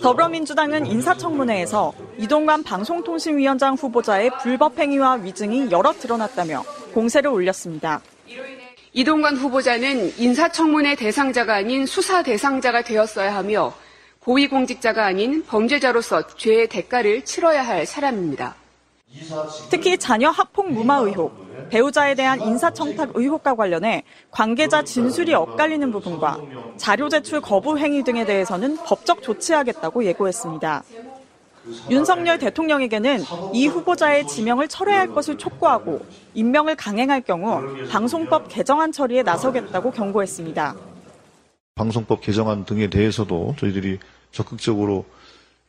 [0.00, 6.62] 더불어민주당은 인사청문회에서 이동관 방송통신위원장 후보자의 불법 행위와 위증이 여러 드러났다며
[6.94, 8.00] 공세를 올렸습니다.
[8.92, 13.74] 이동관 후보자는 인사청문회 대상자가 아닌 수사 대상자가 되었어야 하며
[14.20, 18.56] 고위공직자가 아닌 범죄자로서 죄의 대가를 치러야 할 사람입니다.
[19.70, 26.40] 특히 자녀 학폭 무마 의혹, 배우자에 대한 인사청탁 의혹과 관련해 관계자 진술이 엇갈리는 부분과
[26.76, 30.84] 자료 제출 거부 행위 등에 대해서는 법적 조치하겠다고 예고했습니다.
[31.90, 39.90] 윤석열 대통령에게는 이 후보자의 지명을 철회할 것을 촉구하고 임명을 강행할 경우 방송법 개정안 처리에 나서겠다고
[39.90, 40.76] 경고했습니다.
[41.74, 43.98] 방송법 개정안 등에 대해서도 저희들이
[44.30, 45.04] 적극적으로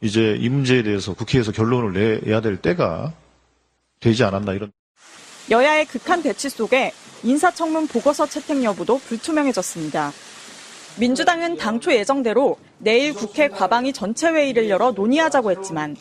[0.01, 3.13] 이제 이 문제에 대해서 국회에서 결론을 내야 될 때가
[3.99, 4.71] 되지 않았나 이런.
[5.49, 6.91] 여야의 극한 대치 속에
[7.23, 10.11] 인사청문 보고서 채택 여부도 불투명해졌습니다.
[10.99, 15.95] 민주당은 당초 예정대로 내일 국회 과방위 전체 회의를 열어 논의하자고 했지만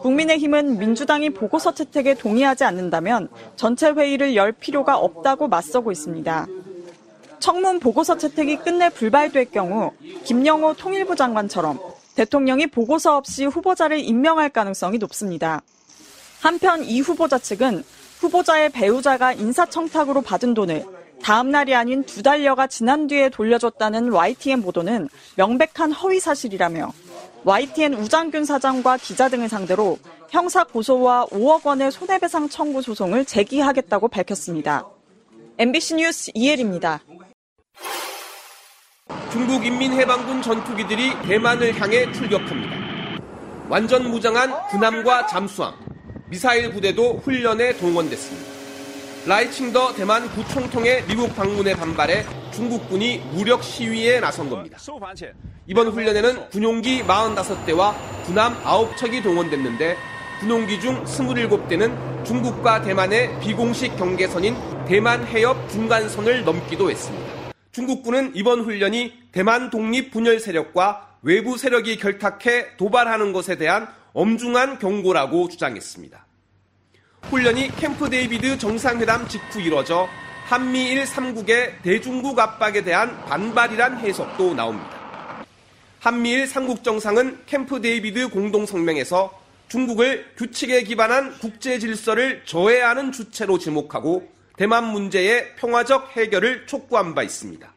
[0.00, 6.46] 국민의힘은 민주당이 보고서 채택에 동의하지 않는다면 전체 회의를 열 필요가 없다고 맞서고 있습니다.
[7.38, 9.92] 청문 보고서 채택이 끝내 불발될 경우
[10.24, 11.78] 김영호 통일부 장관처럼
[12.14, 15.62] 대통령이 보고서 없이 후보자를 임명할 가능성이 높습니다.
[16.40, 17.84] 한편 이 후보자 측은
[18.22, 20.84] 후보자의 배우자가 인사청탁으로 받은 돈을
[21.22, 26.92] 다음 날이 아닌 두 달여가 지난 뒤에 돌려줬다는 YTN 보도는 명백한 허위 사실이라며
[27.44, 29.98] YTN 우장균 사장과 기자 등을 상대로
[30.30, 34.86] 형사 고소와 5억 원의 손해배상 청구 소송을 제기하겠다고 밝혔습니다.
[35.58, 37.00] MBC 뉴스 이혜리입니다.
[39.32, 42.82] 중국 인민해방군 전투기들이 대만을 향해 출격합니다.
[43.68, 45.74] 완전 무장한 군함과 잠수함,
[46.32, 48.50] 미사일 부대도 훈련에 동원됐습니다.
[49.26, 54.78] 라이칭더 대만 부총통의 미국 방문에 반발해 중국군이 무력 시위에 나선 겁니다.
[55.66, 57.94] 이번 훈련에는 군용기 45대와
[58.24, 59.98] 군함 9척이 동원됐는데
[60.40, 64.56] 군용기 중 27대는 중국과 대만의 비공식 경계선인
[64.86, 67.30] 대만 해협 중간선을 넘기도 했습니다.
[67.72, 75.48] 중국군은 이번 훈련이 대만 독립 분열 세력과 외부 세력이 결탁해 도발하는 것에 대한 엄중한 경고라고
[75.48, 76.21] 주장했습니다.
[77.28, 80.08] 훈련이 캠프 데이비드 정상회담 직후 이뤄져
[80.44, 85.44] 한미일 3국의 대중국 압박에 대한 반발이란 해석도 나옵니다.
[86.00, 94.28] 한미일 3국 정상은 캠프 데이비드 공동성명에서 중국을 규칙에 기반한 국제 질서를 저해하는 주체로 지목하고
[94.58, 97.72] 대만 문제의 평화적 해결을 촉구한 바 있습니다.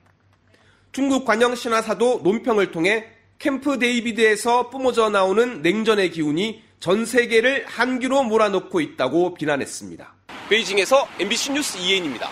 [0.91, 3.05] 중국 관영 신화사도 논평을 통해
[3.39, 10.13] 캠프 데이비드에서 뿜어져 나오는 냉전의 기운이 전 세계를 한기로 몰아넣고 있다고 비난했습니다.
[10.49, 12.29] 베이징에서 MBC 뉴스 이혜인입니다.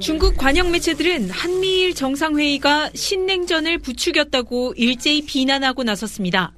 [0.00, 6.54] 중국 관영 매체들은 한미일 정상회의가 신냉전을 부추겼다고 일제히 비난하고 나섰습니다.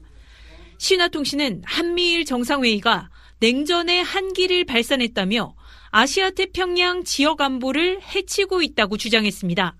[0.78, 5.54] 신화통신은 한미일 정상회의가 냉전의 한기를 발산했다며
[5.90, 9.76] 아시아 태평양 지역 안보를 해치고 있다고 주장했습니다.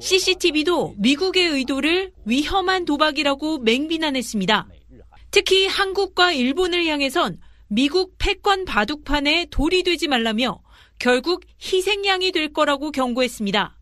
[0.00, 4.68] CCTV도 미국의 의도를 위험한 도박이라고 맹비난했습니다.
[5.30, 7.38] 특히 한국과 일본을 향해선
[7.68, 10.60] 미국 패권 바둑판에 돌이 되지 말라며
[10.98, 13.76] 결국 희생양이 될 거라고 경고했습니다.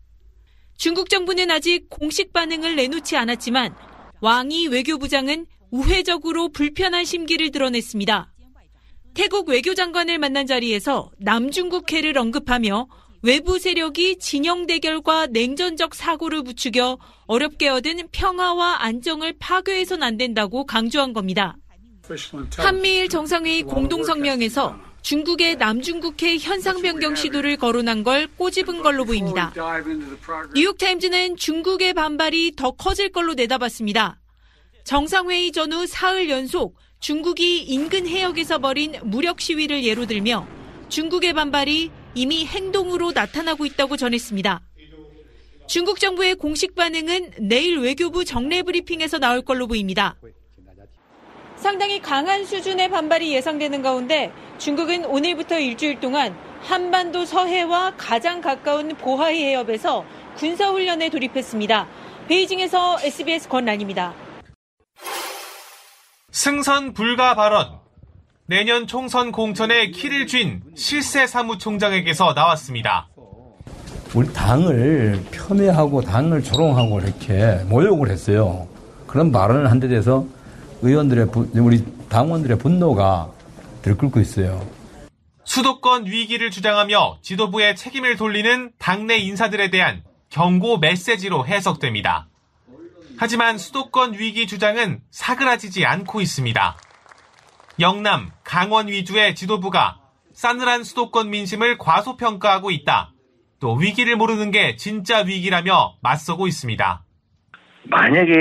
[0.77, 3.75] 중국 정부는 아직 공식 반응을 내놓지 않았지만
[4.19, 8.33] 왕이 외교부장은 우회적으로 불편한 심기를 드러냈습니다.
[9.13, 12.87] 태국 외교장관을 만난 자리에서 남중국해를 언급하며
[13.25, 21.11] 외부 세력이 진영 대결과 냉전적 사고를 부추겨 어렵게 얻은 평화와 안정을 파괴해선 안 된다고 강조한
[21.11, 21.57] 겁니다.
[22.55, 29.51] 한미일 정상회의 공동성명에서 중국의 남중국해 현상 변경 시도를 거론한 걸 꼬집은 걸로 보입니다.
[30.53, 34.19] 뉴욕타임즈는 중국의 반발이 더 커질 걸로 내다봤습니다.
[34.83, 40.47] 정상회의 전후 사흘 연속 중국이 인근 해역에서 벌인 무력 시위를 예로 들며
[40.89, 44.61] 중국의 반발이 이미 행동으로 나타나고 있다고 전했습니다.
[45.67, 50.15] 중국 정부의 공식 반응은 내일 외교부 정례 브리핑에서 나올 걸로 보입니다.
[51.55, 59.43] 상당히 강한 수준의 반발이 예상되는 가운데 중국은 오늘부터 일주일 동안 한반도 서해와 가장 가까운 보하이
[59.43, 60.05] 해협에서
[60.37, 61.87] 군사훈련에 돌입했습니다.
[62.27, 64.13] 베이징에서 SBS 권란입니다.
[66.31, 67.84] 승선 불가 발언.
[68.47, 73.07] 내년 총선 공천에 키를 쥔 실세 사무총장에게서 나왔습니다.
[74.13, 78.67] 우리 당을 폄훼하고 당을 조롱하고 이렇게 모욕을 했어요.
[79.07, 80.25] 그런 발언을 한 데 대해서
[80.81, 83.31] 의원들의 우리 당원들의 분노가
[83.81, 84.65] 들끓고 있어요.
[85.43, 92.27] 수도권 위기를 주장하며 지도부의 책임을 돌리는 당내 인사들에 대한 경고 메시지로 해석됩니다.
[93.17, 96.77] 하지만 수도권 위기 주장은 사그라지지 않고 있습니다.
[97.79, 99.97] 영남, 강원 위주의 지도부가
[100.33, 103.11] 싸늘한 수도권 민심을 과소평가하고 있다.
[103.59, 107.01] 또 위기를 모르는 게 진짜 위기라며 맞서고 있습니다.
[107.87, 108.31] 만약에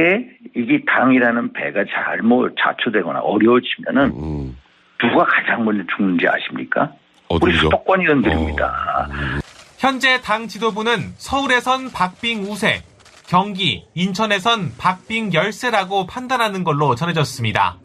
[0.56, 4.56] 이게 당이라는 배가 잘못 자초되거나 어려워지면은 음.
[5.00, 6.92] 누가 가장 먼저 죽는지 아십니까?
[7.28, 7.46] 어디죠?
[7.46, 8.66] 우리 수도권 의원들입니다.
[8.66, 9.40] 어.
[9.78, 12.82] 현재 당 지도부는 서울에선 박빙 우세,
[13.26, 17.78] 경기, 인천에선 박빙 열세라고 판단하는 걸로 전해졌습니다.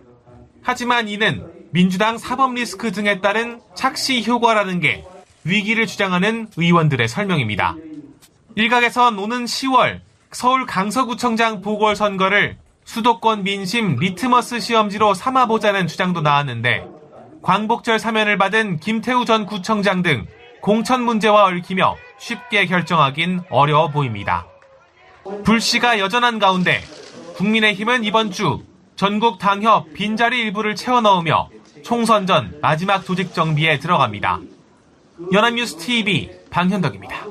[0.64, 5.06] 하지만 이는 민주당 사법 리스크 등에 따른 착시 효과라는 게
[5.44, 7.76] 위기를 주장하는 의원들의 설명입니다.
[8.56, 10.02] 일각에선 오는 10월
[10.32, 16.86] 서울 강서구청장 보궐선거를 수도권 민심 리트머스 시험지로 삼아보자는 주장도 나왔는데
[17.42, 20.26] 광복절 사면을 받은 김태우 전 구청장 등
[20.62, 24.46] 공천 문제와 얽히며 쉽게 결정하긴 어려워 보입니다.
[25.44, 26.82] 불씨가 여전한 가운데
[27.36, 28.64] 국민의힘은 이번 주
[29.00, 31.50] 전국 당협 빈자리 일부를 채워 넣으며
[31.84, 34.42] 총선 전 마지막 조직 정비에 들어갑니다.
[35.32, 37.26] 연합뉴스 TV 방현덕입니다.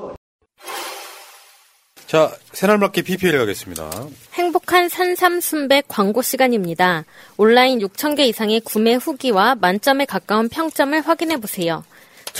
[2.07, 3.87] 자, 새날맞게 PPL 가겠습니다.
[4.33, 7.05] 행복한 산삼순백 광고 시간입니다.
[7.37, 11.83] 온라인 6,000개 이상의 구매 후기와 만점에 가까운 평점을 확인해 보세요.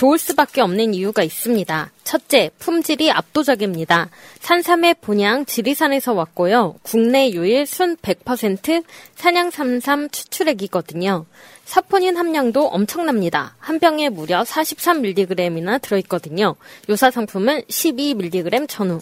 [0.00, 1.90] 좋을 수밖에 없는 이유가 있습니다.
[2.04, 4.08] 첫째, 품질이 압도적입니다.
[4.40, 6.76] 산삼의 본향 지리산에서 왔고요.
[6.80, 8.82] 국내 유일 순 100%
[9.16, 11.26] 산양삼삼 추출액이거든요.
[11.66, 13.56] 사포닌 함량도 엄청납니다.
[13.58, 16.56] 한 병에 무려 43mg이나 들어있거든요.
[16.88, 19.00] 요사 상품은 12mg 전후.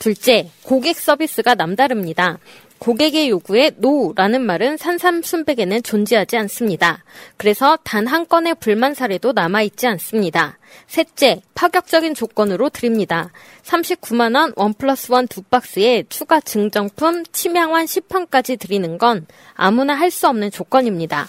[0.00, 2.40] 둘째, 고객 서비스가 남다릅니다.
[2.80, 7.04] 고객의 요구에 no라는 말은 산삼 순백에는 존재하지 않습니다.
[7.36, 10.58] 그래서 단 한 건의 불만 사례도 남아있지 않습니다.
[10.86, 13.30] 셋째, 파격적인 조건으로 드립니다.
[13.64, 20.26] 39만원 one plus one 두 박스에 추가 증정품 침향환 10판까지 드리는 건 아무나 할 수
[20.26, 21.28] 없는 조건입니다.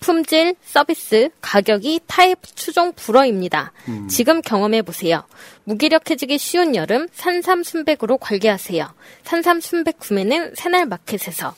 [0.00, 3.72] 품질, 서비스, 가격이 타의 추종 불허입니다.
[3.88, 4.08] 음.
[4.08, 5.22] 지금 경험해 보세요.
[5.64, 8.92] 무기력해지기 쉬운 여름 산삼 순백으로 관리하세요.
[9.24, 11.54] 산삼 순백 구매는 새날 마켓에서.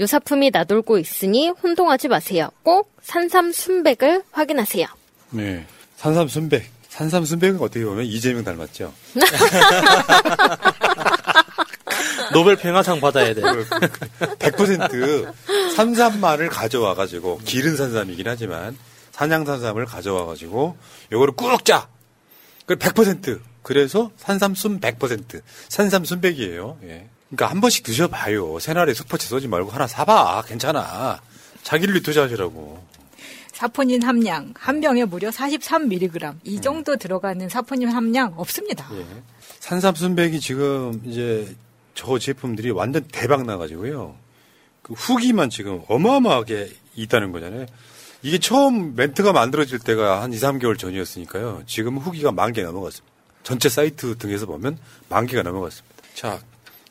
[0.00, 2.50] 요사품이 나돌고 있으니 혼동하지 마세요.
[2.62, 4.86] 꼭 산삼 순백을 확인하세요.
[5.30, 5.66] 네.
[5.96, 6.70] 산삼 순백.
[6.88, 8.92] 산삼 순백은 어떻게 보면 이재명 닮았죠?
[12.38, 13.42] 노벨 평화상 받아야 돼.
[14.38, 18.78] 100% 산삼만을 가져와가지고 기른 산삼이긴 하지만
[19.10, 20.76] 산양 산삼을 가져와가지고
[21.10, 21.88] 요거를 꾹 짜.
[22.64, 23.40] 그 100%.
[23.62, 25.42] 그래서 산삼순 100%.
[25.68, 26.78] 산삼순백이에요.
[26.84, 27.08] 예.
[27.28, 28.60] 그러니까 한 번씩 드셔봐요.
[28.60, 30.44] 새날에 스포츠 쏘지 말고 하나 사봐.
[30.46, 31.20] 괜찮아.
[31.64, 32.86] 자기를 위해 투자하시라고.
[33.52, 36.98] 사포닌 함량 한 병에 무려 43mg 이 정도 음.
[36.98, 38.88] 들어가는 사포닌 함량 없습니다.
[38.94, 39.04] 예.
[39.58, 41.56] 산삼순백이 지금 이제
[41.98, 44.14] 저 제품들이 완전 대박 나가지고요.
[44.82, 47.66] 그 후기만 지금 어마어마하게 있다는 거잖아요.
[48.22, 51.64] 이게 처음 멘트가 만들어질 때가 한 2, 3개월 전이었으니까요.
[51.66, 53.12] 지금 후기가 만 개 넘어갔습니다.
[53.42, 54.78] 전체 사이트 등에서 보면
[55.08, 55.96] 만 개가 넘어갔습니다.
[56.14, 56.38] 자,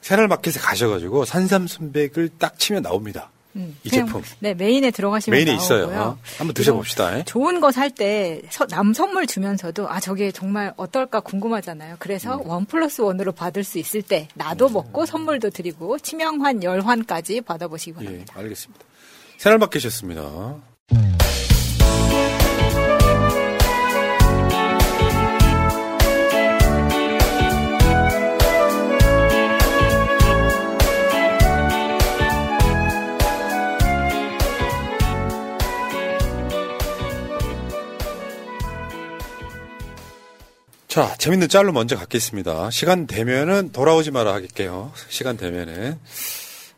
[0.01, 3.31] 새날마켓에 가셔가지고 산삼순백을 딱 치면 나옵니다.
[3.57, 4.21] 음, 이 제품.
[4.39, 5.65] 네, 메인에 들어가시면 메인에 나오고요.
[5.65, 5.99] 있어요.
[5.99, 6.17] 어?
[6.37, 7.23] 한번 드셔봅시다.
[7.23, 11.95] 좋은 거 살 때 남 선물 주면서도 아 저게 정말 어떨까 궁금하잖아요.
[11.99, 12.47] 그래서 음.
[12.47, 14.73] 원 플러스 원으로 받을 수 있을 때 나도 음.
[14.73, 18.33] 먹고 선물도 드리고 치명환 열환까지 받아보시기 예, 바랍니다.
[18.37, 18.85] 예, 알겠습니다.
[19.37, 20.55] 새날마켓이었습니다.
[40.97, 42.71] 자, 재밌는 짤로 먼저 갖겠습니다.
[42.71, 44.91] 시간 되면은 돌아오지 마라 하겠게요.
[45.09, 45.99] 시간 되면은.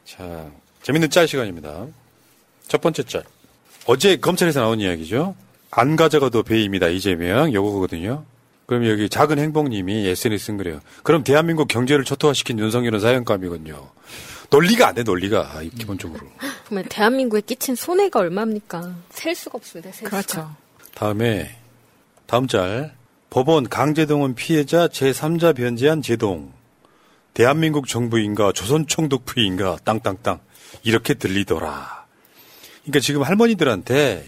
[0.04, 0.52] 자,
[0.84, 1.88] 재밌는 짤 시간입니다.
[2.68, 3.24] 첫 번째 짤.
[3.86, 5.38] 어제 검찰에서 나온 이야기죠.
[5.72, 6.90] 안 가져가도 배입니다.
[6.90, 7.54] 이재명.
[7.54, 8.26] 요거거든요.
[8.66, 10.82] 그럼 여기 작은 행복님이 SNS에 쓴 그래요.
[11.04, 13.90] 그럼 대한민국 경제를 초토화시킨 윤석열은 사형감이군요.
[14.50, 15.50] 논리가 안 돼, 논리가.
[15.54, 16.28] 아, 기본적으로.
[16.68, 18.96] 정말 대한민국에 끼친 손해가 얼마입니까?
[19.12, 19.94] 셀 수가 없습니다.
[19.94, 20.28] 셀 그렇죠.
[20.28, 20.58] 수가.
[20.94, 21.56] 다음에
[22.28, 22.99] 다음 짤.
[23.30, 26.52] 법원 강제동원 피해자 제3자 변제한 제동.
[27.36, 30.40] 대한민국 정부인가 조선총 독부인가 땅땅땅
[30.84, 32.06] 이렇게 들리더라.
[32.82, 34.26] 그러니까 지금 할머니들한테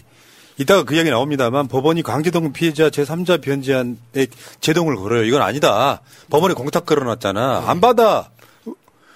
[0.56, 4.26] 이따가 그 이야기 나옵니다만 법원이 강제동 피해자 제3자 변제한에
[4.60, 5.24] 제동을 걸어요.
[5.24, 6.00] 이건 아니다.
[6.30, 7.64] 법원에 공탁 걸어놨잖아.
[7.66, 8.30] 안 받아.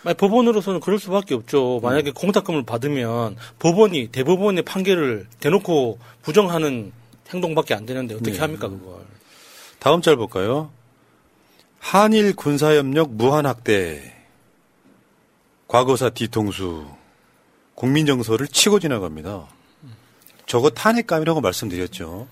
[0.03, 1.79] 아니, 법원으로서는 그럴 수밖에 없죠.
[1.83, 2.15] 만약에 음.
[2.15, 6.93] 공탁금을 받으면 법원이 대법원의 판결을 대놓고 부정하는
[7.31, 8.39] 행동밖에 안 되는데 어떻게 네.
[8.39, 9.16] 합니까 그걸?
[9.87, 10.73] 다음 짤 볼까요?
[11.79, 14.17] 한일 군사협력 무한확대
[15.69, 16.89] 과거사 뒤통수
[17.77, 19.47] 국민정서를 치고 지나갑니다.
[20.47, 22.27] 저거 탄핵감이라고 말씀드렸죠.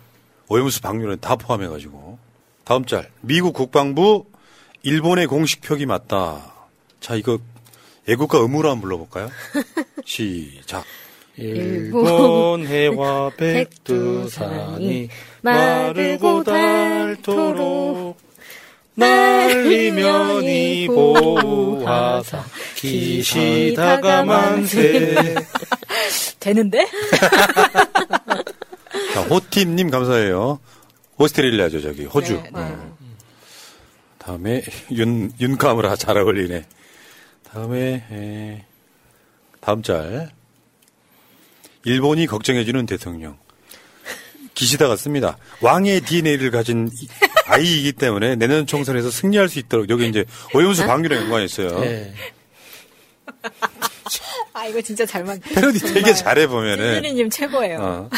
[0.49, 2.19] 오염수 방류는 다 포함해가지고.
[2.65, 3.09] 다음 짤.
[3.21, 4.27] 미국 국방부
[4.83, 6.53] 일본의 공식 표기 맞다.
[6.99, 7.39] 자, 이거
[8.09, 9.31] 애국가 의무로 한번 불러볼까요?
[10.05, 10.85] 시작.
[11.37, 15.09] 일본 해와 백두산이
[15.43, 18.17] 마르고 닳도록
[18.97, 22.45] 날리면 이보하사
[22.76, 25.35] 기시다가 만세
[26.38, 26.87] 되는데?
[29.12, 30.61] 자, 호팀님 감사해요.
[31.17, 32.05] 오스트레일리아죠, 저기.
[32.05, 32.35] 호주.
[32.35, 32.61] 네, 네.
[32.61, 32.93] 음.
[34.19, 34.62] 다음에
[34.93, 36.64] 윤, 윤카무라 잘 어울리네.
[37.50, 38.64] 다음에, 에,
[39.61, 40.31] 다음 짤.
[41.85, 43.38] 일본이 걱정해주는 대통령.
[44.55, 45.37] 기시다 같습니다.
[45.61, 46.88] 왕의 DNA를 가진
[47.47, 50.25] 아이이기 때문에 내년 총선에서 승리할 수 있도록 여기 이제
[50.55, 51.81] 오염수 방류랑 연관이 있어요.
[51.81, 52.14] 네.
[54.53, 55.41] 아 이거 진짜 잘 만.
[55.41, 57.03] 패러디 되게 잘해 보면은.
[57.03, 57.79] 님 최고예요.
[57.81, 58.11] 어.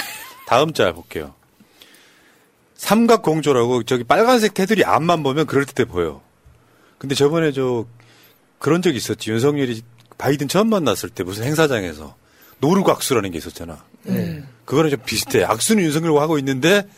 [0.46, 1.34] 다음 짤 볼게요.
[2.74, 6.22] 삼각 공조라고 저기 빨간색 테두리 앞만 보면 그럴 듯해 보여.
[6.98, 7.86] 근데 저번에 저
[8.58, 9.30] 그런 적이 있었지.
[9.30, 9.82] 윤석열이
[10.18, 12.14] 바이든 처음 만났을 때 무슨 행사장에서
[12.58, 13.84] 노르고 악수라는 게 있었잖아.
[14.06, 14.46] 음.
[14.64, 15.44] 그거는 좀 비슷해.
[15.44, 16.88] 악수는 윤석열과 하고 있는데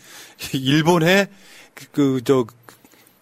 [0.53, 1.27] 일본의
[1.91, 2.45] 그저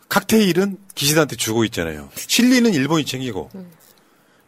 [0.10, 2.10] 칵테일은 기시다한테 주고 있잖아요.
[2.16, 3.72] 칠리는 일본이 챙기고 음.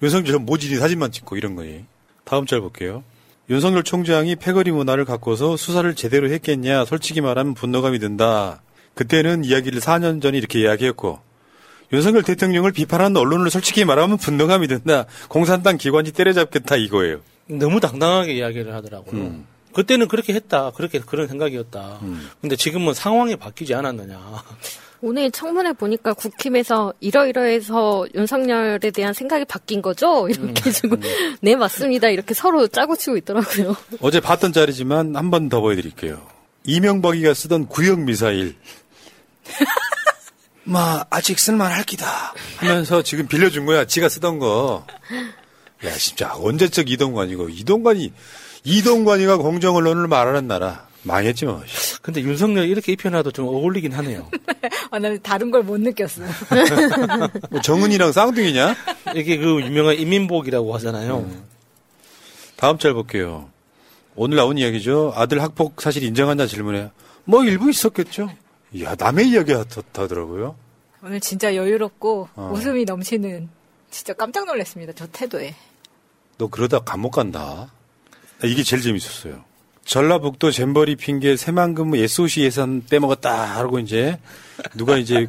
[0.01, 1.85] 윤석열 모질이 사진만 찍고 이런 거니.
[2.23, 3.03] 다음 짤 볼게요.
[3.49, 6.85] 윤석열 총장이 패거리 문화를 갖고서 수사를 제대로 했겠냐?
[6.85, 8.61] 솔직히 말하면 분노감이 든다.
[8.93, 11.19] 그때는 이야기를 4년 전에 이렇게 이야기했고
[11.91, 15.05] 윤석열 대통령을 비판하는 언론을 솔직히 말하면 분노감이 든다.
[15.27, 17.21] 공산당 기관이 때려잡겠다 이거예요.
[17.49, 19.21] 너무 당당하게 이야기를 하더라고요.
[19.21, 19.45] 음.
[19.73, 20.71] 그때는 그렇게 했다.
[20.71, 21.99] 그렇게 그런 생각이었다.
[22.01, 22.29] 음.
[22.41, 24.19] 근데 지금은 상황이 바뀌지 않았느냐.
[25.01, 30.27] 오늘 청문회 보니까 국힘에서 이러이러해서 윤석열에 대한 생각이 바뀐 거죠?
[30.27, 30.71] 이렇게 음.
[30.71, 31.01] 지금 음.
[31.41, 32.09] 네 맞습니다.
[32.09, 33.75] 이렇게 서로 짜고 치고 있더라고요.
[34.01, 36.21] 어제 봤던 자리지만 한 번 더 보여드릴게요.
[36.65, 38.55] 이명박이가 쓰던 구형 미사일.
[40.63, 43.85] 마 아직 쓸만할 기다 하면서 지금 빌려준 거야.
[43.85, 44.85] 지가 쓰던 거.
[45.85, 48.11] 야 진짜 언제적 이동관이고 이동관이
[48.63, 50.87] 이동관이가 공정 언론을 말하는 나라.
[51.03, 51.63] 망했지 뭐.
[52.01, 54.29] 근데 윤석열 이렇게 입혀놔도 좀 어울리긴 하네요.
[54.91, 56.21] 아, 나 다른 걸 못 느꼈어.
[57.49, 58.75] 뭐 정은이랑 쌍둥이냐?
[59.15, 61.19] 이게 그 유명한 인민복이라고 하잖아요.
[61.19, 61.43] 음.
[62.57, 63.49] 다음 짤 볼게요.
[64.15, 65.13] 오늘 나온 이야기죠.
[65.15, 66.91] 아들 학폭 사실 인정한다 질문에
[67.23, 68.29] 뭐 일부 있었겠죠.
[68.81, 70.57] 야 남의 이야기 하더라고요.
[71.01, 72.51] 오늘 진짜 여유롭고 어.
[72.53, 73.47] 웃음이 넘치는
[73.89, 74.91] 진짜 깜짝 놀랐습니다.
[74.93, 75.55] 저 태도에.
[76.39, 77.71] 너 그러다 감옥 간다.
[78.43, 79.43] 이게 제일 재밌었어요.
[79.83, 84.17] 전라북도 잼버리 핑계 새만금 SOC 예산 빼먹었다 하고 이제
[84.73, 85.27] 누가 이제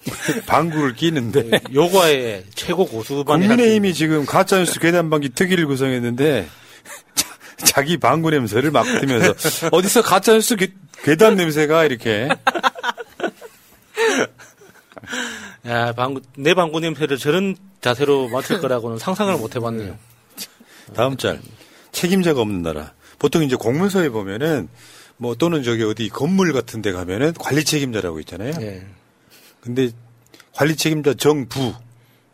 [0.46, 6.46] 방구를 끼는데 네, 요과의 최고 고수반 국민의힘이 지금 가짜뉴스 괴담방기 특위를 구성했는데
[7.64, 10.56] 자, 기 방구 냄새를 맡으면서 어디서 가짜뉴스
[11.04, 12.28] 괴담 냄새가 이렇게
[15.66, 20.09] 야 방구 내 방구 냄새를 저런 자세로 맡을 거라고는 상상을 못 해봤네요.
[20.94, 21.40] 다음 짤
[21.92, 22.92] 책임자가 없는 나라.
[23.18, 24.68] 보통 이제 공문서에 보면은
[25.16, 28.52] 뭐 또는 저기 어디 건물 같은 데 가면은 관리 책임자라고 있잖아요.
[28.58, 28.86] 네.
[29.60, 29.90] 근데
[30.52, 31.74] 관리 책임자 정부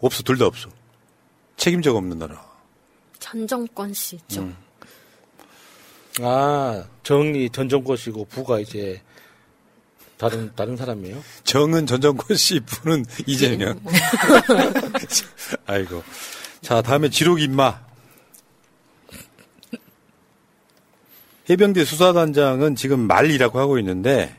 [0.00, 0.68] 없어 둘 다 없어.
[1.56, 2.44] 책임자가 없는 나라.
[3.18, 4.42] 전 정권 씨죠.
[4.42, 4.56] 음.
[6.20, 9.02] 아 정이 전 정권 씨고 부가 이제
[10.16, 11.22] 다른 다른 사람이에요?
[11.44, 13.78] 정은 전 정권 씨, 부는 이재명.
[15.66, 16.02] 아이고.
[16.62, 17.85] 자 다음에 지록 임마.
[21.48, 24.34] 해병대 수사단장은 지금 말이라고 하고 있는데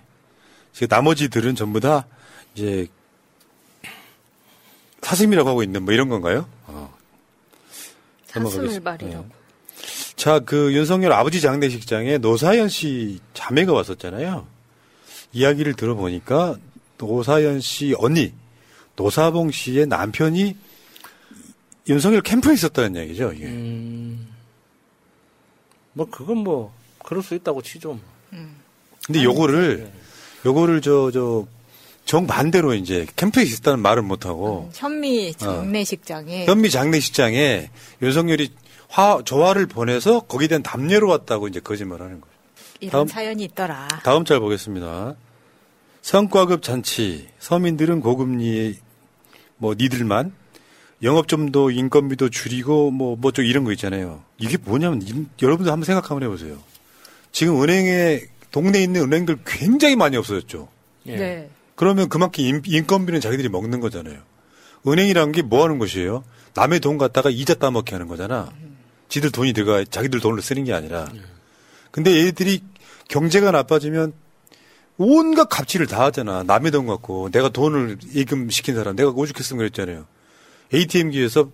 [0.74, 2.06] 지금 나머지들은 전부 다
[2.54, 2.88] 이제
[5.02, 6.48] 사슴이라고 하고 있는 뭐 이런 건가요?
[6.66, 6.94] 어.
[8.26, 9.24] 사슴을 말이라고.
[9.24, 9.38] 네.
[10.16, 14.48] 자, 그 윤석열 아버지 장례식장에 노사연 씨 자매가 왔었잖아요.
[15.32, 16.58] 이야기를 들어보니까
[16.98, 18.34] 노사연 씨 언니,
[18.96, 20.58] 노사봉 씨의 남편이
[21.88, 23.46] 윤석열 캠프에 있었다는 얘기죠, 이게.
[23.46, 24.28] 음,
[25.94, 26.74] 뭐, 그건 뭐,
[27.08, 27.94] 그럴 수 있다고 치죠.
[27.94, 28.02] 뭐.
[29.06, 29.90] 근데 요거를,
[30.46, 31.48] 요거를 저, 저,
[32.04, 37.70] 정반대로 이제 캠프에 있었다는 말은 못하고, 현미 장례식장에 현미 장례식장에
[38.02, 38.52] 윤석열이
[38.90, 42.36] 화, 조화를 보내서 거기에 대한 담례로 왔다고 이제 거짓말 하는 거예요.
[42.82, 43.88] 이런 다음- 사연이 있더라.
[44.04, 45.16] 다음 짤 보겠습니다.
[46.02, 48.78] 성과급 잔치, 서민들은 고금리,
[49.58, 50.34] 뭐, 니들만,
[51.04, 54.24] 영업점도 인건비도 줄이고, 뭐, 뭐, 좀 이런 거 있잖아요.
[54.38, 56.58] 이게 뭐냐면, 임- 여러분들 한번 생각 한번 해보세요.
[57.38, 60.70] 지금 은행에, 동네에 있는 은행들 굉장히 많이 없어졌죠.
[61.04, 61.52] 네.
[61.76, 64.18] 그러면 그만큼 인, 인건비는 자기들이 먹는 거잖아요.
[64.88, 66.24] 은행이라는 게 뭐 하는 것이에요?
[66.56, 68.52] 남의 돈 갖다가 이자 따먹게 하는 거잖아.
[69.10, 71.12] 지들 돈이 들어가, 자기들 돈으로 쓰는 게 아니라.
[71.92, 72.64] 근데 얘들이
[73.08, 74.14] 경제가 나빠지면
[74.98, 76.42] 온갖 갑질을 다 하잖아.
[76.42, 77.30] 남의 돈 갖고.
[77.30, 80.08] 내가 돈을 예금 시킨 사람, 내가 오죽했으면 그랬잖아요.
[80.74, 81.52] ATM기에서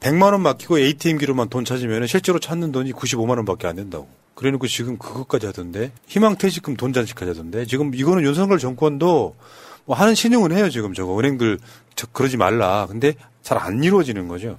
[0.00, 4.08] 100만 원 맡기고 ATM기로만 돈 찾으면 실제로 찾는 돈이 95만 원밖에 안 된다고.
[4.34, 9.36] 그래놓고 지금 그것까지 하던데 희망퇴직금 돈 잔식까지 하던데 지금 이거는 윤석열 정권도
[9.84, 11.58] 뭐 하는 신용은 해요 지금 저거 은행들
[11.94, 12.86] 저 그러지 말라.
[12.88, 14.56] 근데 잘 안 이루어지는 거죠.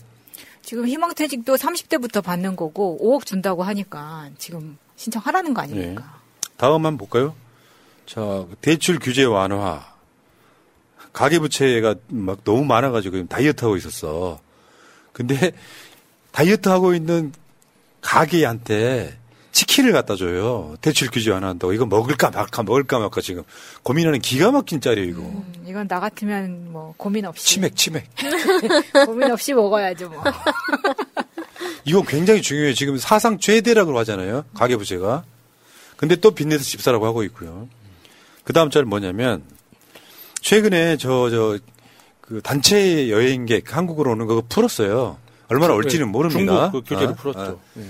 [0.62, 6.20] 지금 희망퇴직도 30대부터 받는 거고 5억 준다고 하니까 지금 신청하라는 거 아닙니까?
[6.58, 7.36] 다음 한번 볼까요?
[8.06, 9.94] 자, 대출 규제 완화.
[11.12, 14.40] 가계부채가 막 너무 많아가지고 지금 다이어트 하고 있었어.
[15.12, 15.52] 근데
[16.32, 17.34] 다이어트 하고 있는
[18.02, 19.18] 가게한테
[19.54, 20.76] 치킨을 갖다 줘요.
[20.82, 21.74] 대출 규제 완화한다고.
[21.74, 23.44] 이거 먹을까 말까 먹을까 말까 지금
[23.84, 25.22] 고민하는 기가 막힌 짤이에요, 이거.
[25.22, 28.10] 음, 이건 나 같으면 뭐 고민 없이 치맥, 치맥.
[29.06, 30.24] 고민 없이 먹어야죠 뭐.
[31.86, 32.74] 이거 굉장히 중요해요.
[32.74, 34.44] 지금 사상 최대라고 하잖아요.
[34.56, 35.24] 가계부채가.
[35.98, 37.70] 근데 또 빚내서 집 사라고 하고 있고요.
[38.44, 39.44] 그 다음 짤 뭐냐면,
[40.42, 41.60] 최근에 저, 저,
[42.22, 45.18] 그 단체 여행객 한국으로 오는 거 풀었어요.
[45.48, 46.72] 얼마나 올지는 모릅니다.
[46.72, 47.16] 중국 그 규제를 어?
[47.16, 47.60] 풀었죠.
[47.76, 47.82] 어.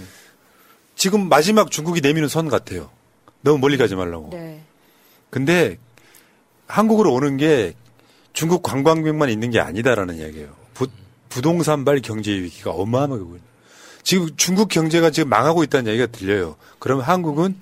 [1.03, 1.05] 예.
[1.05, 2.89] 지금 마지막 중국이 내미는 선 같아요.
[3.41, 4.29] 너무 멀리 가지 말라고.
[4.31, 4.61] 네.
[5.29, 5.77] 근데
[6.65, 7.73] 한국으로 오는 게
[8.31, 10.55] 중국 관광객만 있는 게 아니다라는 이야기예요.
[10.73, 10.87] 부,
[11.27, 13.41] 부동산발 경제 위기가 어마어마하고 있는.
[14.03, 16.55] 지금 중국 경제가 지금 망하고 있다는 얘기가 들려요.
[16.79, 17.59] 그러면 한국은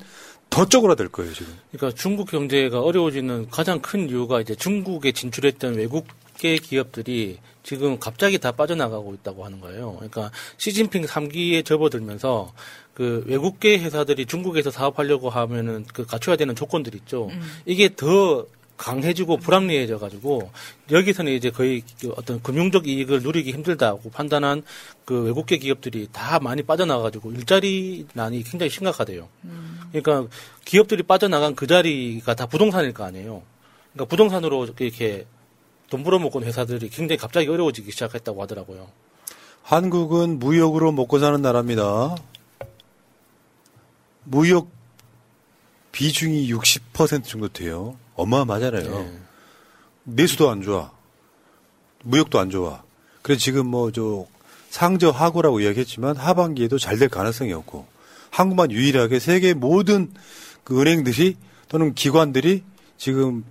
[0.51, 1.58] 더 쪼그라들 거예요, 지금.
[1.71, 8.51] 그러니까 중국 경제가 어려워지는 가장 큰 이유가 이제 중국에 진출했던 외국계 기업들이 지금 갑자기 다
[8.51, 9.93] 빠져나가고 있다고 하는 거예요.
[9.95, 12.51] 그러니까 시진핑 3기에 접어들면서
[12.93, 17.30] 그 외국계 회사들이 중국에서 사업하려고 하면은 그 갖춰야 되는 조건들 있죠.
[17.65, 18.45] 이게 더
[18.77, 20.49] 강해지고 불합리해져 가지고
[20.89, 24.63] 여기서는 이제 거의 그 어떤 금융적 이익을 누리기 힘들다고 판단한
[25.06, 29.27] 그 외국계 기업들이 다 많이 빠져나가 가지고 일자리 난이 굉장히 심각하대요.
[29.91, 30.27] 그러니까
[30.65, 33.43] 기업들이 빠져나간 그 자리가 다 부동산일 거 아니에요.
[33.93, 35.27] 그러니까 부동산으로 이렇게
[35.91, 38.88] 돈 벌어먹은 회사들이 굉장히 갑자기 어려워지기 시작했다고 하더라고요.
[39.62, 42.15] 한국은 무역으로 먹고 사는 나라입니다.
[44.23, 44.69] 무역
[45.91, 47.97] 비중이 60% 정도 돼요.
[48.15, 49.12] 어마어마하잖아요.
[50.03, 50.91] 내수도 안 좋아.
[52.03, 52.84] 무역도 안 좋아.
[53.21, 54.25] 그래서 지금 뭐 저
[54.69, 57.86] 상저 하고라고 이야기했지만 하반기에도 잘 될 가능성이 없고
[58.29, 60.12] 한국만 유일하게 세계 모든
[60.63, 61.36] 그 은행들이
[61.67, 62.63] 또는 기관들이
[62.97, 63.43] 지금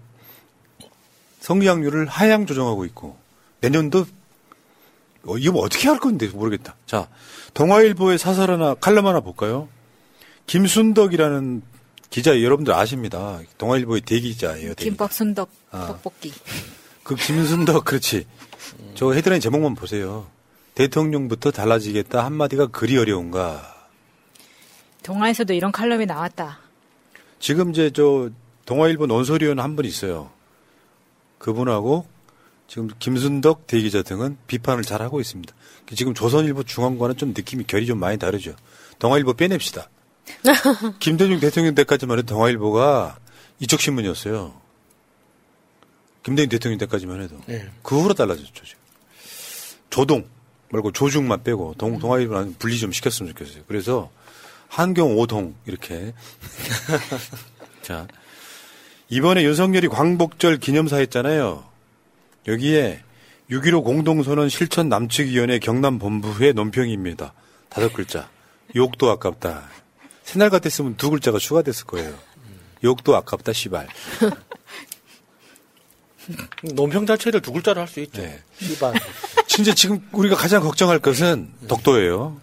[1.41, 3.17] 성장률을 하향 조정하고 있고
[3.61, 4.07] 내년도
[5.25, 6.75] 어, 이거 뭐 어떻게 할 건데 모르겠다.
[6.87, 7.09] 자,
[7.53, 9.69] 동아일보의 사설 하나 칼럼 하나 볼까요?
[10.51, 11.63] 김순덕이라는
[12.11, 13.39] 기자 여러분들 아십니다.
[13.57, 14.71] 동아일보의 대기자예요.
[14.75, 14.91] 대기.
[14.91, 15.87] 김밥 순덕 아.
[15.87, 16.33] 떡볶이.
[17.05, 18.27] 그 김순덕 그렇지.
[18.97, 20.27] 저 헤드라인 제목만 보세요.
[20.75, 23.89] 대통령부터 달라지겠다 한마디가 그리 어려운가.
[25.05, 26.59] 동아에서도 이런 칼럼이 나왔다.
[27.39, 28.29] 지금 이제 저
[28.67, 30.31] 동아일보 논설위원 한 분 있어요.
[31.39, 32.07] 그분하고
[32.67, 35.55] 지금 김순덕 대기자 등은 비판을 잘 하고 있습니다.
[35.95, 38.57] 지금 조선일보 중앙과는 좀 느낌이 결이 좀 많이 다르죠.
[38.99, 39.89] 동아일보 빼냅시다.
[41.01, 43.19] 김대중 대통령 때까지만 해도 동아일보가
[43.59, 44.55] 이쪽 신문이었어요.
[46.23, 47.41] 김대중 대통령 때까지만 해도.
[47.47, 47.71] 네.
[47.83, 48.65] 그 후로 달라졌죠.
[48.65, 48.81] 지금.
[49.91, 50.29] 조동
[50.71, 53.65] 말고 조중만 빼고 동, 동아일보는 분리 좀 시켰으면 좋겠어요.
[53.67, 54.11] 그래서
[54.69, 56.15] 한경 오동 이렇게.
[57.83, 58.07] 자
[59.09, 61.65] 이번에 윤석열이 광복절 기념사 했잖아요.
[62.47, 63.03] 여기에
[63.51, 67.35] 6.15 공동선언 실천 남측위원회 경남 본부회 논평입니다.
[67.69, 68.31] 다섯 글자.
[68.77, 69.69] 욕도 아깝다.
[70.25, 72.15] 새날 같았으면 두 글자가 추가됐을 거예요.
[72.85, 73.89] 욕도 아깝다, 시발.
[76.75, 78.23] 논평 자체를 두 글자로 할 수 있죠.
[78.23, 78.41] 네.
[78.61, 78.95] 시발.
[79.47, 82.41] 진짜 지금 우리가 가장 걱정할 것은 독도예요.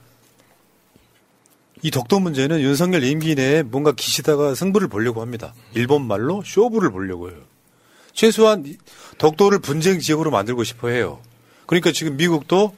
[1.84, 5.54] 이 덕도 문제는 윤석열 임기 내에 뭔가 기시다가 승부를 보려고 합니다.
[5.74, 7.38] 일본 말로 쇼부를 보려고 해요.
[8.13, 8.66] 최소한
[9.20, 11.22] 덕도를 분쟁 지역으로 만들고 싶어 해요.
[11.68, 12.76] 그러니까 지금 미국도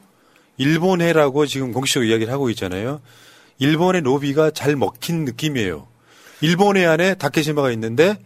[0.58, 3.02] 일본해라고 지금 공식적으로 이야기를 하고 있잖아요.
[3.60, 5.88] 일본의 로비가 잘 먹힌 느낌이에요.
[6.42, 8.18] 일본 해 안에 다케시마가 있는데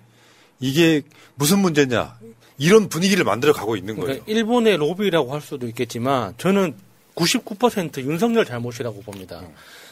[0.59, 1.01] 이게
[1.35, 2.17] 무슨 문제냐.
[2.59, 4.05] 이런 분위기를 만들어 가고 있는 거예요.
[4.05, 6.75] 그러니까 일본의 로비라고 할 수도 있겠지만 저는
[7.15, 9.41] 99% 윤석열 잘못이라고 봅니다.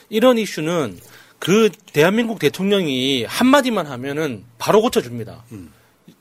[0.09, 0.99] 이런 이슈는
[1.39, 5.43] 그 대한민국 대통령이 한마디만 하면은 바로 고쳐줍니다.
[5.53, 5.71] 음.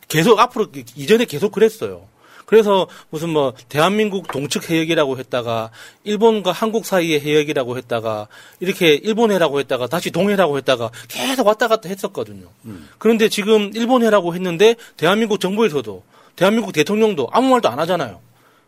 [0.08, 2.08] 계속 앞으로 이전에 계속 그랬어요.
[2.50, 5.70] 그래서 무슨 뭐 대한민국 동측 해역이라고 했다가
[6.02, 8.26] 일본과 한국 사이의 해역이라고 했다가
[8.58, 12.48] 이렇게 일본해라고 했다가 다시 동해라고 했다가 계속 왔다 갔다 했었거든요.
[12.64, 12.88] 음.
[12.98, 16.02] 그런데 지금 일본해라고 했는데 대한민국 정부에서도
[16.34, 18.20] 대한민국 대통령도 아무 말도 안 하잖아요.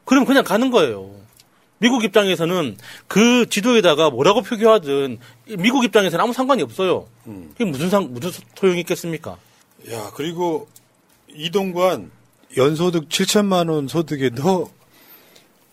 [0.05, 1.11] 그럼 그냥 가는 거예요.
[1.79, 2.77] 미국 입장에서는
[3.09, 5.18] 그 지도에다가 뭐라고 표기하든
[5.59, 7.09] 미국 입장에서는 아무 상관이 없어요.
[7.27, 7.51] 음.
[7.55, 9.38] 그게 무슨 상 무슨 소용이 있겠습니까?
[9.90, 10.68] 야 그리고
[11.35, 12.12] 이동관
[12.56, 14.70] 연소득 7천만 원 소득에도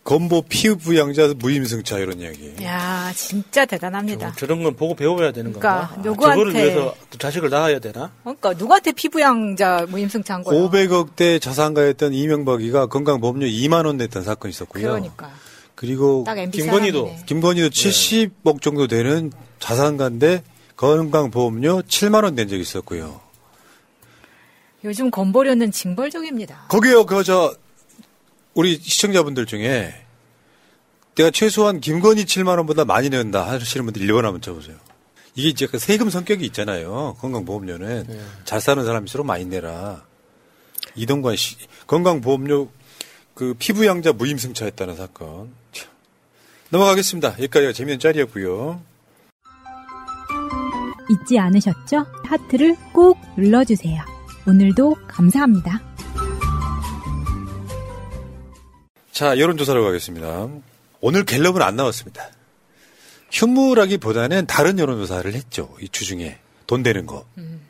[0.04, 2.54] 건보 피부양자 무임승차 이런 이야기.
[2.64, 4.34] 야 진짜 대단합니다.
[4.38, 6.02] 저, 런건 보고 배워야 되는 그러니까 건가?
[6.02, 8.12] 누구한테 아, 저거를 위해서 자식을 낳아야 되나?
[8.24, 10.70] 그러니까 누구한테 피부양자 무임승차 한 거예요?
[10.70, 14.84] 500억대 자산가였던 이명박이가 건강보험료 2만 원 냈던 사건이 있었고요.
[14.88, 15.30] 그러니까.
[15.76, 20.44] 그리고 김건희도 김건희도 70억 정도 되는 자산가인데
[20.76, 23.20] 건강보험료 7만 원 낸 적이 있었고요.
[24.84, 26.68] 요즘 건보료는 징벌적입니다.
[26.70, 27.54] 거기요, 그, 저,
[28.54, 29.94] 우리 시청자분들 중에
[31.16, 34.78] 내가 최소한 김건희 7만 원보다 많이 낸다 하시는 분들 1번 한번 쳐보세요.
[35.36, 37.18] 이게 이제 그 세금 성격이 있잖아요.
[37.20, 38.06] 건강보험료는.
[38.08, 38.22] 네.
[38.46, 40.06] 잘 사는 사람일수록 많이 내라.
[40.96, 42.70] 이동관 씨, 건강보험료
[43.34, 45.54] 그 피부양자 무임승차했다는 사건.
[46.70, 47.34] 넘어가겠습니다.
[47.34, 48.82] 여기까지가 재미있는 짤이었고요.
[51.10, 52.06] 잊지 않으셨죠?
[52.26, 54.19] 하트를 꼭 눌러주세요.
[54.50, 55.80] 오늘도 감사합니다.
[59.12, 60.48] 자, 여론조사로 가겠습니다.
[61.02, 62.32] 오늘 갤럽은 안 나왔습니다.
[63.30, 65.70] 현무라기보다는 다른 여론조사를 했죠.
[65.82, 66.40] 이 주중에.
[66.66, 67.28] 돈 되는 거.
[67.38, 67.62] 음.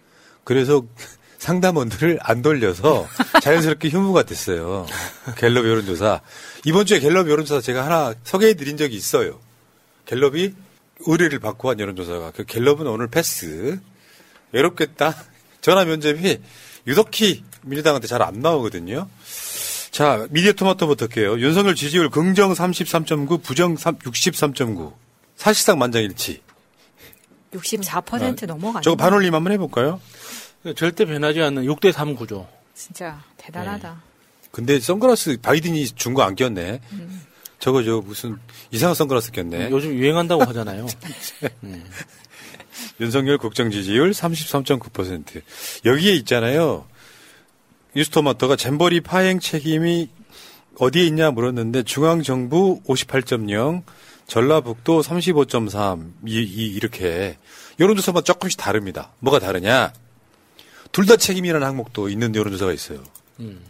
[0.45, 0.85] 그래서
[1.37, 3.07] 상담원들을 안 돌려서
[3.43, 4.85] 자연스럽게 현무가 됐어요.
[5.35, 6.21] 갤럽 여론조사.
[6.63, 9.37] 이번 주에 갤럽 여론조사 제가 하나 소개해 드린 적이 있어요.
[10.05, 10.53] 갤럽이
[11.07, 12.31] 의뢰를 받고 한 여론조사가.
[12.31, 13.79] 그 갤럽은 오늘 패스.
[14.53, 15.13] 외롭겠다.
[15.61, 16.39] 전화 면접이
[16.89, 19.07] 유독히 민주당한테 잘 안 나오거든요.
[19.91, 21.39] 자, 미디어 토마토부터 할게요.
[21.39, 24.93] 윤석열 지지율 긍정 33.9, 부정 63.9.
[25.35, 26.41] 사실상 만장일치.
[27.53, 28.83] 64% 아, 넘어가네.
[28.83, 29.99] 저거 반올림 한번 해볼까요?
[30.75, 32.47] 절대 변하지 않는 6대3 구조.
[32.75, 33.89] 진짜 대단하다.
[33.89, 34.49] 네.
[34.51, 36.81] 근데 선글라스 바이든이 준 거 안 꼈네.
[36.91, 37.21] 음.
[37.59, 38.37] 저거 저 무슨
[38.71, 39.69] 이상한 선글라스 꼈네.
[39.71, 40.87] 요즘 유행한다고 하잖아요.
[41.61, 41.83] 네.
[42.99, 45.41] 윤석열 국정 지지율 33.9%.
[45.85, 46.85] 여기에 있잖아요.
[47.95, 50.09] 뉴스토마토가 잼버리 파행 책임이
[50.77, 53.83] 어디에 있냐 물었는데 중앙정부 58.0,
[54.27, 57.37] 전라북도 35.3, 이, 이, 이렇게
[57.79, 59.11] 여론조사마다 조금씩 다릅니다.
[59.19, 59.91] 뭐가 다르냐?
[60.91, 63.03] 둘 다 책임이라는 항목도 있는 여론조사가 있어요.
[63.39, 63.61] 음.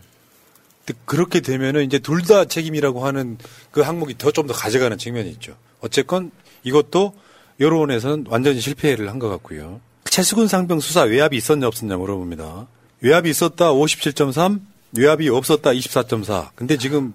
[1.06, 3.38] 그렇게 되면은 이제 둘 다 책임이라고 하는
[3.72, 5.56] 그 항목이 더 좀더 가져가는 측면이 있죠.
[5.82, 6.32] 어쨌건
[6.64, 7.14] 이것도
[7.60, 9.82] 여론에서는 완전히 실패를 한 것 같고요.
[10.06, 12.68] 최수근 상병 수사 외압이 있었냐 없었냐 물어봅니다.
[13.02, 14.62] 외압이 있었다 57.3,
[14.98, 16.50] 외압이 없었다 24.4.
[16.56, 17.14] 근데 지금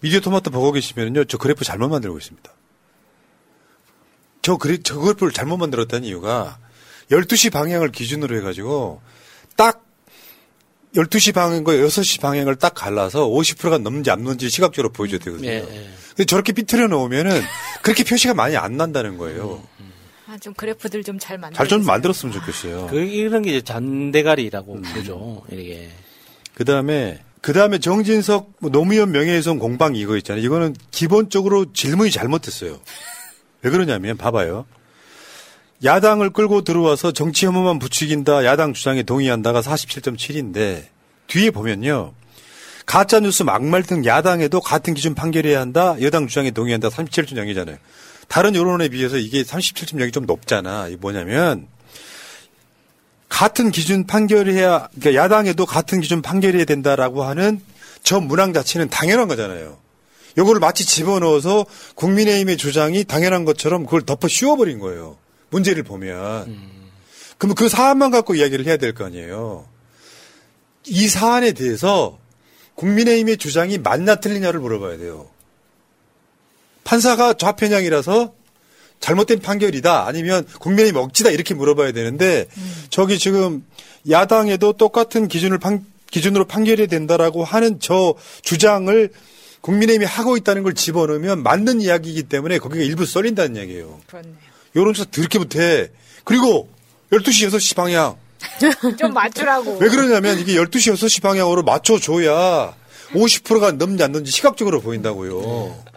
[0.00, 1.24] 미디어 토마토 보고 계시면요.
[1.24, 2.50] 저 그래프 잘못 만들고 있습니다.
[4.42, 6.58] 저 그래, 저 그래프를 잘못 만들었다는 이유가
[7.10, 9.00] 12시 방향을 기준으로 해가지고
[9.56, 9.82] 딱
[10.94, 15.48] 12시 방향과 6시 방향을 딱 갈라서 50%가 넘는지 안 넘는지 시각적으로 보여줘야 되거든요.
[15.48, 15.90] 네, 네.
[16.10, 17.42] 근데 저렇게 삐뚤어 놓으면은
[17.82, 19.62] 그렇게 표시가 많이 안 난다는 거예요.
[20.28, 21.56] 아, 좀 그래프들 좀 잘 만들.
[21.56, 22.88] 잘좀 만들었으면 좋겠어요.
[22.90, 24.82] 그 이런 게 이제 잔대가리라고 음.
[24.82, 25.44] 부르죠.
[25.50, 25.88] 이게.
[26.54, 30.44] 그 다음에 그 다음에 정진석 뭐 노무현 명예훼손 공방 이거 있잖아요.
[30.44, 32.80] 이거는 기본적으로 질문이 잘못됐어요.
[33.62, 34.66] 왜 그러냐면 봐봐요.
[35.84, 38.44] 야당을 끌고 들어와서 정치 혐오만 부추긴다.
[38.46, 40.86] 야당 주장에 동의한다가 47.7인데
[41.28, 42.14] 뒤에 보면요.
[42.86, 45.96] 가짜 뉴스 막말 등 야당에도 같은 기준 판결해야 한다.
[46.00, 46.88] 여당 주장에 동의한다.
[46.88, 47.78] 37.0이잖아요.
[48.28, 50.88] 다른 여론에 비해서 이게 37.0이 좀 높잖아.
[50.88, 51.66] 이게 뭐냐면
[53.28, 57.60] 같은 기준 판결해야 그러니까 야당에도 같은 기준 판결해야 된다라고 하는
[58.02, 59.78] 저 문항 자체는 당연한 거잖아요.
[60.38, 65.16] 요거를 마치 집어넣어서 국민의힘의 주장이 당연한 것처럼 그걸 덮어 씌워버린 거예요.
[65.50, 66.46] 문제를 보면.
[66.48, 66.90] 음.
[67.38, 69.66] 그러면 그 사안만 갖고 이야기를 해야 될 거 아니에요.
[70.86, 72.18] 이 사안에 대해서
[72.74, 75.28] 국민의힘의 주장이 맞나 틀리냐를 물어봐야 돼요.
[76.86, 78.32] 판사가 좌편향이라서
[79.00, 82.84] 잘못된 판결이다 아니면 국민의힘 억지다 이렇게 물어봐야 되는데 음.
[82.88, 83.64] 저기 지금
[84.08, 89.10] 야당에도 똑같은 기준을 판, 기준으로 판결이 된다라고 하는 저 주장을
[89.60, 94.00] 국민의힘이 하고 있다는 걸 집어넣으면 맞는 이야기이기 때문에 거기가 일부 썰린다는 이야기예요.
[94.06, 94.34] 그렇네요.
[94.76, 95.90] 여론조사 드럽게 못해.
[96.24, 96.68] 그리고
[97.10, 98.16] 12시, 6시 방향.
[98.96, 99.78] 좀 맞추라고.
[99.78, 102.74] 왜 그러냐면 이게 12시, 6시 방향으로 맞춰줘야
[103.12, 105.95] 50%가 넘지 않는지 시각적으로 보인다고요.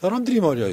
[0.00, 0.08] 네.
[0.08, 0.72] 사람들이 말이야.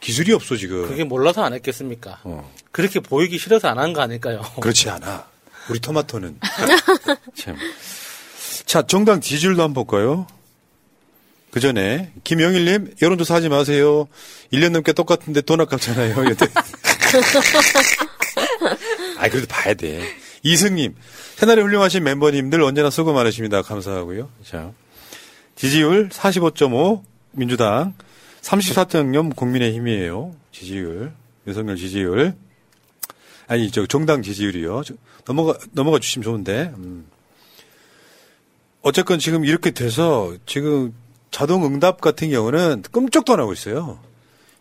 [0.00, 0.86] 기술이 없어, 지금.
[0.88, 2.20] 그게 몰라서 안 했겠습니까?
[2.24, 2.52] 어.
[2.72, 4.42] 그렇게 보이기 싫어서 안 한 거 아닐까요?
[4.60, 5.26] 그렇지 않아.
[5.70, 6.38] 우리 토마토는.
[7.34, 7.56] 참.
[8.66, 10.26] 자, 정당 지지율도 한번 볼까요?
[11.50, 14.06] 그 전에, 김영일님, 여론조사 하지 마세요.
[14.52, 16.14] 1년 넘게 똑같은데 돈 아깝잖아요.
[19.18, 20.02] 아, 그래도 봐야 돼.
[20.42, 20.94] 이승님,
[21.36, 23.62] 새날에 훌륭하신 멤버님들 언제나 수고 많으십니다.
[23.62, 24.28] 감사하고요.
[24.48, 24.72] 자,
[25.56, 27.02] 지지율 45.5
[27.32, 27.94] 민주당,
[28.46, 30.34] 34.0 국민의힘이에요.
[30.52, 31.12] 지지율,
[31.46, 32.34] 윤석열 지지율.
[33.48, 34.82] 아니, 저 정당 지지율이요.
[35.24, 36.72] 넘어가 넘어가 주시면 좋은데.
[36.76, 37.06] 음.
[38.82, 40.94] 어쨌건 지금 이렇게 돼서 지금
[41.32, 43.98] 자동 응답 같은 경우는 끔찍도 안 하고 있어요.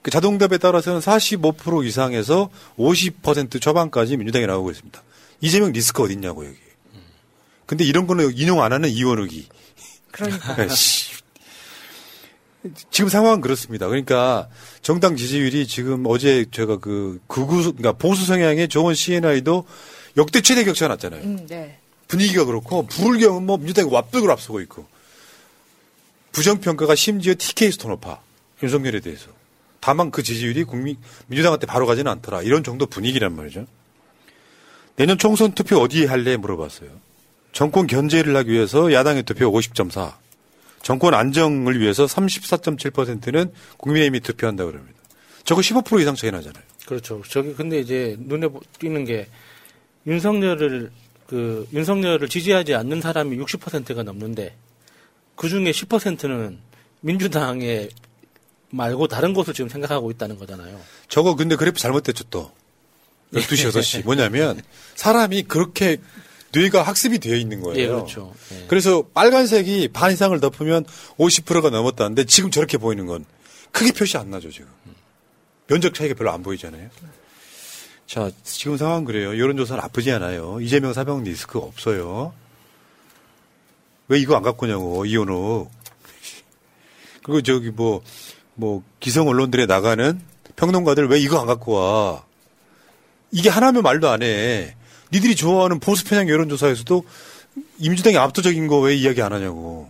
[0.01, 5.01] 그 자동답에 따라서는 45% 이상에서 50% 초반까지 민주당이 나오고 있습니다.
[5.41, 6.57] 이재명 리스크 어딨냐고 여기.
[7.67, 9.47] 근데 이런 거는 인용 안 하는 이원욱이.
[10.11, 10.55] 그러니까.
[12.89, 13.87] 지금 상황은 그렇습니다.
[13.87, 14.47] 그러니까
[14.81, 19.65] 정당 지지율이 지금 어제 제가 그 극우 그러니까 보수 성향의 좋은 CNI도
[20.17, 21.21] 역대 최대 격차가 났잖아요.
[21.23, 21.79] 음, 네.
[22.07, 24.85] 분위기가 그렇고 부울경은 뭐 민주당이 왓백을 앞서고 있고
[26.31, 28.19] 부정평가가 심지어 TK에서 더 높아
[28.61, 29.27] 윤석열에 대해서.
[29.79, 30.97] 다만 그 지지율이 국민
[31.27, 32.41] 민주당한테 바로 가지는 않더라.
[32.41, 33.65] 이런 정도 분위기란 말이죠.
[34.95, 36.89] 내년 총선 투표 어디에 할래 물어봤어요.
[37.51, 40.13] 정권 견제를 하기 위해서 야당의 투표 50.4,
[40.85, 44.99] 정권 안정을 위해서 34.7%는 국민의힘이 투표한다 그럽니다.
[45.43, 46.63] 저거 15% 이상 차이 나잖아요.
[46.85, 47.23] 그렇죠.
[47.27, 49.27] 저기 근데 이제 눈에 띄는 게
[50.05, 50.91] 윤석열을
[51.25, 54.55] 그 윤석열을 지지하지 않는 사람이 60%가 넘는데
[55.35, 56.59] 그 중에 10%는
[57.01, 57.89] 민주당의
[58.69, 60.79] 말고 다른 것을 지금 생각하고 있다는 거잖아요.
[61.09, 62.51] 저거 근데 그래프 잘못됐죠 또.
[63.33, 64.05] 12시, 6시.
[64.05, 64.61] 뭐냐면
[64.93, 65.97] 사람이 그렇게
[66.55, 67.79] 뇌가 학습이 되어 있는 거예요.
[67.79, 68.33] 예, 그렇죠.
[68.53, 68.65] 예.
[68.67, 70.85] 그래서 빨간색이 반 이상을 덮으면
[71.17, 73.25] 50%가 넘었다는데 지금 저렇게 보이는 건
[73.71, 74.67] 크게 표시 안 나죠, 지금.
[75.67, 76.89] 면적 차이가 별로 안 보이잖아요.
[78.07, 79.37] 자, 지금 상황 그래요.
[79.37, 80.59] 여론조사는 아프지 않아요.
[80.61, 82.33] 이재명 사병 리스크 없어요.
[84.07, 85.67] 왜 이거 안 갖고 오냐고, 이현우.
[87.23, 88.01] 그리고 저기 뭐,
[88.53, 90.21] 뭐 기성 언론들에 나가는
[90.55, 92.23] 평론가들 왜 이거 안 갖고 와?
[93.31, 94.75] 이게 하나면 말도 안 해.
[95.13, 97.03] 니들이 좋아하는 보수 편향 여론조사에서도
[97.79, 99.89] 임주당이 압도적인 거 왜 이야기 안 하냐고.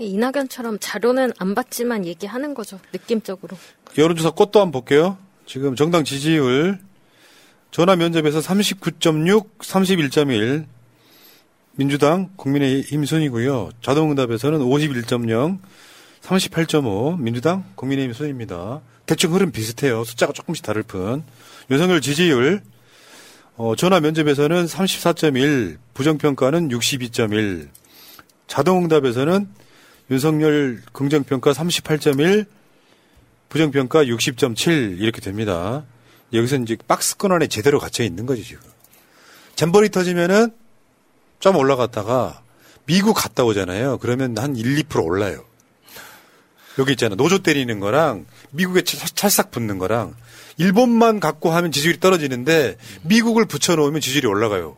[0.00, 2.78] 이낙연처럼 자료는 안 받지만 얘기하는 거죠.
[2.92, 3.56] 느낌적으로.
[3.96, 5.18] 여론조사 꽃도 한번 볼게요.
[5.44, 6.78] 지금 정당 지지율
[7.70, 10.66] 전화 면접에서 39.6, 31.1
[11.72, 13.70] 민주당 국민의힘 순이고요.
[13.82, 15.58] 자동응답에서는 51.0,
[16.22, 18.80] 38.5 민주당 국민의힘 순입니다.
[19.06, 20.04] 대충 흐름 비슷해요.
[20.04, 21.24] 숫자가 조금씩 다를 뿐.
[21.70, 22.62] 윤석열 지지율
[23.58, 27.68] 어, 전화 면접에서는 34.1, 부정평가는 62.1,
[28.46, 29.48] 자동응답에서는
[30.12, 32.46] 윤석열 긍정평가 38.1,
[33.48, 35.84] 부정평가 60.7 이렇게 됩니다.
[36.32, 38.62] 여기서 이제 박스권 안에 제대로 갇혀 있는 거지 지금.
[39.56, 40.52] 잼버리 터지면은
[41.40, 42.40] 좀 올라갔다가
[42.86, 43.98] 미국 갔다 오잖아요.
[43.98, 45.44] 그러면 한 1, 2% 올라요.
[46.78, 47.16] 여기 있잖아.
[47.16, 50.14] 노조 때리는 거랑 미국에 찰싹 붙는 거랑
[50.56, 54.76] 일본만 갖고 하면 지지율이 떨어지는데 미국을 붙여놓으면 지지율이 올라가요.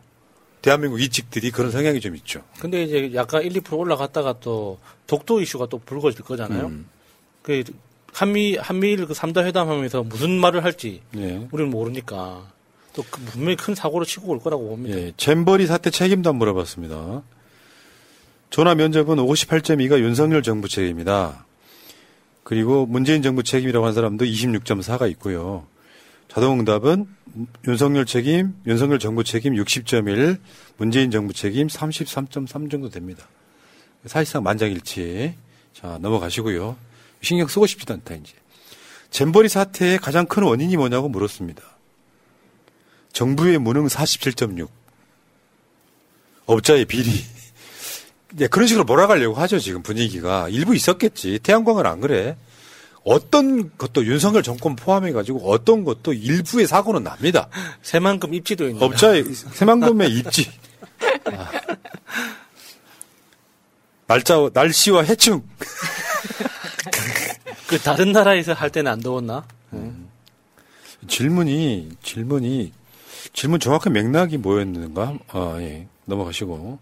[0.62, 2.42] 대한민국 이직들이 그런 성향이 좀 있죠.
[2.58, 6.66] 근데 이제 약간 1, 2% 올라갔다가 또 독도 이슈가 또 불거질 거잖아요.
[6.66, 6.86] 음.
[7.42, 7.64] 그
[8.12, 11.46] 한미 한미일 그 3자 회담하면서 무슨 말을 할지 네.
[11.50, 12.46] 우리는 모르니까
[12.92, 14.96] 또 그 분명히 큰 사고를 치고 올 거라고 봅니다.
[14.98, 17.22] 예, 잼버리 사태 책임도 한 물어봤습니다.
[18.50, 21.46] 전화 면접은 58.2가 윤석열 정부 책임이다.
[22.50, 25.68] 그리고 문재인 정부 책임이라고 한 사람도 26.4가 있고요.
[26.26, 27.06] 자동응답은
[27.68, 30.40] 윤석열 책임, 윤석열 정부 책임 60.1,
[30.76, 33.24] 문재인 정부 책임 33.3 정도 됩니다.
[34.04, 35.34] 사실상 만장일치.
[35.74, 36.76] 자, 넘어가시고요.
[37.22, 38.32] 신경 쓰고 싶지도 않다, 이제.
[39.10, 41.62] 잼버리 사태의 가장 큰 원인이 뭐냐고 물었습니다.
[43.12, 44.68] 정부의 무능 47.6.
[46.46, 47.12] 업자의 비리.
[48.32, 50.48] 네, 그런 식으로 몰아가려고 하죠, 지금 분위기가.
[50.48, 51.40] 일부 있었겠지.
[51.42, 52.36] 태양광은 안 그래.
[53.02, 57.48] 어떤 것도 윤석열 정권 포함해 가지고 어떤 것도 일부의 사고는 납니다.
[57.82, 58.82] 새만금 입지도 있는.
[58.82, 60.50] 업자의 새만금의 입지.
[61.24, 61.50] 아.
[64.06, 65.42] 날짜, 날씨와 해충.
[67.68, 69.46] 그 다른 나라에서 할 때는 안 더웠나?
[69.72, 70.08] 음.
[71.06, 72.72] 질문이 질문이
[73.32, 75.14] 질문 정확한 맥락이 뭐였는가?
[75.28, 75.86] 아, 예.
[76.04, 76.78] 넘어가시고.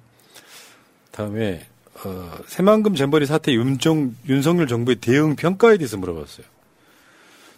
[1.18, 1.66] 다음에
[2.04, 6.46] 어, 새만금 잼버리 사태 윤정 윤석열 정부의 대응 평가에 대해서 물어봤어요.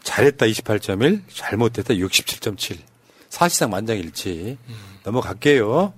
[0.02, 2.78] 잘했다 28.1, 잘못했다 67.7.
[3.28, 4.56] 사실상 만장일치.
[4.66, 4.74] 음.
[5.04, 5.92] 넘어갈게요.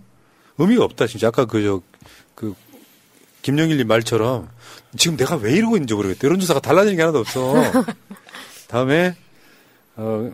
[0.59, 1.83] 의미가 없다 진짜 아까 그저그
[2.35, 2.55] 그
[3.43, 4.49] 김영일님 말처럼
[4.97, 6.27] 지금 내가 왜 이러고 있는지 모르겠다.
[6.27, 7.55] 여론조사가 달라지는 게 하나도 없어.
[8.67, 9.15] 다음에
[9.95, 10.33] 어,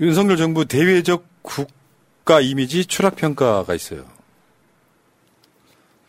[0.00, 4.04] 윤석열 정부 대외적 국가 이미지 추락 평가가 있어요.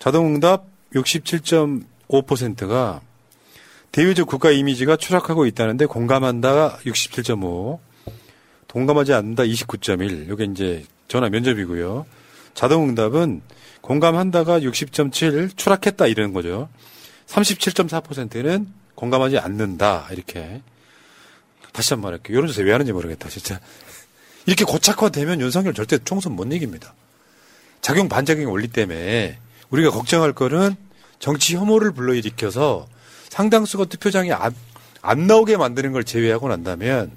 [0.04, 3.00] 자동응답 67.5%가
[3.94, 7.80] 대외적 국가 이미지가 추락하고 있다는데 공감한다 67.5,
[8.68, 10.30] 동감하지 않는다 29.1.
[10.30, 12.06] 이게 이제 전화 면접이고요.
[12.54, 13.44] 자동응답은
[13.80, 16.68] 공감한다가 60.7, 추락했다 이러는 거죠.
[17.28, 20.62] 37.4%는 공감하지 않는다 이렇게.
[21.72, 22.40] 다시 한 번 할게요.
[22.40, 23.62] 여론조사 왜 하는지 모르겠다 진짜.
[24.48, 26.94] 이렇게 고착화되면 윤석열 절대 총선 못 이깁니다.
[27.80, 29.40] 작용 반작용 원리 때문에
[29.74, 30.76] 우리가 걱정할 거는
[31.18, 32.88] 정치 혐오를 불러일으켜서
[33.30, 34.54] 상당수가 투표장에 안,
[35.02, 37.12] 안 나오게 만드는 걸 제외하고 난다면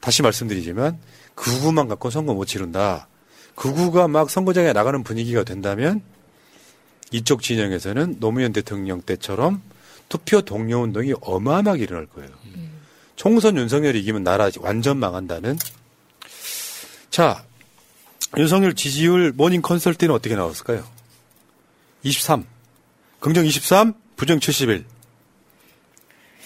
[0.00, 0.98] 다시 말씀드리지만
[1.36, 3.06] 그구만 갖고 선거 못 치른다.
[3.54, 6.02] 그구가 막 선거장에 나가는 분위기가 된다면
[7.12, 9.62] 이쪽 진영에서는 노무현 대통령 때처럼
[10.08, 12.30] 투표 독려 운동이 어마어마하게 일어날 거예요.
[13.14, 15.56] 총선 윤석열이 이기면 나라 완전 망한다는.
[17.10, 17.44] 자,
[18.36, 20.97] 윤석열 지지율 모닝 컨설팅은 어떻게 나왔을까요?
[22.02, 22.44] 23.
[23.20, 24.84] 긍정 23, 부정 71.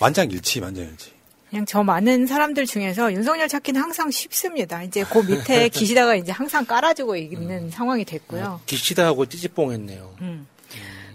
[0.00, 1.12] 만장일치, 만장일치.
[1.50, 4.82] 그냥 저 많은 사람들 중에서 윤석열 찾기는 항상 쉽습니다.
[4.82, 7.70] 이제 그 밑에 기시다가 이제 항상 깔아주고 있는 음.
[7.70, 8.62] 상황이 됐고요.
[8.64, 10.16] 기시다하고 찌찌뽕했네요.
[10.22, 10.46] 음.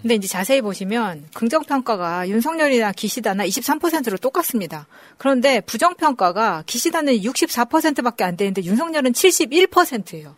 [0.02, 4.86] 근데 이제 자세히 보시면 긍정평가가 윤석열이나 기시다나 23%로 똑같습니다.
[5.18, 10.36] 그런데 부정평가가 기시다는 64%밖에 안 되는데 윤석열은 71%예요.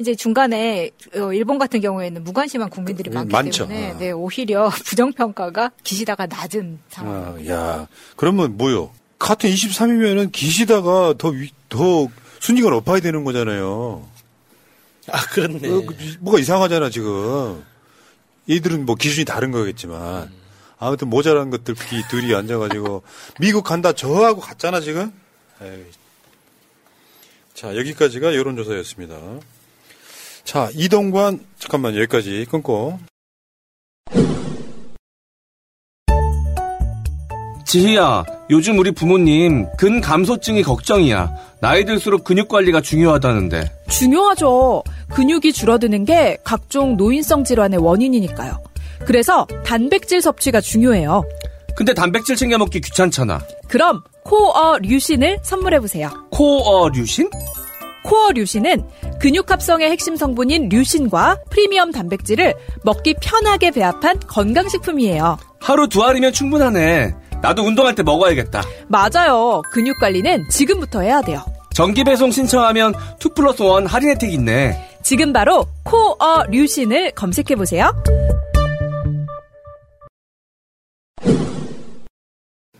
[0.00, 3.68] 이제 중간에 어, 일본 같은 경우에는 무관심한 국민들이 그, 많기 많죠.
[3.68, 3.98] 때문에 아.
[3.98, 7.36] 네, 오히려 부정평가가 기시다가 낮은 상황.
[7.38, 7.86] 아, 야,
[8.16, 8.90] 그러면 뭐요?
[9.18, 11.32] 같은 23이면은 기시다가 더,
[11.68, 12.08] 더
[12.38, 14.08] 순위가 높아야 되는 거잖아요.
[15.12, 15.68] 아, 그렇네.
[15.68, 15.82] 어,
[16.20, 17.62] 뭐가 이상하잖아, 지금.
[18.48, 20.22] 얘들은 뭐 기준이 다른 거겠지만.
[20.24, 20.40] 음.
[20.78, 21.74] 아무튼 모자란 것들
[22.08, 23.02] 둘이 앉아가지고
[23.38, 25.12] 미국 간다 저하고 갔잖아 지금.
[25.60, 25.84] 에이.
[27.52, 29.40] 자 여기까지가 여론조사였습니다.
[30.50, 32.98] 자, 이동관, 잠깐만, 여기까지 끊고.
[37.64, 41.30] 지희야, 요즘 우리 부모님 근감소증이 걱정이야.
[41.60, 43.84] 나이 들수록 근육 관리가 중요하다는데.
[43.90, 44.82] 중요하죠.
[45.12, 48.60] 근육이 줄어드는 게 각종 노인성 질환의 원인이니까요.
[49.06, 51.22] 그래서 단백질 섭취가 중요해요.
[51.76, 53.40] 근데 단백질 챙겨 먹기 귀찮잖아.
[53.68, 56.10] 그럼 코어 류신을 선물해 보세요.
[56.32, 57.30] 코어 류신?
[58.02, 58.84] 코어 류신은
[59.20, 65.38] 근육 합성의 핵심 성분인 류신과 프리미엄 단백질을 먹기 편하게 배합한 건강식품이에요.
[65.60, 67.14] 하루 두 알이면 충분하네.
[67.42, 68.62] 나도 운동할 때 먹어야겠다.
[68.88, 69.62] 맞아요.
[69.72, 71.44] 근육 관리는 지금부터 해야 돼요.
[71.72, 74.98] 정기 배송 신청하면 2 플러스 1 할인 혜택 있네.
[75.02, 77.90] 지금 바로 코어 류신을 검색해 보세요.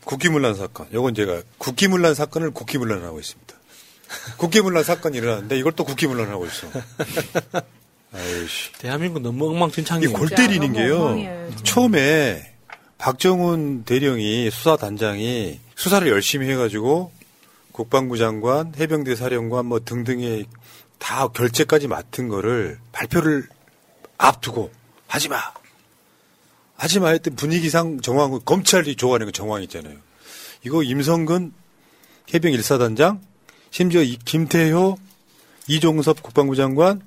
[0.04, 0.86] 국기문란 사건.
[0.92, 3.54] 요건 제가 국기문란 사건을 국기문란하고 있습니다.
[4.36, 6.68] 국기문란 사건이 일어났는데 이걸 또 국기문란을 하고 있어.
[8.12, 8.72] 아이씨.
[8.78, 10.10] 대한민국 너무 엉망진창이에요.
[10.10, 11.16] 이골 때리는 게요.
[11.62, 12.54] 처음에
[12.98, 17.12] 박정훈 대령이 수사단장이 수사를 열심히 해가지고
[17.72, 20.46] 국방부 장관, 해병대 사령관 뭐 등등의
[20.98, 23.48] 다 결재까지 맡은 거를 발표를
[24.18, 24.70] 앞두고
[25.06, 25.38] 하지 마.
[26.76, 29.96] 하지 마 했던 분위기상 정황, 검찰이 좋아하는 그 정황 있잖아요.
[30.64, 31.52] 이거 임성근
[32.34, 33.20] 해병 1사단장
[33.70, 34.98] 심지어 이 김태효,
[35.68, 37.00] 이종섭 국방부 장관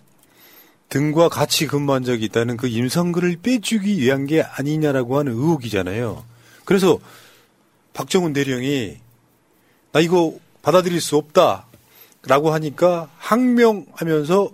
[0.90, 6.24] 등과 같이 근무한 적이 있다는 그 임성근을 빼주기 위한 게 아니냐라고 하는 의혹이잖아요.
[6.66, 7.00] 그래서
[7.94, 8.98] 박정훈 대령이
[9.92, 14.52] 나 이거 받아들일 수 없다라고 하니까 항명하면서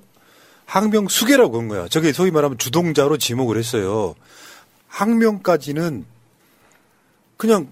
[0.66, 1.88] 항명 수계라고 한 거야.
[1.88, 4.16] 저게 소위 말하면 주동자로 지목을 했어요.
[4.88, 6.06] 항명까지는
[7.38, 7.70] 그냥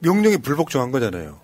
[0.00, 1.38] 명령에 불복종한 거잖아요.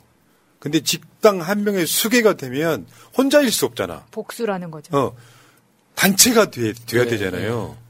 [0.59, 4.07] 근데 직 당 한 명의 수계가 되면 혼자일 수 없잖아.
[4.11, 4.97] 복수라는 거죠.
[4.97, 5.17] 어.
[5.95, 7.77] 단체가 돼, 돼야 네, 되잖아요.
[7.77, 7.85] 네.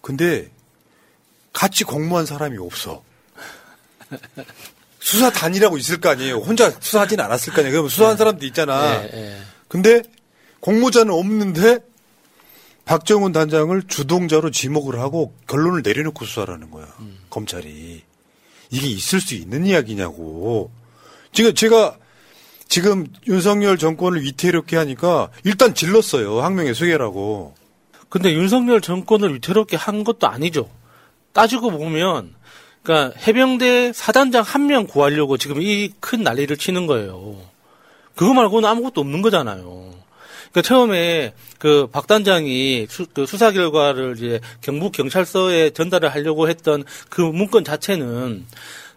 [0.00, 0.50] 근데
[1.52, 3.02] 같이 공모한 사람이 없어.
[5.00, 6.36] 수사단이라고 있을 거 아니에요.
[6.38, 7.72] 혼자 수사하진 않았을 거 아니에요.
[7.72, 8.18] 그러면 수사한 네.
[8.18, 9.00] 사람도 있잖아.
[9.02, 9.40] 네, 네.
[9.66, 10.02] 근데
[10.60, 11.80] 공모자는 없는데
[12.84, 16.86] 박정훈 단장을 주동자로 지목을 하고 결론을 내려놓고 수사하는 거야.
[17.00, 17.18] 음.
[17.28, 18.02] 검찰이.
[18.70, 20.70] 이게 있을 수 있는 이야기냐고.
[21.32, 21.96] 지금 제가
[22.68, 26.42] 지금 윤석열 정권을 위태롭게 하니까 일단 질렀어요.
[26.42, 27.54] 항명의 수계라고.
[28.08, 30.68] 근데 윤석열 정권을 위태롭게 한 것도 아니죠.
[31.32, 32.34] 따지고 보면
[32.82, 37.36] 그러니까 해병대 사단장 한 명 구하려고 지금 이 큰 난리를 치는 거예요.
[38.14, 39.94] 그거 말고는 아무것도 없는 거잖아요.
[40.50, 46.84] 그러니까 처음에 그 박 단장이 수, 그 수사 결과를 이제 경북 경찰서에 전달을 하려고 했던
[47.10, 48.46] 그 문건 자체는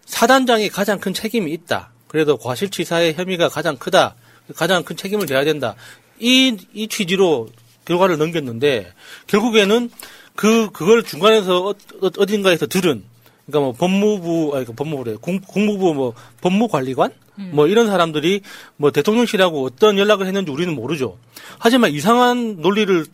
[0.06, 1.90] 사단장이 가장 큰 책임이 있다.
[2.12, 4.14] 그래도 과실치사의 혐의가 가장 크다.
[4.54, 5.74] 가장 큰 책임을 져야 된다.
[6.20, 7.48] 이, 이 취지로
[7.86, 8.92] 결과를 넘겼는데
[9.26, 9.90] 결국에는
[10.36, 13.02] 그 그걸 중간에서 어, 어 어딘가에서 들은
[13.46, 17.50] 그러니까 뭐 법무부 아니 그 법무부래 공, 공무부 뭐 법무관리관 음.
[17.54, 18.42] 뭐 이런 사람들이
[18.76, 21.18] 뭐 대통령실하고 어떤 연락을 했는지 우리는 모르죠.
[21.58, 23.06] 하지만 이상한 논리를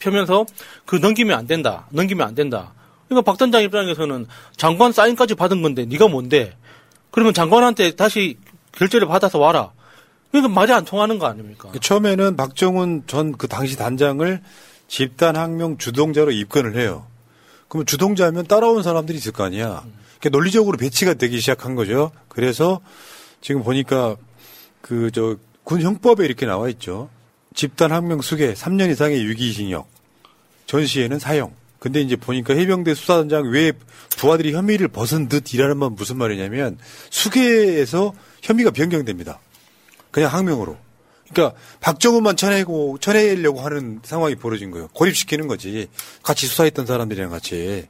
[0.00, 0.44] 펴면서
[0.86, 1.86] 그 넘기면 안 된다.
[1.90, 2.74] 넘기면 안 된다.
[3.08, 4.26] 그러니까 박 단장 입장에서는
[4.56, 6.56] 장관 사인까지 받은 건데 네가 뭔데?
[7.10, 8.38] 그러면 장관한테 다시
[8.72, 9.72] 결제를 받아서 와라.
[10.30, 11.70] 그러니까 말이 안 통하는 거 아닙니까?
[11.80, 14.40] 처음에는 박정훈 전 그 당시 단장을
[14.88, 17.06] 집단 항명 주동자로 입건을 해요.
[17.68, 19.84] 그러면 주동자면 따라온 사람들이 있을 거 아니야.
[20.20, 22.12] 그러니까 논리적으로 배치가 되기 시작한 거죠.
[22.28, 22.80] 그래서
[23.40, 24.16] 지금 보니까
[24.82, 27.10] 그 저 군 형법에 이렇게 나와 있죠.
[27.54, 29.86] 집단 항명 수계 3년 이상의 유기징역
[30.66, 31.52] 전시에는 사형.
[31.80, 33.72] 근데 이제 보니까 해병대 수사단장 외
[34.18, 36.78] 부하들이 혐의를 벗은 듯 이라는 건 무슨 말이냐면
[37.08, 38.12] 수계에서
[38.42, 39.40] 혐의가 변경됩니다.
[40.10, 40.76] 그냥 항명으로.
[41.32, 44.88] 그러니까 박정훈만 쳐내고 쳐내려고 하는 상황이 벌어진 거예요.
[44.88, 45.88] 고립시키는 거지.
[46.22, 47.86] 같이 수사했던 사람들이랑 같이.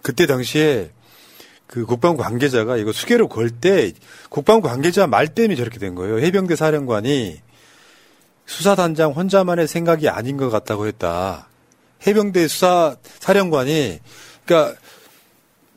[0.00, 0.90] 그때 당시에
[1.66, 3.92] 그 국방부 관계자가 이거 수계로 걸 때
[4.30, 6.20] 국방부 관계자 말 때문에 저렇게 된 거예요.
[6.20, 7.40] 해병대 사령관이
[8.46, 11.48] 수사단장 혼자만의 생각이 아닌 것 같다고 했다.
[12.06, 13.98] 해병대 수사 사령관이
[14.44, 14.78] 그러니까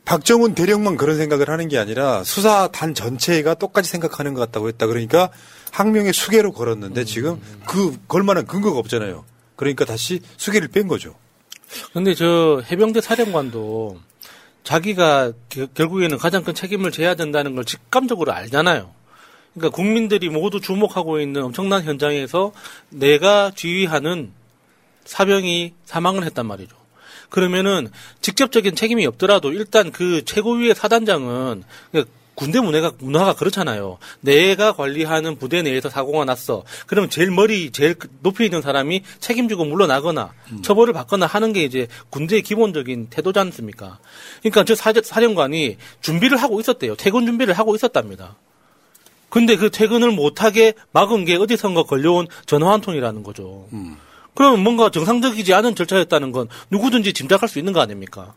[0.04, 4.86] 박정훈 대령만 그런 생각을 하는 게 아니라 수사단 전체가 똑같이 생각하는 것 같다고 했다.
[4.86, 5.30] 그러니까
[5.70, 9.24] 항명의 수계로 걸었는데 지금 그 걸만한 근거가 없잖아요.
[9.54, 11.14] 그러니까 다시 수계를 뺀 거죠.
[11.92, 13.98] 근데 저 해병대 사령관도
[14.64, 15.32] 자기가
[15.74, 18.90] 결국에는 가장 큰 책임을 져야 된다는 걸 직감적으로 알잖아요.
[19.54, 22.52] 그러니까 국민들이 모두 주목하고 있는 엄청난 현장에서
[22.90, 24.32] 내가 지휘하는
[25.08, 26.76] 사병이 사망을 했단 말이죠.
[27.30, 27.90] 그러면은
[28.20, 33.98] 직접적인 책임이 없더라도 일단 그 최고위의 사단장은 그러니까 군대 문화가 문화가 그렇잖아요.
[34.20, 36.62] 내가 관리하는 부대 내에서 사고가 났어.
[36.86, 40.62] 그러면 제일 머리 제일 높이 있는 사람이 책임지고 물러나거나 음.
[40.62, 43.98] 처벌을 받거나 하는 게 이제 군대의 기본적인 태도지 않습니까?
[44.40, 46.94] 그러니까 저 사, 사령관이 준비를 하고 있었대요.
[46.96, 48.36] 퇴근 준비를 하고 있었답니다.
[49.30, 53.68] 근데 그 퇴근을 못하게 막은 게 어디선가 걸려온 전화 한 통이라는 거죠.
[53.72, 53.96] 음.
[54.38, 58.34] 그러면 뭔가 정상적이지 않은 절차였다는 건 누구든지 짐작할 수 있는 거 아닙니까?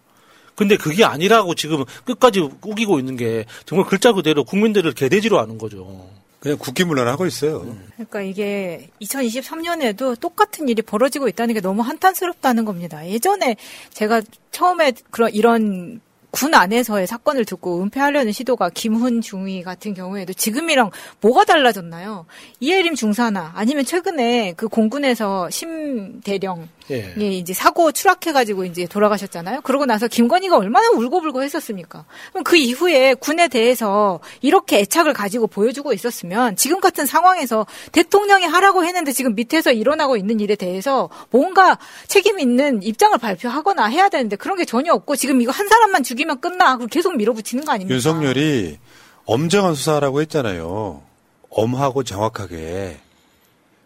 [0.55, 6.09] 근데 그게 아니라고 지금 끝까지 우기고 있는 게 정말 글자 그대로 국민들을 개돼지로 하는 거죠.
[6.39, 7.77] 그냥 국기문란하고 있어요.
[7.93, 13.07] 그러니까 이게 2023년에도 똑같은 일이 벌어지고 있다는 게 너무 한탄스럽다는 겁니다.
[13.07, 13.55] 예전에
[13.93, 16.01] 제가 처음에 그런 이런
[16.31, 22.25] 군 안에서의 사건을 듣고 은폐하려는 시도가 김훈 중위 같은 경우에도 지금이랑 뭐가 달라졌나요?
[22.59, 27.13] 이혜림 중사나 아니면 최근에 그 공군에서 심 대령 예.
[27.19, 29.61] 예, 이제 사고 추락해가지고 이제 돌아가셨잖아요.
[29.61, 32.05] 그러고 나서 김건희가 얼마나 울고불고 했었습니까?
[32.31, 38.83] 그럼 그 이후에 군에 대해서 이렇게 애착을 가지고 보여주고 있었으면 지금 같은 상황에서 대통령이 하라고
[38.83, 41.77] 했는데 지금 밑에서 일어나고 있는 일에 대해서 뭔가
[42.07, 46.41] 책임 있는 입장을 발표하거나 해야 되는데 그런 게 전혀 없고 지금 이거 한 사람만 죽이면
[46.41, 46.73] 끝나.
[46.73, 47.93] 그걸 계속 밀어붙이는 거 아닙니까?
[47.93, 48.79] 윤석열이
[49.25, 51.01] 엄정한 수사라고 했잖아요.
[51.49, 52.99] 엄하고 정확하게.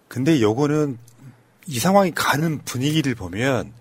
[0.08, 0.98] 근데 요거는
[1.68, 3.72] 이 상황이 가는 분위기를 보면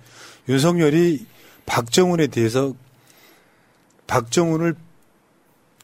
[0.48, 1.26] 윤석열이
[1.66, 2.74] 박정훈에 대해서
[4.06, 4.74] 박정훈을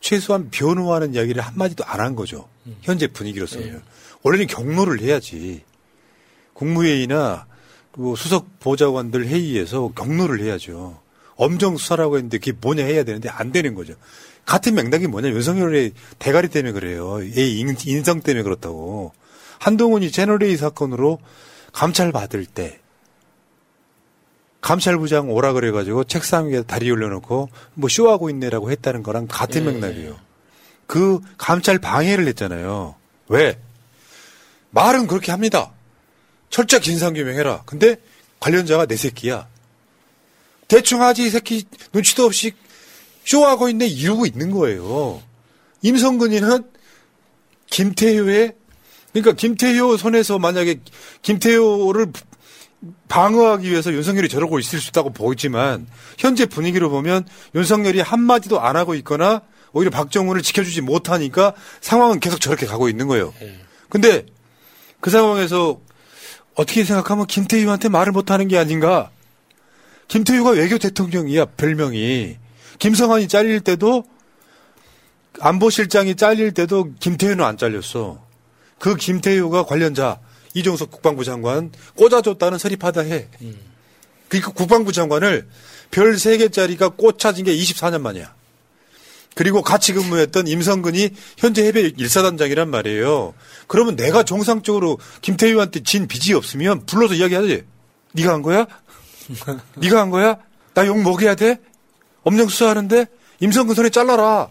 [0.01, 2.49] 최소한 변호하는 이야기를 한마디도 안 한 거죠.
[2.67, 2.77] 음.
[2.83, 3.73] 현재 분위기로서는.
[3.73, 3.81] 네.
[4.23, 5.63] 원래는 경로를 해야지.
[6.55, 7.47] 국무회의나
[7.93, 11.01] 그 수석 보좌관들 회의에서 경로를 해야죠.
[11.37, 13.95] 엄정 수사라고 했는데 그게 뭐냐 해야 되는데 안 되는 거죠.
[14.45, 15.29] 같은 맥락이 뭐냐.
[15.29, 17.21] 윤석열의 대가리 때문에 그래요.
[17.25, 19.13] 얘 인성 때문에 그렇다고.
[19.59, 21.19] 한동훈이 채널A 사건으로
[21.73, 22.81] 감찰 받을 때
[24.61, 29.71] 감찰부장 오라 그래가지고 책상 위에 다리 올려놓고 뭐 쇼하고 있네라고 했다는 거랑 같은 예.
[29.71, 30.19] 맥락이에요.
[30.87, 32.95] 그 감찰 방해를 했잖아요.
[33.29, 33.59] 왜?
[34.71, 35.73] 말은 그렇게 합니다.
[36.51, 37.63] 철저히 진상규명해라.
[37.65, 37.97] 근데
[38.41, 39.49] 관련자가 내 새끼야.
[40.69, 42.53] 대충 하지 이 새끼 눈치도 없이
[43.25, 45.23] 쇼하고 있네 이러고 있는 거예요.
[45.83, 46.71] 임성근이는
[47.71, 48.55] 김태효의
[49.13, 50.81] 그러니까 김태효 손에서 만약에
[51.23, 52.13] 김태효를
[53.09, 55.87] 방어하기 위해서 윤석열이 저러고 있을 수 있다고 보이지만
[56.19, 59.43] 현재 분위기로 보면 윤석열이 한마디도 안 하고 있거나
[59.73, 63.35] 오히려 박정훈을 지켜주지 못하니까 상황은 계속 저렇게 가고 있는 거예요.
[63.89, 64.25] 근데
[65.01, 65.81] 그 상황에서
[66.55, 69.11] 어떻게 생각하면 김태희한테 말을 못하는 게 아닌가?
[70.09, 72.37] 김태희가 외교 대통령이야 별명이.
[72.79, 74.05] 김성환이 잘릴 때도
[75.41, 78.30] 안보실장이 잘릴 때도 김태희는 안 잘렸어.
[78.81, 80.19] 그 김태희가 관련자
[80.55, 83.29] 이종석 국방부 장관 꽂아줬다는 설립하다 해.
[84.29, 85.47] 그러니까 국방부 장관을
[85.93, 88.35] 별 3개짜리가 꽂혀진 게 24년 만이야.
[89.37, 93.35] 그리고 같이 근무했던 임성근이 현재 해배 일사단장이란 말이에요.
[93.69, 97.65] 그러면 내가 정상적으로 김태희한테 진 빚이 없으면 불러서 이야기하지.
[98.15, 98.67] 네가 한 거야?
[99.77, 100.39] 네가 한 거야?
[100.75, 101.61] 나 욕 먹여야 돼?
[102.23, 103.07] 엄령 수사하는데
[103.41, 104.49] 임성근 손에 잘라라.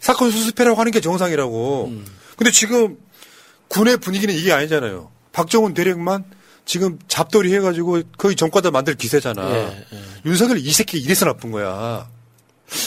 [0.00, 1.92] 사건 수습해라고 하는 게 정상이라고.
[2.36, 2.96] 근데 지금
[3.68, 5.10] 군의 분위기는 이게 아니잖아요.
[5.32, 6.24] 박정훈 대령만
[6.64, 9.50] 지금 잡돌이 해가지고 거의 정과자 만들 기세잖아.
[9.54, 9.86] 예,
[10.24, 12.08] 윤석열 이 새끼 이래서 나쁜 거야.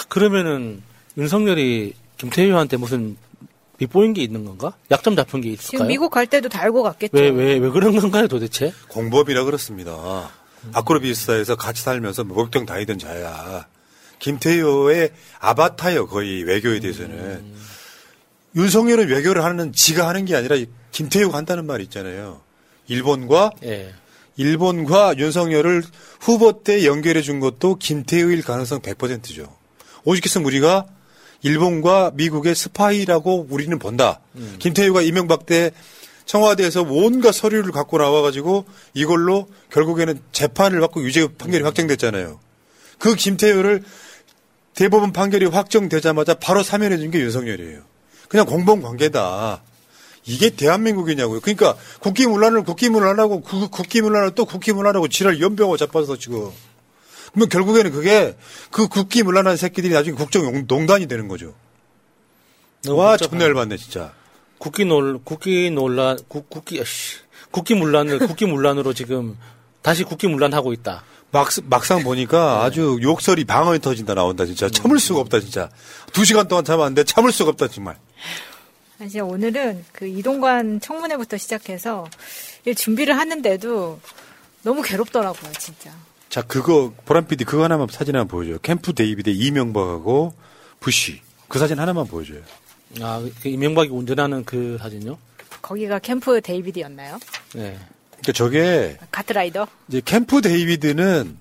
[0.10, 0.82] 그러면은
[1.18, 3.18] 윤석열이 김태효한테 무슨
[3.80, 4.74] 밉보인 게 있는 건가?
[4.90, 5.70] 약점 잡힌 게 있을까요?
[5.70, 7.16] 지금 미국 갈 때도 다 알고 갔겠죠.
[7.16, 8.74] 왜, 왜, 왜 그런 건가요, 도대체?
[8.88, 10.32] 공범이라 그렇습니다.
[10.74, 13.68] 아크로비스타에서 같이 살면서 목욕탕 다니던 자야.
[14.20, 17.54] 김태효의 아바타요, 거의 외교에 대해서는.
[18.58, 20.58] 윤석열은 외교를 하는 지가 하는 게 아니라
[20.92, 22.42] 김태효가 한다는 말이 있잖아요.
[22.88, 23.94] 일본과 예.
[24.36, 25.84] 일본과 윤석열을
[26.20, 29.56] 후보 때 연결해 준 것도 김태효일 가능성 100%죠.
[30.06, 30.86] 오죽했으면 우리가
[31.44, 34.20] 일본과 미국의 스파이라고 우리는 본다.
[34.60, 35.72] 김태효가 이명박 때
[36.26, 42.40] 청와대에서 온갖 서류를 갖고 나와가지고 이걸로 결국에는 재판을 받고 유죄 판결이 확정됐잖아요.
[42.98, 43.84] 그 김태효를
[44.74, 47.82] 대법원 판결이 확정되자마자 바로 사면해 준 게 윤석열이에요.
[48.28, 49.62] 그냥 공범 관계다.
[50.26, 51.40] 이게 대한민국이냐고요.
[51.40, 56.50] 그러니까 국기문란을 국기문란하고 그 국기문란을 또 국기문란하고 지랄 연병을 잡아서 지금.
[57.32, 58.36] 그러면 결국에는 그게
[58.72, 61.54] 그 국기문란한 새끼들이 나중에 국정농단이 되는 거죠.
[62.90, 64.14] 와, 존나 열받네, 진짜.
[64.58, 67.18] 국기 논, 국기 논란, 국, 국기, 씨.
[67.52, 69.38] 국기 문란을 국기 문란으로 지금
[69.82, 71.04] 다시 국기 문란하고 있다.
[71.32, 74.70] 막, 막상 보니까 아주 욕설이 방언이 터진다 나온다, 진짜.
[74.70, 75.70] 참을 수가 없다, 진짜.
[76.14, 77.98] 두 시간 동안 참았는데 참을 수가 없다, 정말.
[78.98, 82.08] 사실 오늘은 그 이동관 청문회부터 시작해서
[82.66, 84.00] 이 준비를 하는데도
[84.64, 85.92] 너무 괴롭더라고요, 진짜.
[86.30, 88.58] 자, 그거, 보람 PD 그거 하나만 사진 하나 보여줘요.
[88.60, 90.34] 캠프 데이비드 이명박하고
[90.80, 91.22] 부시.
[91.48, 92.42] 그 사진 하나만 보여줘요.
[93.02, 95.18] 아, 그 이명박이 운전하는 그 사진요?
[95.62, 97.20] 거기가 캠프 데이비드였나요?
[97.54, 97.78] 네.
[98.12, 99.68] 그러니까 저게 카트라이더?
[99.90, 101.38] 이제 캠프 데이비드는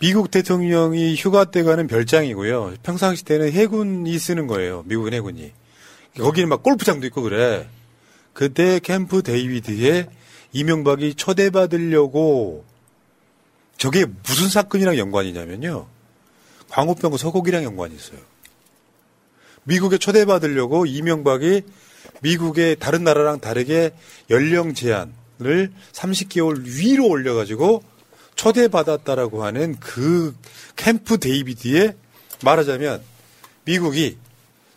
[0.00, 2.74] 미국 대통령이 휴가 때 가는 별장이고요.
[2.82, 4.82] 평상시 때는 해군이 쓰는 거예요.
[4.86, 5.52] 미국은 해군이.
[6.16, 7.68] 거기는 막 골프장도 있고 그래.
[8.32, 10.08] 그때 캠프 데이비드에
[10.52, 12.64] 이명박이 초대받으려고
[13.76, 15.86] 저게 무슨 사건이랑 연관이냐면요.
[16.70, 18.18] 광우병과 서곡이랑 연관이 있어요.
[19.64, 21.62] 미국에 초대받으려고 이명박이
[22.22, 23.92] 미국의 다른 나라랑 다르게
[24.30, 27.82] 연령 제한을 30개월 위로 올려가지고
[28.34, 30.34] 초대받았다라고 하는 그
[30.76, 31.96] 캠프 데이비드에
[32.42, 33.02] 말하자면
[33.64, 34.16] 미국이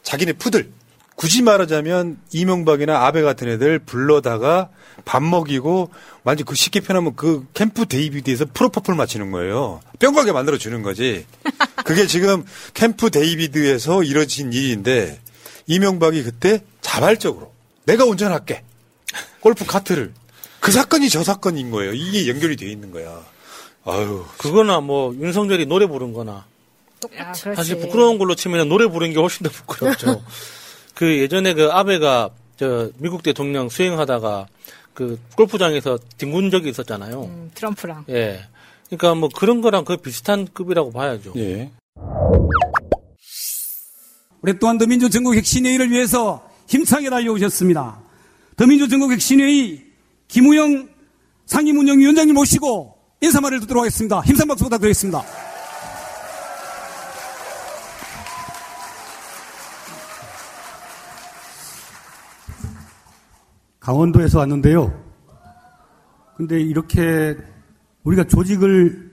[0.03, 0.71] 자기네 푸들
[1.15, 4.69] 굳이 말하자면 이명박이나 아베 같은 애들 불러다가
[5.05, 5.89] 밥 먹이고
[6.23, 9.79] 완전 그 쉽게 표현하면 그 캠프 데이비드에서 프로포폴 맞히는 거예요.
[9.99, 11.25] 뿅가게 만들어 주는 거지.
[11.85, 12.43] 그게 지금
[12.73, 15.21] 캠프 데이비드에서 이뤄진 일인데
[15.67, 17.53] 이명박이 그때 자발적으로
[17.85, 18.63] 내가 운전할게.
[19.39, 20.13] 골프 카트를.
[20.59, 21.93] 그 사건이 저 사건인 거예요.
[21.93, 23.23] 이게 연결이 돼 있는 거야.
[23.85, 24.25] 아유.
[24.37, 26.45] 그거나 뭐 윤석열이 노래 부른 거나.
[27.19, 30.23] 야, 사실 부끄러운 걸로 치면 노래 부른 게 훨씬 더 부끄럽죠.
[30.95, 34.47] 그 예전에 그 아베가 저 미국 대통령 수행하다가
[34.93, 37.23] 그 골프장에서 뒹군 적이 있었잖아요.
[37.23, 38.05] 음, 트럼프랑.
[38.09, 38.39] 예.
[38.87, 41.33] 그러니까 뭐 그런 거랑 그 비슷한 급이라고 봐야죠.
[41.35, 41.69] 예.
[44.41, 47.99] 올해 또한 더민주 전국핵 신회의를 위해서 힘차게 달려오셨습니다.
[48.55, 49.83] 더민주 전국핵 신회의
[50.29, 50.89] 김우영
[51.45, 54.21] 상임운영위원장님 모시고 인사말을 듣도록 하겠습니다.
[54.21, 55.44] 힘찬 박수 부탁드리겠습니다.
[63.85, 64.99] 강원도에서 왔는데요.
[66.37, 67.37] 근데 이렇게
[68.03, 69.11] 우리가 조직을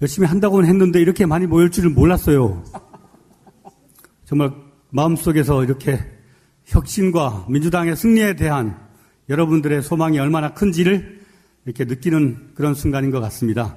[0.00, 2.64] 열심히 한다고는 했는데 이렇게 많이 모일 줄을 몰랐어요.
[4.24, 4.50] 정말
[4.88, 6.00] 마음속에서 이렇게
[6.64, 8.80] 혁신과 민주당의 승리에 대한
[9.28, 11.20] 여러분들의 소망이 얼마나 큰지를
[11.66, 13.76] 이렇게 느끼는 그런 순간인 것 같습니다.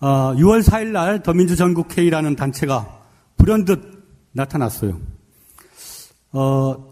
[0.00, 3.00] 어, 6월 4일 날 더민주 전국회의라는 단체가
[3.36, 4.02] 불현듯
[4.32, 5.00] 나타났어요.
[6.32, 6.89] 어,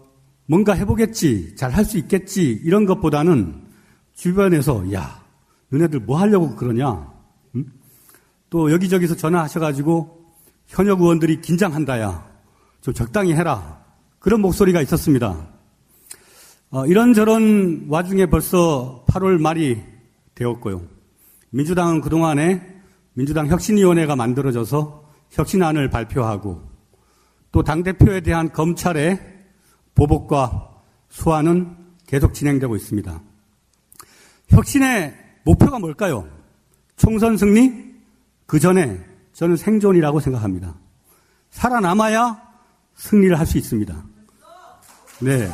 [0.49, 3.67] 뭔가 해보겠지, 잘 할 수 있겠지, 이런 것보다는
[4.15, 5.23] 주변에서, 야,
[5.69, 7.07] 너네들 뭐 하려고 그러냐?
[7.55, 7.65] 응?
[8.49, 10.25] 또 여기저기서 전화하셔가지고,
[10.65, 12.27] 현역 의원들이 긴장한다 야.
[12.81, 13.83] 좀 적당히 해라.
[14.17, 15.47] 그런 목소리가 있었습니다.
[16.71, 19.79] 어, 이런저런 와중에 벌써 8월 말이
[20.33, 20.81] 되었고요.
[21.51, 22.81] 민주당은 그동안에
[23.13, 26.63] 민주당 혁신위원회가 만들어져서 혁신안을 발표하고
[27.51, 29.38] 또 당대표에 대한 검찰의
[29.95, 30.69] 보복과
[31.09, 31.75] 소환은
[32.07, 33.21] 계속 진행되고 있습니다.
[34.49, 36.27] 혁신의 목표가 뭘까요?
[36.97, 37.89] 총선 승리?
[38.45, 38.99] 그 전에
[39.33, 40.75] 저는 생존이라고 생각합니다.
[41.51, 42.41] 살아남아야
[42.95, 44.03] 승리를 할 수 있습니다.
[45.21, 45.49] 네.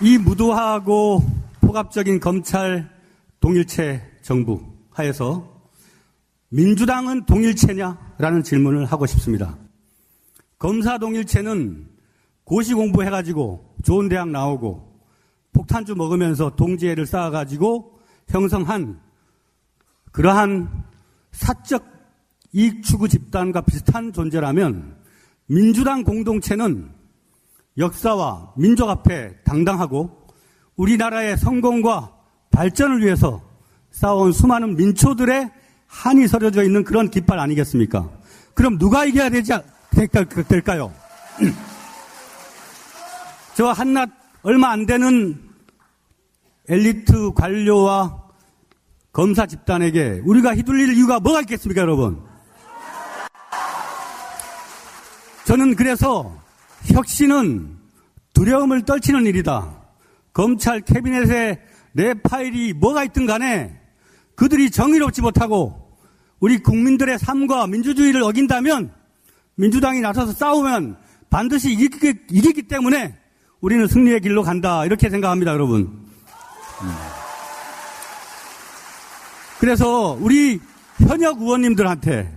[0.00, 1.24] 이 무도하고
[1.60, 2.90] 포갑적인 검찰
[3.40, 4.60] 동일체 정부
[4.90, 5.48] 하에서
[6.48, 9.56] 민주당은 동일체냐라는 질문을 하고 싶습니다.
[10.62, 11.88] 검사 동일체는
[12.44, 15.02] 고시 공부해가지고 좋은 대학 나오고
[15.52, 17.98] 폭탄주 먹으면서 동지애를 쌓아가지고
[18.28, 19.00] 형성한
[20.12, 20.84] 그러한
[21.32, 21.84] 사적
[22.52, 24.98] 이익 추구 집단과 비슷한 존재라면
[25.46, 26.92] 민주당 공동체는
[27.76, 30.28] 역사와 민족 앞에 당당하고
[30.76, 32.14] 우리나라의 성공과
[32.52, 33.42] 발전을 위해서
[33.90, 35.50] 싸운 수많은 민초들의
[35.88, 38.08] 한이 서려져 있는 그런 깃발 아니겠습니까?
[38.54, 39.54] 그럼 누가 이겨야 되지,
[40.48, 40.92] 될 까요?
[43.54, 44.08] 저 한낱
[44.42, 45.38] 얼마 안 되는
[46.68, 48.22] 엘리트 관료와
[49.12, 52.22] 검사 집단에게 우리가 휘둘릴 이유가 뭐가 있겠습니까, 여러분?
[55.44, 56.34] 저는 그래서
[56.86, 57.78] 혁신은
[58.32, 59.82] 두려움을 떨치는 일이다.
[60.32, 61.60] 검찰 캐비넷에
[61.92, 63.78] 내 파일이 뭐가 있든 간에
[64.34, 65.92] 그들이 정의롭지 못하고
[66.40, 68.94] 우리 국민들의 삶과 민주주의를 어긴다면
[69.56, 70.96] 민주당이 나서서 싸우면
[71.30, 73.16] 반드시 이기기, 이기기 때문에
[73.60, 74.84] 우리는 승리의 길로 간다.
[74.84, 76.06] 이렇게 생각합니다, 여러분.
[79.60, 80.60] 그래서 우리
[80.98, 82.36] 현역 의원님들한테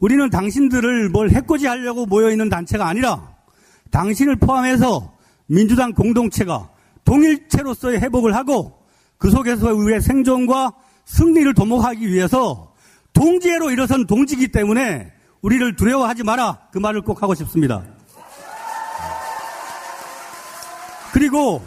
[0.00, 3.32] 우리는 당신들을 뭘 해코지 하려고 모여있는 단체가 아니라
[3.90, 5.14] 당신을 포함해서
[5.46, 6.68] 민주당 공동체가
[7.04, 8.84] 동일체로서의 회복을 하고
[9.18, 10.72] 그 속에서 우리의 생존과
[11.04, 12.74] 승리를 도모하기 위해서
[13.12, 15.13] 동지애로 일어선 동지기 때문에
[15.44, 16.58] 우리를 두려워하지 마라.
[16.72, 17.82] 그 말을 꼭 하고 싶습니다.
[21.12, 21.62] 그리고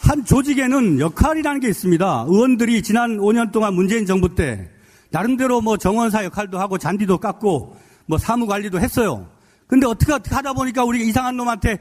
[0.00, 2.24] 한 조직에는 역할이라는 게 있습니다.
[2.28, 4.68] 의원들이 지난 5년 동안 문재인 정부 때
[5.10, 9.28] 나름대로 뭐 정원사 역할도 하고 잔디도 깎고 뭐 사무 관리도 했어요.
[9.68, 11.78] 근데 어떻게 어떻게 하다 보니까 우리가 이상한 놈한테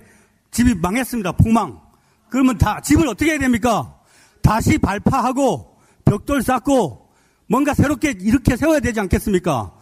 [0.52, 1.32] 집이 망했습니다.
[1.32, 1.82] 폭망.
[2.30, 3.96] 그러면 다 집을 어떻게 해야 됩니까?
[4.44, 5.76] 다시 발파하고
[6.06, 7.10] 벽돌 쌓고
[7.48, 9.81] 뭔가 새롭게 이렇게 세워야 되지 않겠습니까?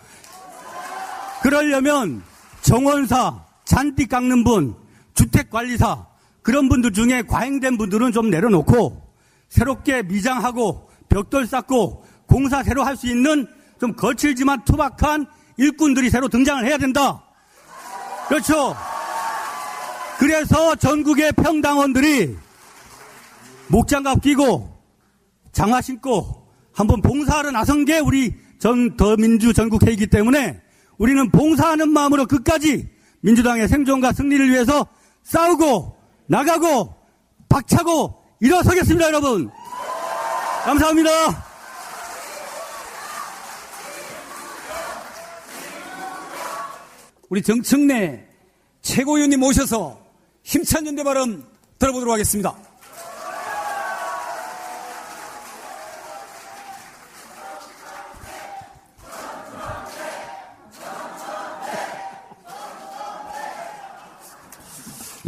[1.41, 2.21] 그러려면
[2.61, 4.75] 정원사, 잔디 깎는 분,
[5.13, 6.05] 주택관리사
[6.41, 9.01] 그런 분들 중에 과잉된 분들은 좀 내려놓고
[9.49, 13.47] 새롭게 미장하고 벽돌 쌓고 공사 새로 할 수 있는
[13.79, 15.25] 좀 거칠지만 투박한
[15.57, 17.23] 일꾼들이 새로 등장을 해야 된다.
[18.27, 18.75] 그렇죠.
[20.19, 22.35] 그래서 전국의 평당원들이
[23.67, 24.77] 목장갑 끼고
[25.51, 30.61] 장화 신고 한번 봉사하러 나선 게 우리 전 더민주 전국회의이기 때문에
[30.99, 32.87] 우리는 봉사하는 마음으로 끝까지
[33.21, 34.85] 민주당의 생존과 승리를 위해서
[35.23, 35.97] 싸우고
[36.27, 36.93] 나가고
[37.47, 39.49] 박차고 일어서겠습니다, 여러분.
[40.65, 41.09] 감사합니다.
[47.29, 48.27] 우리 정청래
[48.81, 49.99] 최고위원님 모셔서
[50.43, 51.45] 힘찬 연대 발언
[51.77, 52.55] 들어보도록 하겠습니다.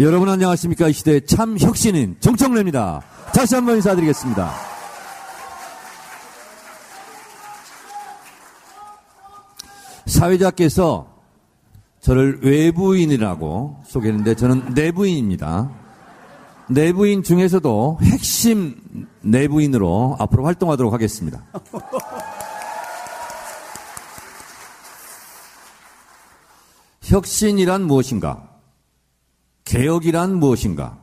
[0.01, 0.87] 여러분 안녕하십니까.
[0.87, 3.03] 이 시대의 참 혁신인 정청래입니다.
[3.35, 4.51] 다시 한번 인사드리겠습니다.
[10.07, 11.05] 사회자께서
[11.99, 15.69] 저를 외부인이라고 소개했는데 저는 내부인입니다.
[16.67, 21.43] 내부인 중에서도 핵심 내부인으로 앞으로 활동하도록 하겠습니다.
[27.03, 28.50] 혁신이란 무엇인가?
[29.71, 30.99] 개혁이란 무엇인가?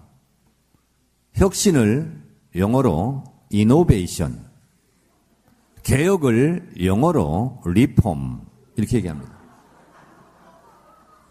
[1.33, 2.23] 혁신을
[2.55, 4.47] 영어로 이노베이션,
[5.83, 8.47] 개혁을 영어로 리폼
[8.77, 9.39] 이렇게 얘기합니다.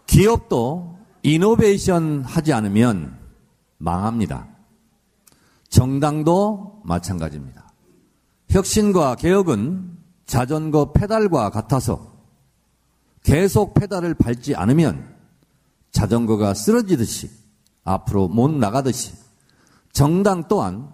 [0.08, 3.16] 기업도 이노베이션 하지 않으면
[3.76, 4.48] 망합니다.
[5.68, 7.72] 정당도 마찬가지입니다.
[8.50, 12.16] 혁신과 개혁은 자전거 페달과 같아서
[13.22, 15.17] 계속 페달을 밟지 않으면
[15.92, 17.30] 자전거가 쓰러지듯이
[17.84, 19.12] 앞으로 못 나가듯이
[19.92, 20.90] 정당 또한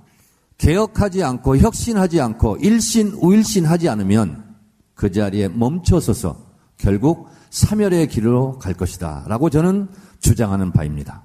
[0.58, 4.56] 개혁하지 않고 혁신하지 않고 일신 우일신 하지 않으면
[4.94, 6.36] 그 자리에 멈춰서서
[6.78, 9.24] 결국 사멸의 길로 갈 것이다.
[9.28, 9.88] 라고 저는
[10.20, 11.22] 주장하는 바입니다.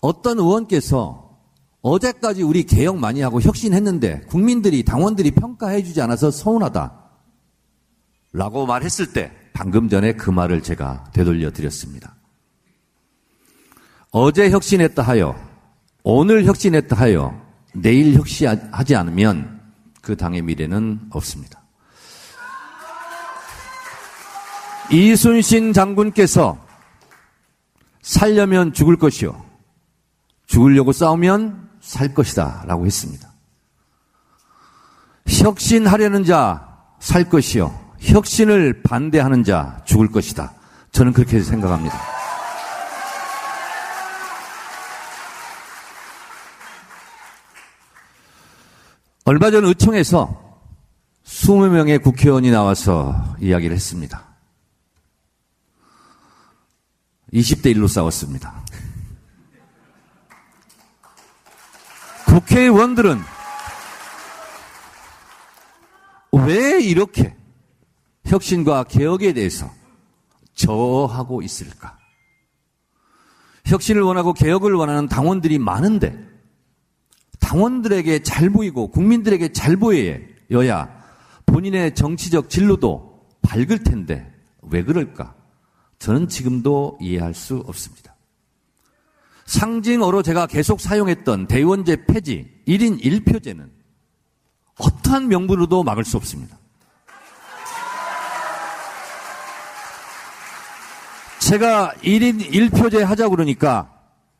[0.00, 1.38] 어떤 의원께서
[1.80, 7.01] 어제까지 우리 개혁 많이 하고 혁신했는데 국민들이 당원들이 평가해 주지 않아서 서운하다.
[8.32, 12.14] 라고 말했을 때 방금 전에 그 말을 제가 되돌려 드렸습니다.
[14.10, 15.34] 어제 혁신했다 하여
[16.02, 17.40] 오늘 혁신했다 하여
[17.74, 19.60] 내일 혁신하지 않으면
[20.00, 21.62] 그 당의 미래는 없습니다.
[24.90, 26.66] 이순신 장군께서
[28.02, 29.44] 살려면 죽을 것이요.
[30.46, 32.64] 죽으려고 싸우면 살 것이다.
[32.66, 33.32] 라고 했습니다.
[35.26, 36.72] 혁신하려는 자
[37.02, 37.81] 살 것이요.
[38.02, 40.52] 혁신을 반대하는 자 죽을 것이다.
[40.90, 41.98] 저는 그렇게 생각합니다.
[49.24, 50.60] 얼마 전 의총에서
[51.24, 54.24] 20명의 국회의원이 나와서 이야기를 했습니다.
[57.32, 58.62] 20대 1로 싸웠습니다.
[62.26, 63.22] 국회의원들은
[66.32, 67.36] 왜 이렇게
[68.26, 69.70] 혁신과 개혁에 대해서
[70.54, 71.98] 저하고 있을까?
[73.66, 76.18] 혁신을 원하고 개혁을 원하는 당원들이 많은데
[77.40, 81.02] 당원들에게 잘 보이고 국민들에게 잘 보여야
[81.46, 85.34] 본인의 정치적 진로도 밝을 텐데 왜 그럴까?
[85.98, 88.16] 저는 지금도 이해할 수 없습니다.
[89.46, 93.70] 상징어로 제가 계속 사용했던 대의원제 폐지 1인 1표제는
[94.78, 96.58] 어떠한 명분으로도 막을 수 없습니다.
[101.52, 103.92] 제가 1인 1표제 하자 그러니까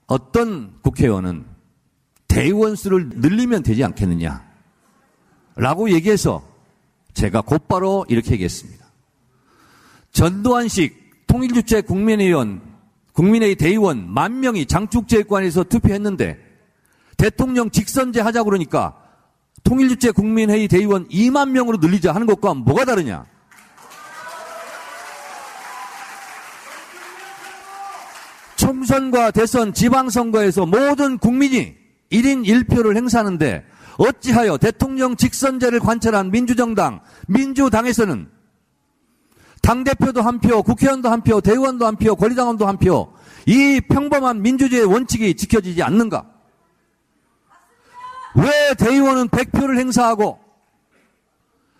[0.06, 1.44] 어떤 국회의원은
[2.26, 4.42] 대의원 수를 늘리면 되지 않겠느냐.
[5.56, 6.42] 라고 얘기해서
[7.12, 8.86] 제가 곧바로 이렇게 얘기했습니다.
[10.12, 12.62] 전두환식 통일주체 국민의원,
[13.12, 16.38] 국민의 대의원 만 명이 장축제관에서 투표했는데
[17.18, 18.96] 대통령 직선제 하자 그러니까
[19.64, 23.26] 통일주체 국민회의 대의원 2만 명으로 늘리자 하는 것과 뭐가 다르냐?
[28.62, 31.74] 총선과 대선 지방선거에서 모든 국민이
[32.12, 33.66] 1인 1표를 행사하는데
[33.98, 38.30] 어찌하여 대통령 직선제를 관철한 민주정당, 민주당에서는
[39.62, 43.12] 당대표도 한 표, 국회의원도 한 표, 대의원도 한 표, 권리당원도 한 표,
[43.46, 46.24] 이 평범한 민주주의 원칙이 지켜지지 않는가?
[48.36, 50.38] 왜 대의원은 100표를 행사하고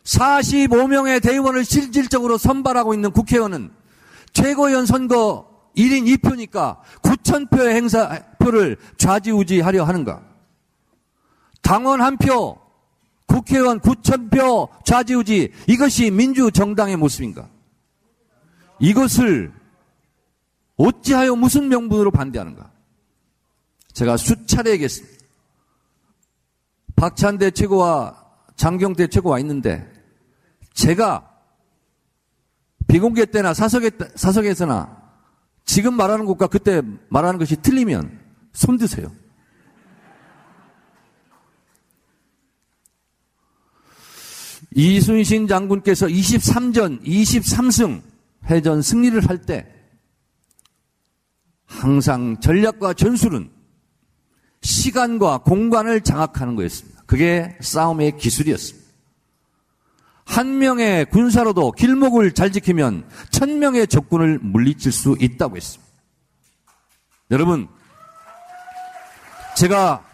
[0.03, 3.70] 45명의 대의원을 실질적으로 선발하고 있는 국회의원은
[4.33, 10.23] 최고위원 선거 1인 2표니까 9천표의 행사표를 좌지우지하려 하는가?
[11.62, 12.59] 당원 한 표,
[13.27, 17.49] 국회의원 9천표 좌지우지, 이것이 민주정당의 모습인가?
[18.79, 19.53] 이것을
[20.77, 22.70] 어찌하여 무슨 명분으로 반대하는가?
[23.93, 25.23] 제가 수차례 얘기했습니다.
[26.97, 28.23] 박찬대 최고와
[28.57, 29.91] 장경태 최고와 있는데,
[30.75, 31.31] 제가
[32.89, 35.01] 비공개 때나 사석에, 사석에서나
[35.64, 38.20] 지금 말하는 것과 그때 말하는 것이 틀리면
[38.52, 39.10] 손 드세요.
[44.74, 48.02] 이순신 장군께서 23전 23승
[48.50, 49.66] 해전 승리를 할 때
[51.66, 53.50] 항상 전략과 전술은
[54.62, 57.02] 시간과 공간을 장악하는 거였습니다.
[57.06, 58.82] 그게 싸움의 기술이었습니다.
[60.25, 65.93] 한 명의 군사로도 길목을 잘 지키면 천 명의 적군을 물리칠 수 있다고 했습니다.
[67.31, 67.68] 여러분,
[69.57, 70.05] 제가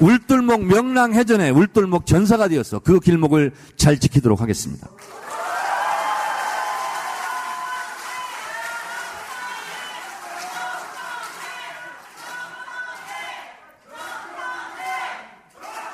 [0.00, 4.88] 울돌목 명랑 해전에 울돌목 전사가 되어서 그 길목을 잘 지키도록 하겠습니다.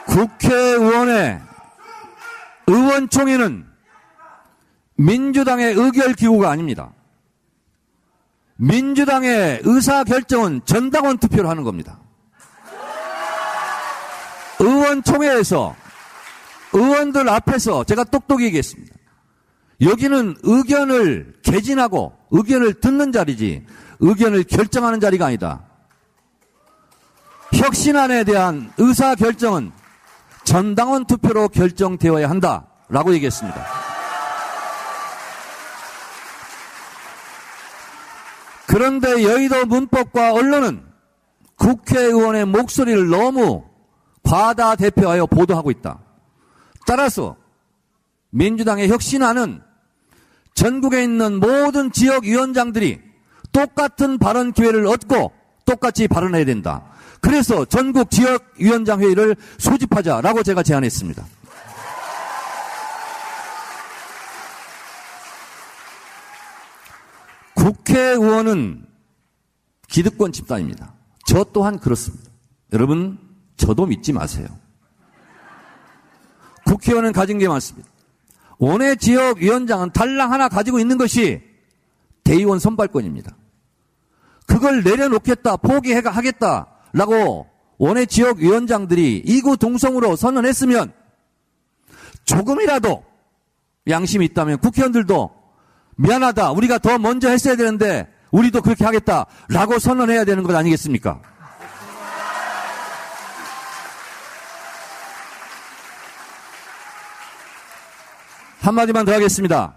[0.07, 1.48] 국회의원의
[2.69, 3.67] 의원총회는
[4.97, 6.93] 민주당의 의결 기구가 아닙니다.
[8.57, 12.01] 민주당의 의사 결정은 전당원 투표를 하는 겁니다.
[14.59, 15.77] 의원총회에서
[16.73, 18.95] 의원들 앞에서 제가 똑똑히 얘기했습니다.
[19.81, 23.65] 여기는 의견을 개진하고 의견을 듣는 자리지
[24.01, 25.65] 의견을 결정하는 자리가 아니다.
[27.55, 29.73] 혁신안에 대한 의사 결정은
[30.49, 33.67] 전당원 투표로 결정되어야 한다라고 얘기했습니다.
[38.67, 40.83] 그런데 여의도 문법과 언론은
[41.57, 43.65] 국회의원의 목소리를 너무
[44.23, 45.99] 과다 대표하여 보도하고 있다.
[46.87, 47.37] 따라서
[48.31, 49.61] 민주당의 혁신안은
[50.55, 53.03] 전국에 있는 모든 지역위원장들이
[53.53, 55.31] 똑같은 발언 기회를 얻고
[55.67, 56.87] 똑같이 발언해야 된다.
[57.21, 61.27] 그래서 전국 지역위원장 회의를 소집하자라고 제가 제안했습니다.
[67.55, 68.87] 국회의원은
[69.89, 70.95] 기득권 집단입니다.
[71.27, 72.31] 저 또한 그렇습니다.
[72.73, 73.19] 여러분,
[73.57, 74.47] 저도 믿지 마세요.
[76.67, 77.89] 국회의원은 가진 게 많습니다.
[78.59, 81.43] 원외 지역위원장은 달랑 하나 가지고 있는 것이
[82.25, 83.35] 대의원 선발권입니다.
[84.47, 87.47] 그걸 내려놓겠다, 포기하겠다 라고
[87.79, 90.93] 원외 지역 위원장들이 이구 동성으로 선언했으면
[92.25, 93.05] 조금이라도
[93.89, 95.31] 양심이 있다면 국회의원들도
[95.97, 101.21] 미안하다, 우리가 더 먼저 했어야 되는데 우리도 그렇게 하겠다 라고 선언해야 되는 것 아니겠습니까?
[108.61, 109.75] 한마디만 더 하겠습니다.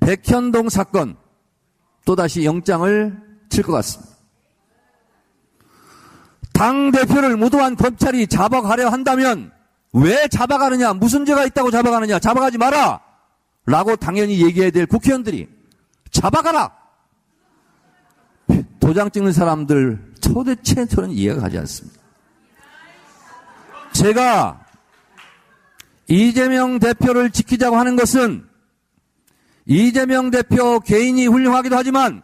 [0.00, 1.16] 백현동 사건
[2.04, 4.09] 또다시 영장을 칠 것 같습니다.
[6.60, 9.50] 당 대표를 무도한 검찰이 잡아가려 한다면
[9.94, 10.92] 왜 잡아가느냐?
[10.92, 12.18] 무슨 죄가 있다고 잡아가느냐?
[12.18, 13.00] 잡아가지 마라!
[13.64, 15.48] 라고 당연히 얘기해야 될 국회의원들이
[16.10, 16.70] 잡아가라!
[18.78, 21.98] 도장 찍는 사람들 도대체 저는 이해가 가지 않습니다.
[23.92, 24.66] 제가
[26.08, 28.46] 이재명 대표를 지키자고 하는 것은
[29.64, 32.22] 이재명 대표 개인이 훌륭하기도 하지만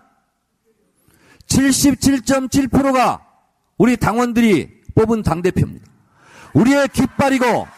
[1.46, 3.25] 77.7%가
[3.78, 5.86] 우리 당원들이 뽑은 당대표입니다.
[6.54, 7.68] 우리의 깃발이고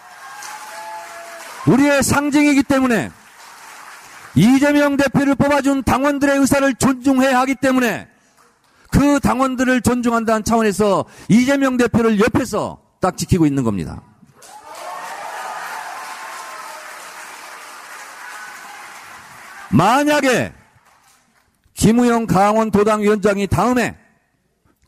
[1.67, 3.11] 우리의 상징이기 때문에
[4.35, 8.09] 이재명 대표를 뽑아준 당원들의 의사를 존중해야 하기 때문에
[8.91, 14.03] 그 당원들을 존중한다는 차원에서 이재명 대표를 옆에서 딱 지키고 있는 겁니다.
[19.71, 20.53] 만약에
[21.75, 23.97] 김우영 강원 도당위원장이 다음에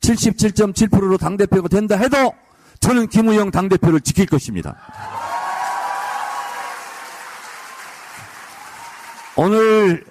[0.00, 2.34] 77.7%로 당대표가 된다 해도
[2.80, 4.76] 저는 김우영 당대표를 지킬 것입니다.
[9.36, 10.04] 오늘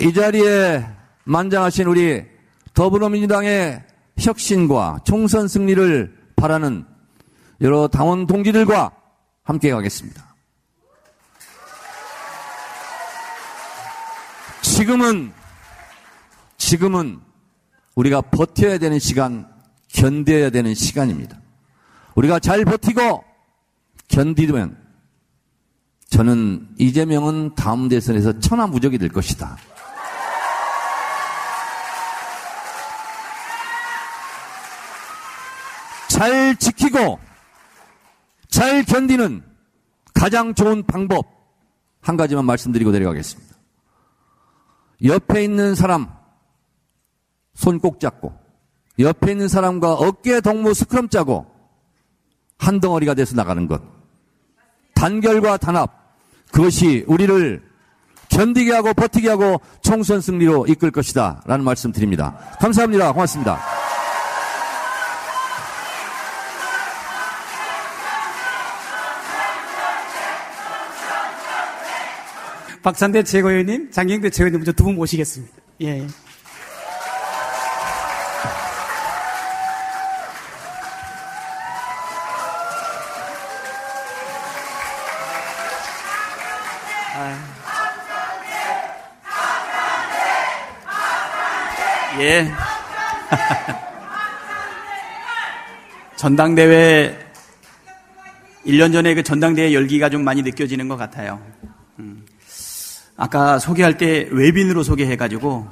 [0.00, 0.86] 이 자리에
[1.24, 2.24] 만장하신 우리
[2.74, 3.84] 더불어민주당의
[4.18, 6.84] 혁신과 총선 승리를 바라는
[7.60, 8.92] 여러 당원 동지들과
[9.42, 10.36] 함께 가겠습니다.
[14.62, 15.32] 지금은,
[16.56, 17.20] 지금은
[17.98, 19.50] 우리가 버텨야 되는 시간,
[19.88, 21.40] 견뎌야 되는 시간입니다.
[22.14, 23.24] 우리가 잘 버티고
[24.06, 24.78] 견디면
[26.08, 29.56] 저는 이재명은 다음 대선에서 천하무적이 될 것이다.
[36.08, 37.18] 잘 지키고
[38.46, 39.42] 잘 견디는
[40.14, 41.26] 가장 좋은 방법
[42.00, 43.56] 한 가지만 말씀드리고 내려가겠습니다.
[45.02, 46.17] 옆에 있는 사람
[47.58, 48.32] 손 꼭 잡고
[49.00, 51.46] 옆에 있는 사람과 어깨 동무 스크럼 짜고
[52.56, 53.82] 한 덩어리가 돼서 나가는 것.
[54.94, 56.16] 단결과 단합.
[56.52, 57.62] 그것이 우리를
[58.28, 61.42] 견디게 하고 버티게 하고 총선 승리로 이끌 것이다.
[61.46, 62.36] 라는 말씀 드립니다.
[62.60, 63.12] 감사합니다.
[63.12, 63.58] 고맙습니다.
[72.82, 75.52] 박찬대 최고위원님, 장경대 최고위원님 먼저 두 분 모시겠습니다.
[75.82, 76.06] 예.
[92.18, 92.50] 예.
[96.16, 97.16] 전당대회
[98.66, 101.40] 1년 전에 그 전당대회 열기가 좀 많이 느껴지는 것 같아요.
[102.00, 102.26] 음.
[103.16, 105.68] 아까 소개할 때 외빈으로 소개해가지고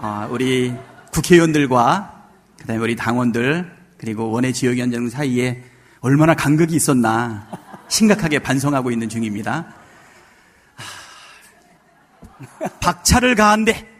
[0.00, 0.72] 아, 우리
[1.12, 2.28] 국회의원들과
[2.60, 3.68] 그다음에 우리 당원들
[3.98, 5.64] 그리고 원외 지역위원장 사이에
[6.00, 7.48] 얼마나 간극이 있었나
[7.88, 9.66] 심각하게 반성하고 있는 중입니다.
[12.80, 13.93] 박차를 가한데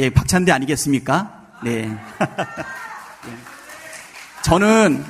[0.00, 1.60] 예, 박찬대 아니겠습니까?
[1.62, 1.94] 네.
[4.42, 5.04] 저는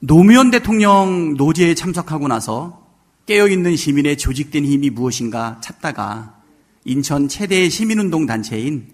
[0.00, 2.86] 노무현 대통령 노제에 참석하고 나서
[3.24, 6.42] 깨어있는 시민의 조직된 힘이 무엇인가 찾다가
[6.84, 8.88] 인천 최대의 시민운동 단체인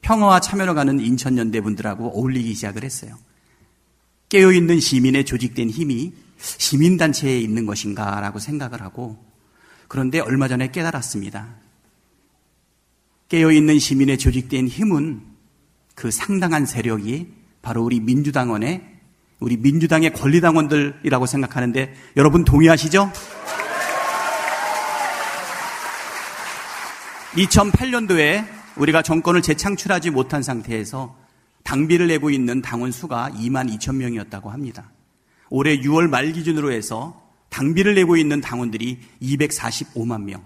[0.00, 3.16] 평화와 참여로 가는 인천연대 분들하고 어울리기 시작을 했어요.
[4.30, 9.24] 깨어있는 시민의 조직된 힘이 시민단체에 있는 것인가라고 생각을 하고
[9.86, 11.65] 그런데 얼마 전에 깨달았습니다.
[13.28, 15.20] 깨어있는 시민의 조직된 힘은
[15.94, 17.28] 그 상당한 세력이
[17.62, 18.96] 바로 우리 민주당원의
[19.40, 23.12] 우리 민주당의 권리당원들이라고 생각하는데 여러분 동의하시죠?
[27.34, 28.46] 2008년도에
[28.76, 31.16] 우리가 정권을 재창출하지 못한 상태에서
[31.64, 34.90] 당비를 내고 있는 당원 수가 2만 2천 명이었다고 합니다.
[35.50, 40.42] 올해 6월 말 기준으로 해서 당비를 내고 있는 당원들이 245만 명.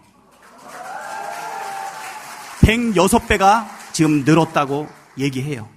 [2.60, 4.88] 106배가 지금 늘었다고
[5.18, 5.68] 얘기해요.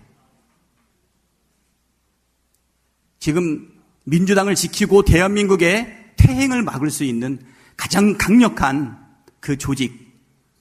[3.19, 3.69] 지금
[4.05, 7.39] 민주당을 지키고 대한민국의 퇴행을 막을 수 있는
[7.77, 8.97] 가장 강력한
[9.39, 10.13] 그 조직,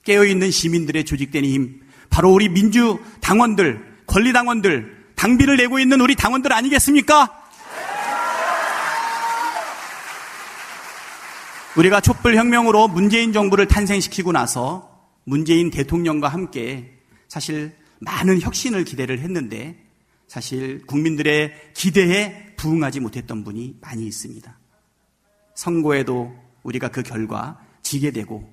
[0.03, 6.51] 깨어있는 시민들의 조직된 힘, 바로 우리 민주 당원들, 권리 당원들, 당비를 내고 있는 우리 당원들
[6.51, 7.41] 아니겠습니까?
[11.75, 14.92] 우리가 촛불 혁명으로 문재인 정부를 탄생시키고 나서
[15.23, 19.83] 문재인 대통령과 함께 사실 많은 혁신을 기대를 했는데
[20.27, 24.59] 사실 국민들의 기대에 부응하지 못했던 분이 많이 있습니다.
[25.55, 28.51] 선거에도 우리가 그 결과 지게 되고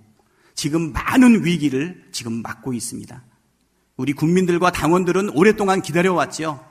[0.55, 3.25] 지금 많은 위기를 지금 맞고 있습니다.
[3.97, 6.67] 우리 국민들과 당원들은 오랫동안 기다려왔죠.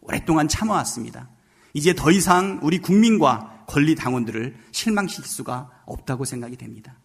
[0.00, 1.28] 오랫동안 참아왔습니다.
[1.72, 6.96] 이제 더 이상 우리 국민과 권리 당원들을 실망시킬 수가 없다고 생각이 됩니다.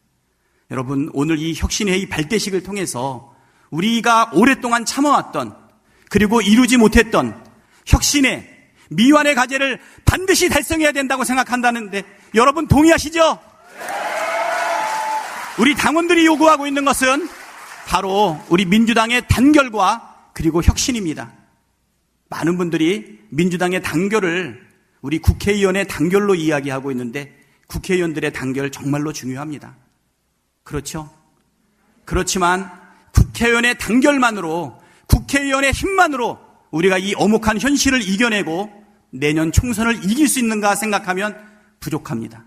[0.71, 3.35] 여러분, 오늘 이 혁신회의 발대식을 통해서
[3.71, 5.55] 우리가 오랫동안 참아왔던
[6.09, 7.43] 그리고 이루지 못했던
[7.85, 8.57] 혁신의
[8.89, 12.03] 미완의 과제를 반드시 달성해야 된다고 생각한다는데
[12.35, 13.39] 여러분 동의하시죠?
[15.59, 17.27] 우리 당원들이 요구하고 있는 것은
[17.87, 21.33] 바로 우리 민주당의 단결과 그리고 혁신입니다.
[22.29, 24.67] 많은 분들이 민주당의 단결을
[25.01, 27.35] 우리 국회의원의 단결로 이야기하고 있는데
[27.67, 29.75] 국회의원들의 단결 정말로 중요합니다.
[30.69, 31.09] 그렇죠?
[32.05, 32.69] 그렇지만
[33.11, 36.37] 국회의원의 단결만으로 국회의원의 힘만으로
[36.69, 38.71] 우리가 이 어목한 현실을 이겨내고
[39.09, 41.35] 내년 총선을 이길 수 있는가 생각하면
[41.79, 42.45] 부족합니다.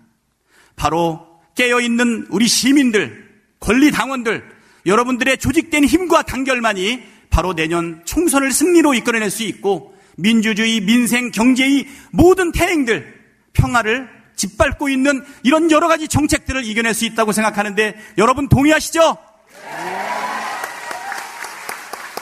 [0.77, 4.45] 바로 깨어있는 우리 시민들, 권리당원들,
[4.87, 12.53] 여러분들의 조직된 힘과 단결만이 바로 내년 총선을 승리로 이끌어낼 수 있고 민주주의, 민생, 경제의 모든
[12.53, 13.21] 태행들,
[13.53, 19.17] 평화를 짓밟고 있는 이런 여러 가지 정책들을 이겨낼 수 있다고 생각하는데 여러분 동의하시죠?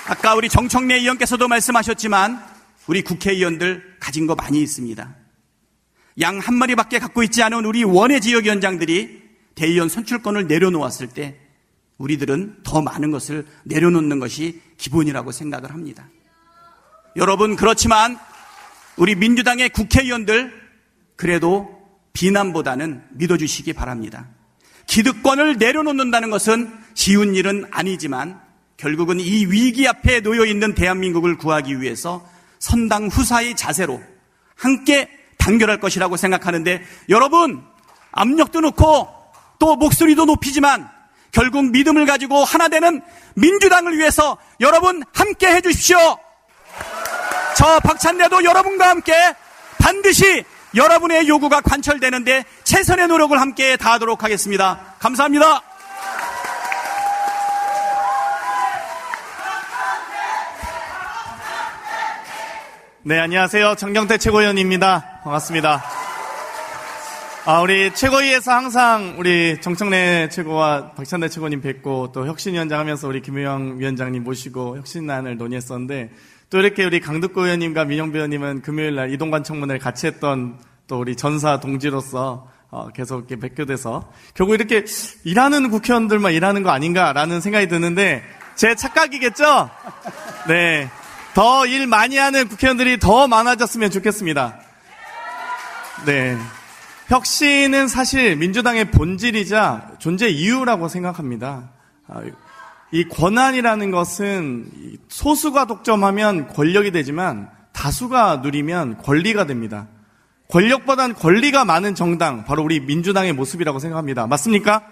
[0.06, 2.44] 아까 우리 정청래 의원께서도 말씀하셨지만
[2.88, 5.16] 우리 국회의원들 가진 거 많이 있습니다.
[6.20, 9.22] 양 한 마리밖에 갖고 있지 않은 우리 원외 지역 위원장들이
[9.54, 11.38] 대의원 선출권을 내려놓았을 때
[11.98, 16.08] 우리들은 더 많은 것을 내려놓는 것이 기본이라고 생각을 합니다.
[17.16, 18.18] 여러분 그렇지만
[18.96, 20.52] 우리 민주당의 국회의원들
[21.16, 21.79] 그래도
[22.12, 24.26] 비난보다는 믿어주시기 바랍니다.
[24.86, 28.40] 기득권을 내려놓는다는 것은 쉬운 일은 아니지만
[28.76, 32.26] 결국은 이 위기 앞에 놓여 있는 대한민국을 구하기 위해서
[32.58, 34.02] 선당 후사의 자세로
[34.56, 35.08] 함께
[35.38, 37.62] 단결할 것이라고 생각하는데 여러분
[38.12, 39.08] 압력도 놓고
[39.58, 40.88] 또 목소리도 높이지만
[41.32, 43.00] 결국 믿음을 가지고 하나 되는
[43.34, 45.96] 민주당을 위해서 여러분 함께 해 주십시오.
[47.56, 49.12] 저 박찬대도 여러분과 함께
[49.78, 50.44] 반드시
[50.74, 54.94] 여러분의 요구가 관철되는데 최선의 노력을 함께 다하도록 하겠습니다.
[54.98, 55.62] 감사합니다.
[63.02, 63.76] 네, 안녕하세요.
[63.76, 65.20] 정경태 최고위원입니다.
[65.24, 65.82] 반갑습니다.
[67.46, 73.80] 아, 우리 최고위에서 항상 우리 정청래 최고와 박찬대 최고님 뵙고 또 혁신위원장 하면서 우리 김효영
[73.80, 76.10] 위원장님 모시고 혁신안을 논의했었는데
[76.50, 81.14] 또 이렇게 우리 강득구 의원님과 민영배 의원님은 금요일 날 이동관 청문회를 같이 했던 또 우리
[81.14, 84.84] 전사 동지로서 어, 계속 이렇게 뵙게 돼서 결국 이렇게
[85.24, 88.22] 일하는 국회의원들만 일하는 거 아닌가라는 생각이 드는데
[88.56, 89.70] 제 착각이겠죠?
[90.48, 90.88] 네.
[91.34, 94.58] 더 일 많이 하는 국회의원들이 더 많아졌으면 좋겠습니다.
[96.06, 96.36] 네.
[97.06, 101.70] 혁신은 사실 민주당의 본질이자 존재 이유라고 생각합니다.
[102.90, 109.86] 아, 이 권한이라는 것은 소수가 독점하면 권력이 되지만 다수가 누리면 권리가 됩니다.
[110.48, 114.26] 권력보단 권리가 많은 정당, 바로 우리 민주당의 모습이라고 생각합니다.
[114.26, 114.82] 맞습니까?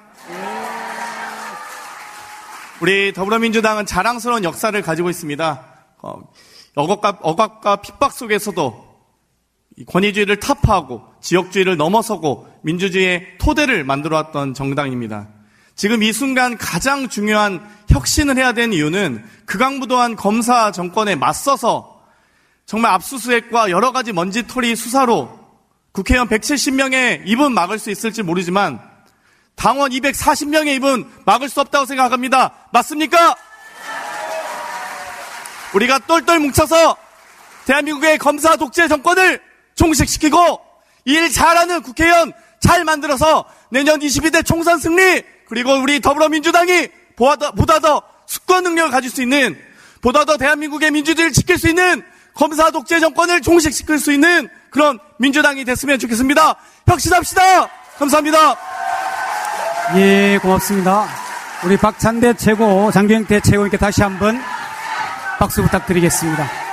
[2.81, 5.65] 우리 더불어민주당은 자랑스러운 역사를 가지고 있습니다.
[6.01, 6.23] 어,
[6.77, 8.87] 억압과, 억압과 핍박 속에서도
[9.89, 15.29] 권위주의를 타파하고 지역주의를 넘어서고 민주주의의 토대를 만들어왔던 정당입니다.
[15.79, 22.03] 지금 이 순간 가장 중요한 혁신을 해야 되는 이유는 극악무도한 검사 정권에 맞서서
[22.67, 25.39] 정말 압수수색과 여러 가지 먼지털이 수사로
[25.93, 28.81] 국회의원 170명의 입은 막을 수 있을지 모르지만
[29.55, 32.55] 당원 240명의 입은 막을 수 없다고 생각합니다.
[32.73, 33.37] 맞습니까?
[35.75, 36.97] 우리가 똘똘 뭉쳐서
[37.67, 39.41] 대한민국의 검사 독재 정권을
[39.77, 40.61] 종식시키고
[41.05, 48.65] 일 잘하는 국회의원 잘 만들어서 내년 22대 총선 승리 그리고 우리 더불어민주당이 보다 더 수권
[48.65, 49.59] 능력을 가질 수 있는
[50.01, 52.03] 보다 더 대한민국의 민주주의를 지킬 수 있는
[52.35, 56.57] 검사 독재 정권을 종식시킬 수 있는 그런 민주당이 됐으면 좋겠습니다.
[56.87, 57.69] 혁신합시다.
[57.99, 58.57] 감사합니다.
[59.97, 61.09] 예, 고맙습니다.
[61.65, 64.41] 우리 박찬대 최고, 장경태 최고님께 다시 한번
[65.39, 66.68] 박수 부탁드리겠습니다.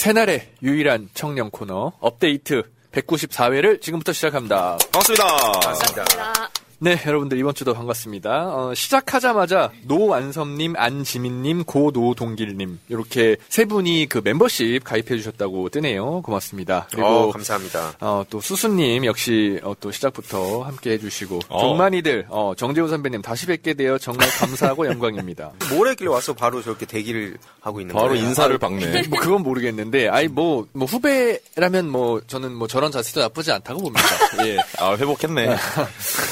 [0.00, 4.78] 새날의 유일한 청년 코너 업데이트 194회를 지금부터 시작합니다.
[4.92, 5.26] 반갑습니다.
[5.60, 6.50] 반갑습니다.
[6.82, 8.56] 네, 여러분들 이번 주도 반갑습니다.
[8.56, 16.22] 어, 시작하자마자 노완섭님, 안지민님, 고노동길님 이렇게 세 분이 그 멤버십 가입해 주셨다고 뜨네요.
[16.22, 16.86] 고맙습니다.
[16.90, 17.96] 그리고 어, 감사합니다.
[18.00, 21.60] 어, 또 수수님 역시 어, 또 시작부터 함께 해주시고 어.
[21.60, 25.52] 종만이들 어, 정재호 선배님 다시 뵙게 되어 정말 감사하고 영광입니다.
[25.74, 28.24] 뭘 했길래 와서 바로 저렇게 대기를 하고 있는 바로 거예요?
[28.24, 29.08] 인사를 박네.
[29.08, 34.02] 뭐 그건 모르겠는데, 아이 뭐, 뭐 후배라면 뭐 저는 뭐 저런 자세도 나쁘지 않다고 봅니다.
[34.46, 34.56] 예.
[34.78, 35.48] 아 회복했네.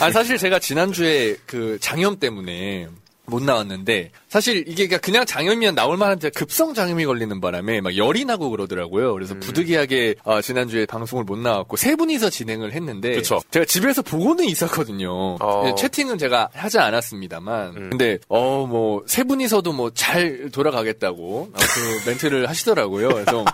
[0.01, 2.89] 아 사실 제가 지난주에 그 장염 때문에
[3.31, 8.49] 못 나왔는데 사실 이게 그냥 장염이면 나올 만한데 급성 장염이 걸리는 바람에 막 열이 나고
[8.49, 9.13] 그러더라고요.
[9.13, 9.41] 그래서 음.
[9.41, 13.39] 부득이하게 어, 지난주에 방송을 못 나왔고 세 분이서 진행을 했는데 그쵸.
[13.51, 15.37] 제가 집에서 보고는 있었거든요.
[15.41, 15.65] 어.
[15.67, 17.91] 예, 채팅은 제가 하지 않았습니다만 음.
[17.91, 23.09] 근데 어 뭐 세 분이서도 뭐 잘 돌아가겠다고 어, 그 멘트를 하시더라고요.
[23.11, 23.45] 그래서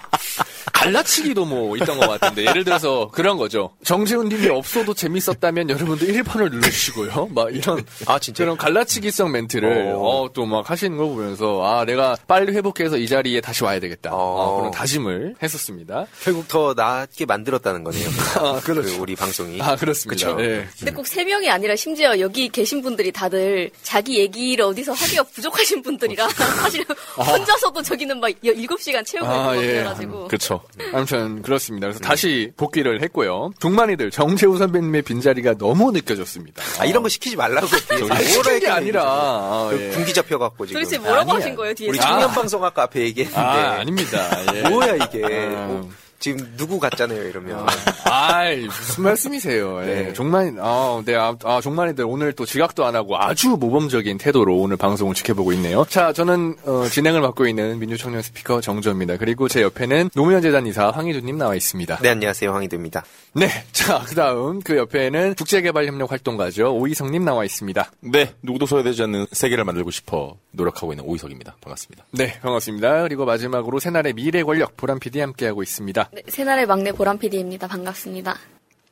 [0.72, 3.70] 갈라치기도 뭐 있던 것 같은데 예를 들어서 그런 거죠.
[3.84, 7.28] 정재훈님이 없어도 재밌었다면 여러분도 1번을 눌러주시고요.
[7.34, 12.16] 막 이런 아 진짜 그런 갈라치기성 멘트를 어, 또 막 하시는 거 보면서 아 내가
[12.26, 14.10] 빨리 회복해서 이 자리에 다시 와야 되겠다.
[14.12, 16.06] 어, 그런 다짐을 했었습니다.
[16.22, 18.06] 결국 더 낫게 만들었다는 거네요.
[18.40, 18.88] 아 그렇죠.
[18.90, 20.36] 그 우리 방송이 아 그렇습니다.
[20.36, 20.66] 네.
[20.78, 25.82] 근데 꼭 세 명이 아니라 심지어 여기 계신 분들이 다들 자기 얘기를 어디서 하기가 부족하신
[25.82, 26.84] 분들이라 사실
[27.16, 27.22] 아.
[27.22, 29.72] 혼자서도 저기는 막 7시간 채우고 아, 있는 예.
[29.72, 30.53] 것 같아가지고 그렇죠.
[30.92, 31.86] 아무튼 그렇습니다.
[31.86, 33.50] 그래서 다시 복귀를 했고요.
[33.60, 36.62] 동만이들 정재우 선배님의 빈자리가 너무 느껴졌습니다.
[36.80, 37.66] 아 이런 거 시키지 말라고
[38.10, 39.88] 아, 시킨 게 아니라 아, 그 예.
[39.90, 41.36] 군기 잡혀갖고 지금 도대체 뭐라고 아니야.
[41.44, 41.90] 하신 거예요 뒤에서?
[41.90, 44.30] 우리 청년방송학과 앞에 얘기했는데 아, 아닙니다.
[44.54, 44.62] 예.
[44.68, 45.66] 뭐야 이게 아.
[45.66, 45.90] 뭐,
[46.24, 47.66] 지금 누구 같잖아요 이러면
[48.04, 49.82] 아이, 무슨 말씀이세요.
[49.82, 49.86] 예.
[49.86, 50.12] 네.
[50.12, 54.76] 종만, 아, 네, 아, 아, 종만이들 오늘 또 지각도 안 하고 아주 모범적인 태도로 오늘
[54.76, 55.84] 방송을 지켜보고 있네요.
[55.88, 59.16] 자, 저는, 어, 진행을 맡고 있는 민주청년 스피커 정조입니다.
[59.16, 61.98] 그리고 제 옆에는 노무현 재단 이사 황희두님 나와 있습니다.
[62.02, 63.04] 네 안녕하세요 황희두입니다
[63.34, 63.48] 네.
[63.72, 66.74] 자, 그 다음 그 옆에는 국제개발협력 활동가죠.
[66.76, 67.90] 오이성님 나와 있습니다.
[68.00, 73.02] 네 누구도 소외되지 않는 세계를 만들고 싶어 노력하고 있는 오이석입니다 반갑습니다 네, 반갑습니다.
[73.02, 76.10] 그리고 마지막으로 새날의 미래 권력 보람 PD 함께하고 있습니다.
[76.14, 77.66] 네, 새날의 막내 보람 PD입니다.
[77.66, 78.38] 반갑습니다.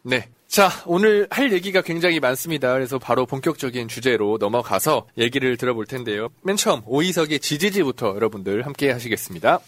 [0.03, 0.29] 네.
[0.49, 2.73] 자, 오늘 할 얘기가 굉장히 많습니다.
[2.73, 6.29] 그래서 바로 본격적인 주제로 넘어가서 얘기를 들어볼 텐데요.
[6.43, 9.61] 맨 처음 오이석의 지지지부터 여러분들 함께 하시겠습니다.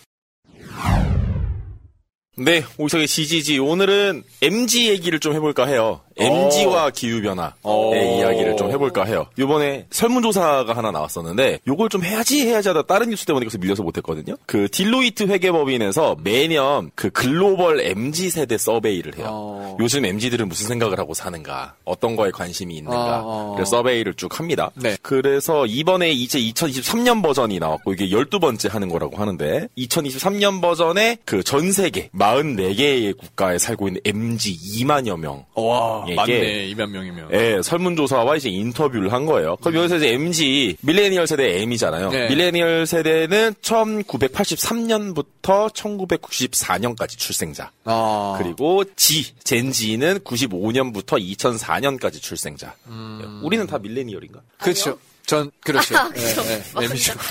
[2.37, 7.95] 네 오이석의 CGG 오늘은 MZ 얘기를 좀 해볼까 해요 MZ와 기후변화의 오.
[7.95, 9.27] 이야기를 좀 해볼까 해요.
[9.39, 14.37] 요번에 설문조사가 하나 나왔었는데 요걸 좀 해야지 해야지 하다 다른 뉴스 때문에 그래서 밀려서 못했거든요.
[14.47, 19.27] 그 딜로이트 회계법인에서 매년 그 글로벌 MZ 세대 survey를 해요.
[19.31, 19.77] 어.
[19.81, 21.75] 요즘 MZ들은 무슨 생각을 하고 사는가?
[21.85, 23.23] 어떤 거에 관심이 있는가?
[23.25, 23.53] 어.
[23.57, 24.71] 그래서 survey를 쭉 합니다.
[24.75, 24.97] 네.
[25.03, 31.73] 그래서 이번에 이제 2023년 버전이 나왔고 이게 12번째 하는 거라고 하는데 2023년 버전에 그 전
[31.73, 35.45] 세계 44개의 국가에 살고 있는 MZ 2만여 명.
[35.55, 36.67] 와, 이게- 맞네.
[36.75, 37.29] 2만 명이면.
[37.33, 39.57] 예, 설문조사와 이제 인터뷰를 한 거예요.
[39.57, 42.11] 그럼 여기서 이제 MG, 밀레니얼 세대 M이잖아요.
[42.11, 42.29] 네.
[42.29, 47.71] 밀레니얼 세대는 1983년부터 1994년까지 출생자.
[47.85, 48.37] 아.
[48.41, 52.75] 그리고 G, 젠지는 95년부터 2004년까지 출생자.
[52.89, 53.41] 음.
[53.45, 54.41] 우리는 다 밀레니얼인가?
[54.59, 54.99] 그렇죠.
[55.27, 55.97] 전, 그렇죠.
[55.97, 56.43] 아, 그렇죠.
[56.43, 56.89] 네, 네.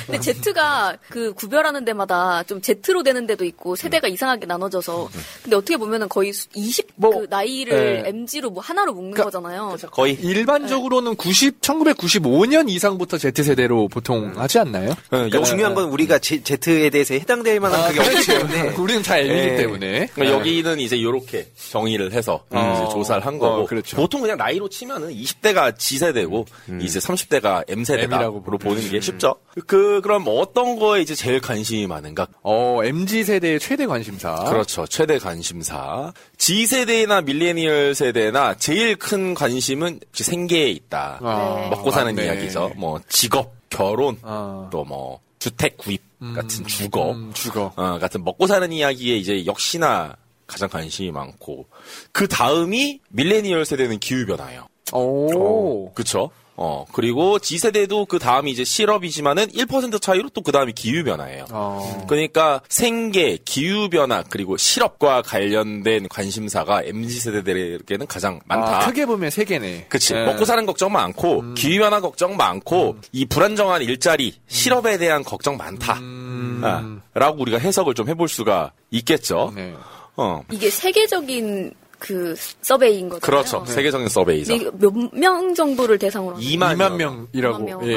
[0.07, 4.13] 근데 Z가 그 구별하는 데마다 좀 Z로 되는 데도 있고 세대가 음.
[4.13, 5.09] 이상하게 나눠져서
[5.43, 8.09] 근데 어떻게 보면은 거의 20그 나이를 네.
[8.09, 9.77] MG로 뭐 하나로 묶는 거잖아요.
[9.91, 14.95] 거의 일반적으로는 90, 1995년 이상부터 Z세대로 보통 하지 않나요?
[15.09, 18.47] 그러니까 중요한 건 우리가 제, Z에 대해서 해당될 만한 아, 그게 없기 그렇죠.
[18.47, 19.55] 때문에 우리는 다 M이기 예.
[19.55, 20.07] 때문에.
[20.13, 22.73] 그러니까 여기는 이제 이렇게 정의를 해서 어.
[22.75, 23.97] 이제 조사를 한 거고 어, 그렇죠.
[23.97, 26.45] 보통 그냥 나이로 치면은 20대가 G 세대고
[26.81, 29.35] 이제 30대가 M 세대다로 M이라고 보는 게 쉽죠.
[29.67, 32.27] 그 그럼 어떤 거에 이제 제일 관심이 많은가?
[32.41, 34.35] 어, MG 세대의 최대 관심사.
[34.45, 34.85] 그렇죠.
[34.87, 36.11] 최대 관심사.
[36.37, 41.19] G 세대나 밀레니얼 세대나 제일 큰 관심은 생계에 있다.
[41.21, 42.25] 아, 먹고 사는 맞네.
[42.27, 42.71] 이야기죠.
[42.75, 44.67] 뭐 직업, 결혼, 아.
[44.71, 46.01] 또뭐 주택 구입
[46.35, 47.73] 같은 주거, 음, 주거.
[47.75, 50.15] 어, 같은 먹고 사는 이야기에 이제 역시나
[50.47, 51.67] 가장 관심이 많고
[52.11, 54.67] 그 다음이 밀레니얼 세대는 기후 변화예요.
[54.93, 55.91] 오.
[55.93, 56.29] 그쵸?
[56.55, 61.45] 어, 그리고 G세대도 그 다음이 이제 실업이지만은 1% 차이로 또 그 다음이 기후변화예요.
[61.51, 62.05] 어.
[62.07, 68.81] 그러니까 생계, 기후변화, 그리고 실업과 관련된 관심사가 MZ세대들에게는 가장 많다.
[68.81, 69.85] 아, 크게 보면 세 개네.
[69.89, 70.13] 그치.
[70.13, 70.25] 네.
[70.25, 71.53] 먹고 사는 걱정 많고, 음.
[71.55, 75.97] 기후변화 걱정 많고, 이 불안정한 일자리, 실업에 대한 걱정 많다.
[75.99, 76.61] 음.
[76.63, 79.53] 아, 라고 우리가 해석을 좀 해볼 수가 있겠죠.
[79.55, 79.73] 네.
[80.17, 80.43] 어.
[80.51, 81.73] 이게 세계적인
[82.05, 83.19] 그 서베이인 거잖아요.
[83.21, 83.63] 그렇죠.
[83.65, 84.71] 세계적인 서베이죠.
[84.73, 87.63] 몇 명 정도를 대상으로 하는 2만, 2만 명이라고.
[87.63, 87.87] 명.
[87.87, 87.95] 예.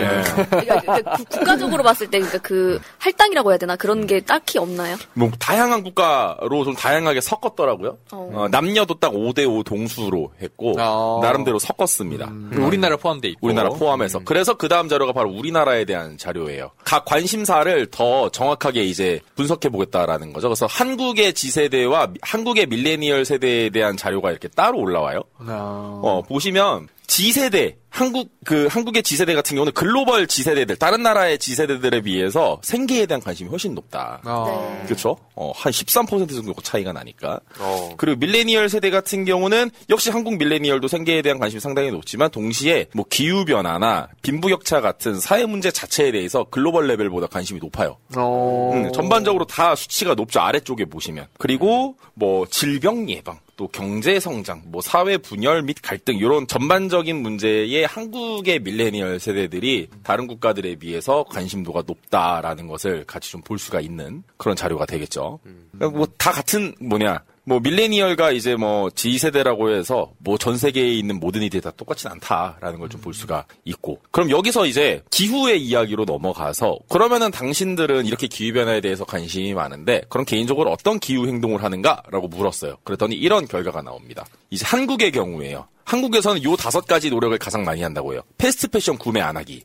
[0.49, 4.97] 그러니까 그 구- 국가적으로 봤을 때 그러니까 그 할당이라고 해야 되나 그런 게 딱히 없나요?
[5.15, 7.99] 뭐 다양한 국가로 좀 다양하게 섞었더라고요.
[8.13, 8.31] 어.
[8.33, 11.19] 어, 남녀도 딱 5대 5 동수로 했고 어.
[11.21, 12.33] 나름대로 섞었습니다.
[12.51, 13.45] 그리고 우리나라 포함돼 있고.
[13.47, 14.21] 우리나라 포함해서.
[14.21, 14.25] 음.
[14.25, 16.71] 그래서 그 다음 자료가 바로 우리나라에 대한 자료예요.
[16.85, 20.49] 각 관심사를 더 정확하게 이제 분석해 보겠다라는 거죠.
[20.49, 25.23] 그래서 한국의 G세대와 미- 한국의 밀레니얼 세대에 대한 자료가 이렇게 따로 올라와요.
[25.39, 26.01] 아.
[26.03, 32.61] 어, 보시면 G세대, 한국, 그, 한국의 G세대 같은 경우는 글로벌 G세대들, 다른 나라의 G세대들에 비해서
[32.63, 34.21] 생계에 대한 관심이 훨씬 높다.
[34.25, 34.83] 아.
[34.85, 35.17] 그렇죠?
[35.35, 37.41] 어, 한 13% 정도 차이가 나니까.
[37.59, 37.95] 어.
[37.97, 43.05] 그리고 밀레니얼 세대 같은 경우는 역시 한국 밀레니얼도 생계에 대한 관심이 상당히 높지만 동시에 뭐
[43.09, 47.97] 기후 변화나 빈부격차 같은 사회 문제 자체에 대해서 글로벌 레벨보다 관심이 높아요.
[48.17, 48.73] 어.
[48.75, 50.41] 음, 전반적으로 다 수치가 높죠.
[50.41, 51.29] 아래쪽에 보시면.
[51.39, 57.85] 그리고 뭐 질병 예방, 또 경제 성장, 뭐 사회 분열 및 갈등 이런 전반적인 문제에
[57.85, 64.57] 한국의 밀레니얼 세대들이 다른 국가들에 비해서 관심도가 높다라는 것을 같이 좀 볼 수가 있는 그런
[64.57, 65.39] 자료가 되겠죠.
[65.73, 67.23] 뭐다 같은 뭐냐.
[67.49, 72.81] 뭐 밀레니얼과 이제 뭐 G세대라고 해서 뭐 전 세계에 있는 모든 이들이 다 똑같진 않다라는
[72.81, 78.53] 걸 좀 볼 수가 있고 그럼 여기서 이제 기후의 이야기로 넘어가서 그러면은 당신들은 이렇게 기후
[78.53, 82.77] 변화에 대해서 관심이 많은데 그럼 개인적으로 어떤 기후 행동을 하는가라고 물었어요.
[82.83, 84.25] 그랬더니 이런 결과가 나옵니다.
[84.51, 85.69] 이제 한국의 경우에요.
[85.87, 88.21] 한국에서는 요 다섯 가지 노력을 가장 많이 한다고 해요.
[88.39, 89.63] 패스트 패션 구매 안 하기.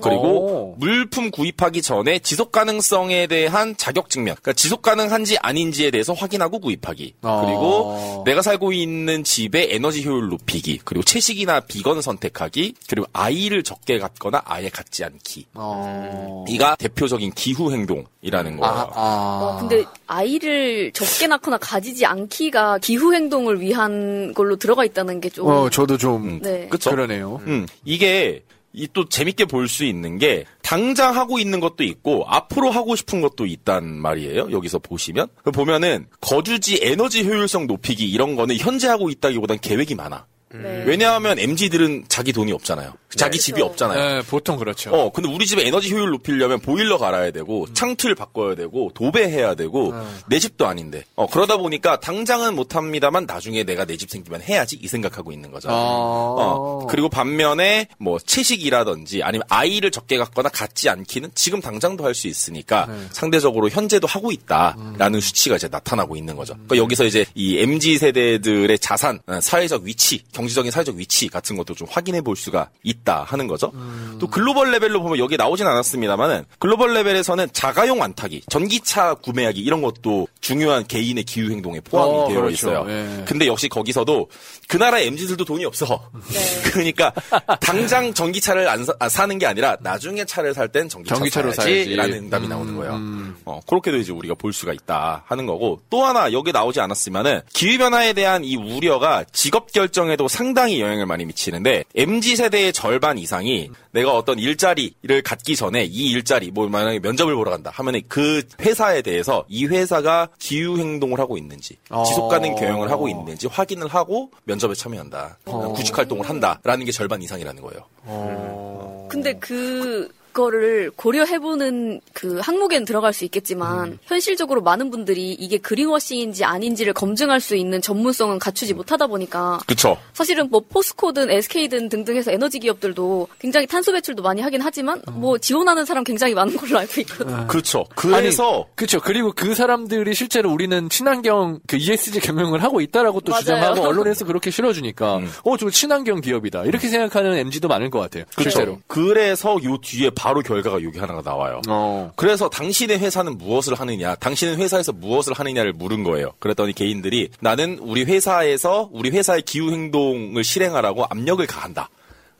[0.00, 4.34] 그리고 물품 구입하기 전에 지속 가능성에 대한 자격 증명.
[4.36, 7.14] 그러니까 지속 가능한지 아닌지에 대해서 확인하고 구입하기.
[7.22, 7.42] 어.
[7.44, 10.80] 그리고 내가 살고 있는 집의 에너지 효율 높이기.
[10.84, 12.74] 그리고 채식이나 비건 선택하기.
[12.88, 15.46] 그리고 아이를 적게 갖거나 아예 갖지 않기.
[15.52, 16.46] 어.
[16.48, 18.90] 이가 대표적인 기후 행동이라는 거예요.
[18.94, 25.57] 와, 근데 아이를 적게 낳거나 가지지 않기가 기후 행동을 위한 걸로 들어가 있다는 게 좀.
[25.58, 26.68] 어, 저도 좀 네.
[26.68, 26.90] 그쵸?
[26.90, 27.40] 그러네요.
[27.46, 32.94] 음, 이게 이또 재밌게 볼 수 있는 게 당장 하고 있는 것도 있고 앞으로 하고
[32.96, 34.50] 싶은 것도 있단 말이에요.
[34.52, 40.26] 여기서 보시면 보면은 거주지 에너지 효율성 높이기 이런 거는 현재 하고 있다기보단 계획이 많아.
[40.50, 40.84] 네.
[40.86, 42.92] 왜냐하면 MZ들은 자기 돈이 없잖아요.
[43.16, 44.16] 자기 집이 없잖아요.
[44.20, 44.90] 네, 보통 그렇죠.
[44.90, 49.94] 어, 근데 우리 집에 에너지 효율 높이려면 보일러 갈아야 되고, 창틀 바꿔야 되고, 도배해야 되고,
[50.28, 51.04] 내 집도 아닌데.
[51.14, 55.50] 어, 그러다 보니까 당장은 못 합니다만 나중에 내가 내 집 생기면 해야지 이 생각하고 있는
[55.50, 55.68] 거죠.
[55.70, 55.72] 아.
[55.72, 62.26] 어, 그리고 반면에 뭐 채식이라든지 아니면 아이를 적게 갖거나 갖지 않기는 지금 당장도 할 수
[62.26, 66.54] 있으니까 상대적으로 현재도 하고 있다라는 수치가 이제 나타나고 있는 거죠.
[66.54, 71.74] 그러니까 여기서 이제 이 MZ 세대들의 자산, 어, 사회적 위치, 경제적인 사회적 위치 같은 것도
[71.74, 73.72] 좀 확인해 볼 수가 있다 하는 거죠.
[74.18, 80.28] 또 글로벌 레벨로 보면 여기 나오진 않았습니다만은 글로벌 레벨에서는 자가용 안타기, 전기차 구매하기 이런 것도
[80.40, 82.54] 중요한 개인의 기후 행동에 포함이 어, 되어 그렇죠.
[82.54, 82.86] 있어요.
[82.88, 83.24] 예.
[83.26, 84.28] 근데 역시 거기서도
[84.68, 86.10] 그 나라 MZ들도 돈이 없어.
[86.72, 87.12] 그러니까
[87.60, 91.94] 당장 전기차를 안 사, 는 게 아니라 나중에 차를 살 땐 전기차 전기차로 사야지.
[91.96, 93.00] 라는 응답이 음, 나오는 거예요.
[93.44, 97.78] 어, 그렇게도 이제 우리가 볼 수가 있다 하는 거고 또 하나 여기 나오지 않았지만은 기후
[97.78, 104.14] 변화에 대한 이 우려가 직업 결정에도 상당히 영향을 많이 미치는데 MZ 세대의 절반 이상이 내가
[104.14, 109.44] 어떤 일자리를 갖기 전에 이 일자리 뭐 만약에 면접을 보러 간다 하면은 그 회사에 대해서
[109.46, 112.02] 이 회사가 기후 행동을 하고 있는지 어.
[112.04, 115.36] 지속 가능 경영을 하고 있는지 확인을 하고 면접에 참여한다.
[115.44, 115.72] 어.
[115.74, 119.06] 구직 활동을 한다라는 게 절반 이상이라는 거예요.
[119.10, 120.08] 근데 그
[120.38, 123.98] 거를 고려해보는 그 항목에는 들어갈 수 있겠지만 음.
[124.04, 129.98] 현실적으로 많은 분들이 이게 그린워싱인지 아닌지를 검증할 수 있는 전문성은 갖추지 못하다 보니까 그쵸.
[130.12, 135.38] 사실은 뭐 포스코든 SK든 등등 해서 에너지 기업들도 굉장히 탄소 배출도 많이 하긴 하지만 뭐
[135.38, 137.46] 지원하는 사람 굉장히 많은 걸로 알고 있거든요.
[137.48, 137.84] 그렇죠.
[137.96, 139.00] 그래서 그렇죠.
[139.00, 143.40] 그리고 그 사람들이 실제로 우리는 친환경 그 ESG 경영을 하고 있다라고 또 맞아요.
[143.40, 145.30] 주장하고 언론에서 그렇게 실어주니까 음.
[145.42, 148.24] 어, 저 친환경 기업이다 이렇게 생각하는 MZ도 많을 것 같아요.
[148.38, 148.78] 실제로.
[148.86, 151.62] 그래서 요 뒤에 바로 결과가 여기 하나가 나와요.
[151.68, 152.12] 어.
[152.16, 156.32] 그래서 당신의 회사는 무엇을 하느냐, 당신은 회사에서 무엇을 하느냐를 물은 거예요.
[156.38, 161.88] 그랬더니 개인들이 나는 우리 회사에서 우리 회사의 기후 행동을 실행하라고 압력을 가한다.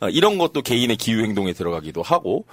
[0.01, 2.45] 어, 이런 것도 개인의 기후 행동에 들어가기도 하고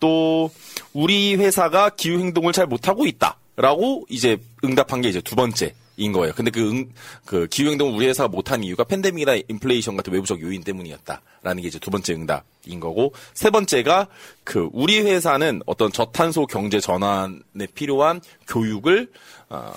[0.00, 0.50] 또
[0.92, 3.38] 우리 회사가 기후 행동을 잘 못하고 있다.
[3.56, 5.74] 라고 이제 응답한 게 이제 두 번째.
[5.98, 6.34] 인 거예요.
[6.34, 6.92] 근데 그, 응,
[7.24, 11.90] 그 기후행동을 우리 회사가 못한 이유가 팬데믹이나 인플레이션 같은 외부적 요인 때문이었다라는 게 이제 두
[11.90, 14.08] 번째 응답인 거고 세 번째가
[14.44, 19.10] 그 우리 회사는 어떤 저탄소 경제 전환에 필요한 교육을
[19.48, 19.72] 어,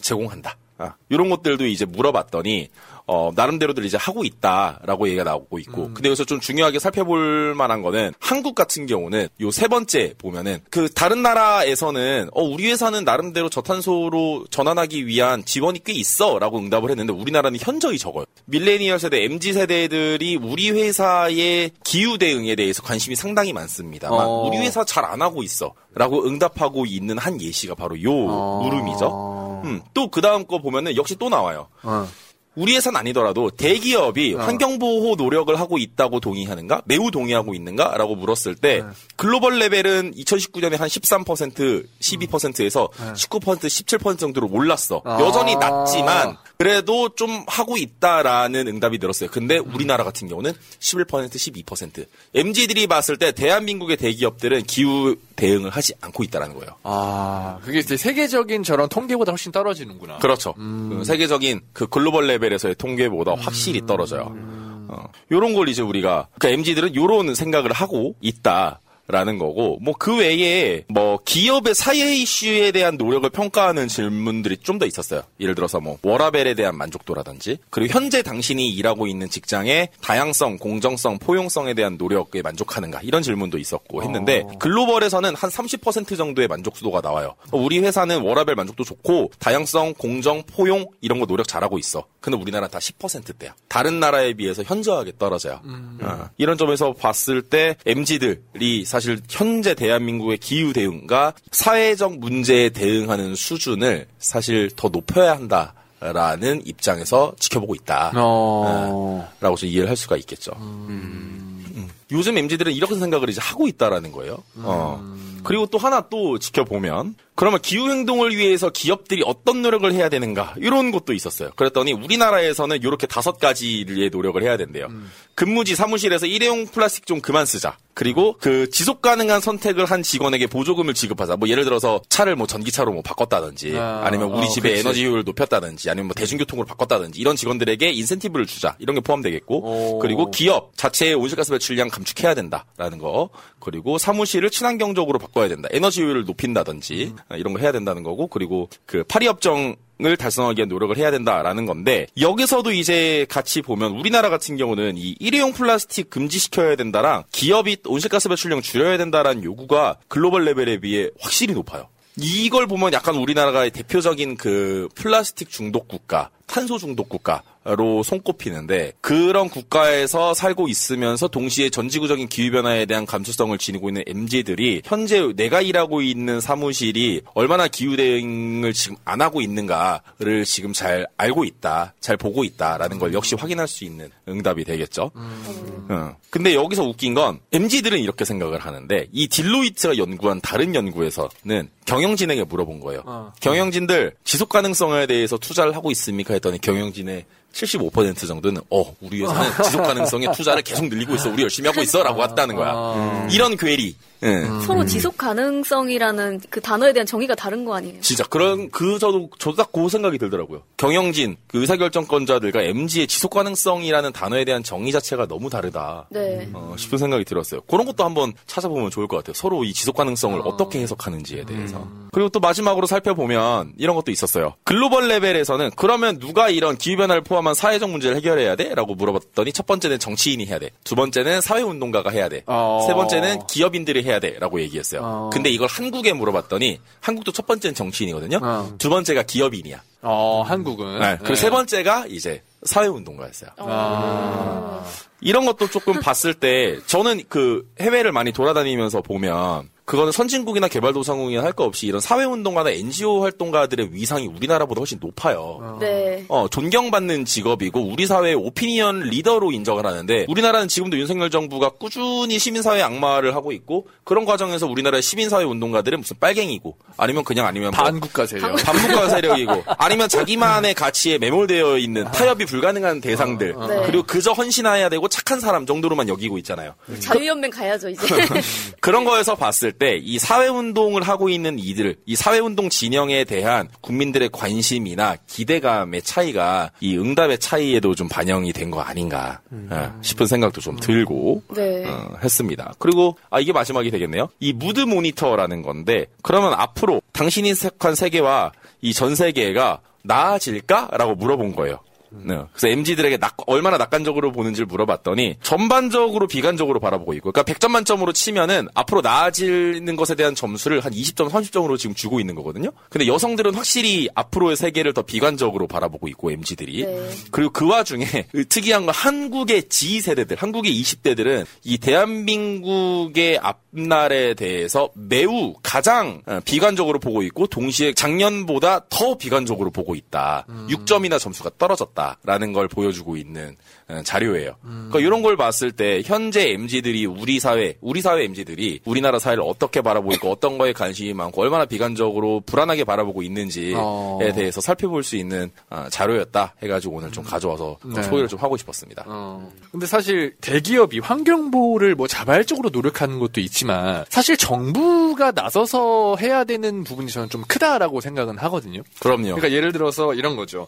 [0.00, 0.58] 제공한다.
[0.78, 2.68] 아, 이런 것들도 이제 물어봤더니
[3.08, 5.82] 어, 나름대로들 이제 하고 있다라고 얘기가 나오고 있고.
[5.86, 5.94] 음.
[5.94, 10.88] 근데 여기서 좀 중요하게 살펴볼 만한 거는 한국 같은 경우는 요 세 번째 보면은 그
[10.90, 17.12] 다른 나라에서는 어, 우리 회사는 나름대로 저탄소로 전환하기 위한 지원이 꽤 있어 라고 응답을 했는데
[17.12, 18.24] 우리나라는 현저히 적어요.
[18.46, 24.42] 밀레니얼 세대, MZ 세대들이 우리 회사의 기후 대응에 대해서 관심이 상당히 많습니다만 어.
[24.46, 28.62] 우리 회사 잘 안 하고 있어 라고 응답하고 있는 한 예시가 바로 요 어.
[28.64, 29.62] 물음이죠.
[29.64, 31.68] 음, 또그 다음 거 보면은 역시 또 나와요.
[31.84, 32.08] 어.
[32.56, 34.38] 우리 회사는 아니더라도 대기업이 어.
[34.40, 36.82] 환경보호 노력을 하고 있다고 동의하는가?
[36.86, 37.96] 매우 동의하고 있는가?
[37.96, 38.88] 라고 물었을 때 네.
[39.16, 43.12] 글로벌 레벨은 2019년에 한 13%, 12%에서 네.
[43.12, 45.02] 19%, 17% 정도로 올랐어.
[45.04, 45.20] 아.
[45.20, 49.30] 여전히 낮지만 그래도 좀 하고 있다라는 응답이 들었어요.
[49.30, 52.06] 근데 우리나라 같은 경우는 11%, 12%.
[52.34, 56.70] MZ들이 봤을 때 대한민국의 대기업들은 기후 대응을 하지 않고 있다라는 거예요.
[56.82, 60.18] 아, 그게 이제 세계적인 저런 통계보다 훨씬 떨어지는구나.
[60.18, 60.54] 그렇죠.
[60.58, 60.98] 음.
[60.98, 63.86] 그 세계적인 그 글로벌 레벨에서의 통계보다 확실히 음.
[63.86, 64.32] 떨어져요.
[64.34, 64.86] 음.
[64.88, 68.80] 어, 요런 걸 이제 우리가, 그러니까 MZ들은 요런 생각을 하고 있다.
[69.08, 74.84] 라는 거고 뭐 그 외에 뭐 기업의 사회 이슈에 대한 노력을 평가하는 질문들이 좀 더
[74.84, 75.22] 있었어요.
[75.40, 81.72] 예를 들어서 뭐 워라벨에 대한 만족도라든지 그리고 현재 당신이 일하고 있는 직장의 다양성, 공정성, 포용성에
[81.72, 84.58] 대한 노력에 만족하는가 이런 질문도 있었고 했는데 어.
[84.58, 87.36] 글로벌에서는 한 30% 정도의 만족도가 나와요.
[87.52, 92.04] 우리 회사는 워라벨 만족도 좋고 다양성, 공정, 포용 이런 거 노력 잘하고 있어.
[92.20, 93.54] 근데 우리나라는 다 10%대야.
[93.68, 95.60] 다른 나라에 비해서 현저하게 떨어져요.
[95.64, 95.98] 음.
[96.02, 96.28] 어.
[96.36, 104.70] 이런 점에서 봤을 때 MZ들이 사실 현재 대한민국의 기후 대응과 사회적 문제에 대응하는 수준을 사실
[104.74, 105.74] 더 높여야 한다.
[106.00, 108.12] 라는 입장에서 지켜보고 있다.
[108.14, 109.26] 어...
[109.30, 110.52] 네, 라고 좀 이해를 할 수가 있겠죠.
[110.58, 111.64] 음...
[111.74, 111.88] 음.
[112.12, 114.42] 요즘 MZ들은 이렇게 생각을 이제 하고 있다라는 거예요.
[114.56, 115.00] 어.
[115.02, 115.40] 음...
[115.46, 120.90] 그리고 또 하나 또 지켜보면 그러면 기후 행동을 위해서 기업들이 어떤 노력을 해야 되는가 이런
[120.90, 121.50] 것도 있었어요.
[121.54, 124.86] 그랬더니 우리나라에서는 이렇게 다섯 가지의 노력을 해야 된대요.
[124.86, 125.10] 음.
[125.34, 127.76] 근무지 사무실에서 일회용 플라스틱 좀 그만 쓰자.
[127.92, 131.36] 그리고 그 지속 가능한 선택을 한 직원에게 보조금을 지급하자.
[131.36, 134.80] 뭐 예를 들어서 차를 뭐 전기차로 뭐 바꿨다든지 아, 니면 우리 어, 집에 그렇지.
[134.80, 138.76] 에너지 효율을 높였다든지 아니면 뭐 대중교통으로 바꿨다든지 이런 직원들에게 인센티브를 주자.
[138.78, 139.98] 이런 게 포함되겠고 오.
[139.98, 143.30] 그리고 기업 자체의 온실가스 배출량 감축해야 된다라는 거.
[143.58, 145.68] 그리고 사무실을 친환경적으로 바꿔야 된다.
[145.72, 147.36] 에너지 효율을 높인다든지 음.
[147.36, 151.64] 이런 거 해야 된다는 거고 그리고 그 파리 협정 을 달성하기 위한 노력을 해야 된다라는
[151.64, 158.28] 건데 여기서도 이제 같이 보면 우리나라 같은 경우는 이 일회용 플라스틱 금지시켜야 된다랑 기업이 온실가스
[158.28, 161.88] 배출량 줄여야 된다라는 요구가 global level에 비해 확실히 높아요.
[162.18, 167.42] 이걸 보면 약간 우리나라가 대표적인 그 플라스틱 중독 국가, 탄소 중독 국가
[167.74, 174.82] 로 손꼽히는데 그런 국가에서 살고 있으면서 동시에 전지구적인 기후 변화에 대한 감수성을 지니고 있는 MZ들이
[174.84, 181.44] 현재 내가 일하고 있는 사무실이 얼마나 기후 대응을 지금 안 하고 있는가를 지금 잘 알고
[181.44, 185.10] 있다, 잘 보고 있다라는 걸 역시 확인할 수 있는 응답이 되겠죠.
[185.16, 185.86] 음.
[185.88, 186.16] 어.
[186.30, 192.80] 근데 여기서 웃긴 건 MZ들은 이렇게 생각을 하는데 이 딜로이트가 연구한 다른 연구에서는 경영진에게 물어본
[192.80, 193.02] 거예요.
[193.06, 193.32] 어.
[193.40, 196.34] 경영진들 지속 가능성에 대해서 투자를 하고 있습니까?
[196.36, 201.30] 했더니 경영진의 75% 정도는 어 우리 회사는 지속 가능성에 투자를 계속 늘리고 있어.
[201.30, 202.72] 우리 열심히 하고 있어라고 했다는 거야.
[202.94, 203.28] 음.
[203.30, 204.44] 이런 괴리 네.
[204.66, 208.00] 서로 지속 가능성이라는 그 단어에 대한 정의가 다른 거 아니에요?
[208.00, 210.62] 진짜 그런 그 저도 저도 딱 그 생각이 들더라고요.
[210.78, 216.06] 경영진 그 의사결정권자들과 MG의 지속 가능성이라는 단어에 대한 정의 자체가 너무 다르다.
[216.10, 216.48] 네.
[216.54, 217.60] 어, 싶은 생각이 들었어요.
[217.68, 219.34] 그런 것도 한번 찾아보면 좋을 것 같아요.
[219.34, 220.56] 서로 이 지속 가능성을 어.
[220.56, 221.76] 떻게 해석하는지에 대해서.
[221.76, 222.08] 음.
[222.10, 224.54] 그리고 또 마지막으로 살펴보면 이런 것도 있었어요.
[224.64, 229.98] 글로벌 레벨에서는 그러면 누가 이런 기후 변화를 포함한 사회적 문제를 해결해야 돼?라고 물어봤더니 첫 번째는
[229.98, 230.70] 정치인이 해야 돼.
[230.84, 232.42] 두 번째는 사회 운동가가 해야 돼.
[232.46, 232.82] 어.
[232.86, 235.00] 세 번째는 기업인들이 해야 돼라고 얘기했어요.
[235.04, 235.30] 어.
[235.32, 238.40] 근데 이걸 한국에 물어봤더니 한국도 첫 번째는 정치인이거든요.
[238.42, 238.74] 어.
[238.78, 239.82] 두 번째가 기업인이야.
[240.02, 241.00] 어, 한국은.
[241.00, 241.16] 네.
[241.18, 241.40] 그리고 네.
[241.40, 243.50] 세 번째가 이제 사회운동가였어요.
[243.58, 244.84] 아.
[245.20, 251.52] 이런 것도 조금 봤을 때 저는 그 해외를 많이 돌아다니면서 보면 그거는 선진국이나 개발도상국이나 할
[251.56, 255.58] 거 없이 이런 사회운동가나 NGO 활동가들의 위상이 우리나라보다 훨씬 높아요.
[255.62, 255.78] 어.
[255.80, 256.24] 네.
[256.28, 262.82] 어, 존경받는 직업이고 우리 사회의 오피니언 리더로 인정을 하는데 우리나라는 지금도 윤석열 정부가 꾸준히 시민사회
[262.82, 268.26] 악마를 하고 있고 그런 과정에서 우리나라의 시민사회 운동가들은 무슨 빨갱이고 아니면 그냥 아니면 뭐 반국가
[268.26, 268.56] 세력.
[268.56, 273.66] 반국가 세력이고 아니면 자기만의 가치에 매몰되어 있는 타협이 불가능한 대상들 어.
[273.68, 273.82] 네.
[273.86, 276.74] 그리고 그저 헌신해야 되고 착한 사람 정도로만 여기고 있잖아요.
[277.00, 278.06] 자유연맹 가야죠 이제.
[278.80, 285.16] 그런 거에서 봤을 때 이 사회운동을 하고 있는 이들, 이 사회운동 진영에 대한 국민들의 관심이나
[285.26, 289.70] 기대감의 차이가 이 응답의 차이에도 좀 반영이 된 거 아닌가 음.
[290.02, 291.84] 싶은 생각도 좀 들고 네.
[291.86, 292.74] 어, 했습니다.
[292.78, 294.28] 그리고 아 이게 마지막이 되겠네요.
[294.40, 301.78] 이 무드 모니터라는 건데 그러면 앞으로 당신이 색한 세계와 이 전 세계가 나아질까라고 물어본 거예요.
[302.22, 302.38] 네.
[302.52, 308.68] 그래서 MZ들에게 낙, 얼마나 낙관적으로 보는지를 물어봤더니 전반적으로 비관적으로 바라보고 있고, 그러니까 100점 만점으로 치면은
[308.74, 312.70] 앞으로 나아지는 것에 대한 점수를 한 20점, 30점으로 지금 주고 있는 거거든요.
[312.90, 317.10] 근데 여성들은 확실히 앞으로의 세계를 더 비관적으로 바라보고 있고 MZ들이 네.
[317.30, 324.90] 그리고 그 와중에 그 특이한 건 한국의 Z 세대들, 한국의 20대들은 이 대한민국의 앞날에 대해서
[324.94, 330.46] 매우 가장 어, 비관적으로 보고 있고 동시에 작년보다 더 비관적으로 보고 있다.
[330.48, 330.66] 음.
[330.70, 332.05] 6점이나 점수가 떨어졌다.
[332.22, 333.56] 있다라는 걸 보여주고 있는
[333.88, 334.56] 어, 자료예요.
[334.64, 334.88] 음.
[334.90, 339.80] 그러니까 이런 걸 봤을 때 현재 MZ들이 우리 사회, 우리 사회 MZ들이 우리나라 사회를 어떻게
[339.80, 344.18] 바라보고 있고 어떤 거에 관심이 많고 얼마나 비관적으로 불안하게 바라보고 있는지에 어.
[344.34, 347.28] 대해서 살펴볼 수 있는 어, 자료였다 해가지고 오늘 좀 음.
[347.28, 348.02] 가져와서 네.
[348.02, 349.04] 소개를 좀 하고 싶었습니다.
[349.06, 349.48] 어.
[349.70, 356.82] 근데 사실 대기업이 환경 보호를 뭐 자발적으로 노력하는 것도 있지만 사실 정부가 나서서 해야 되는
[356.82, 358.82] 부분이 저는 좀 크다라고 생각은 하거든요.
[358.98, 359.22] 그럼요.
[359.22, 360.66] 그러니까 예를 들어서 이런 거죠.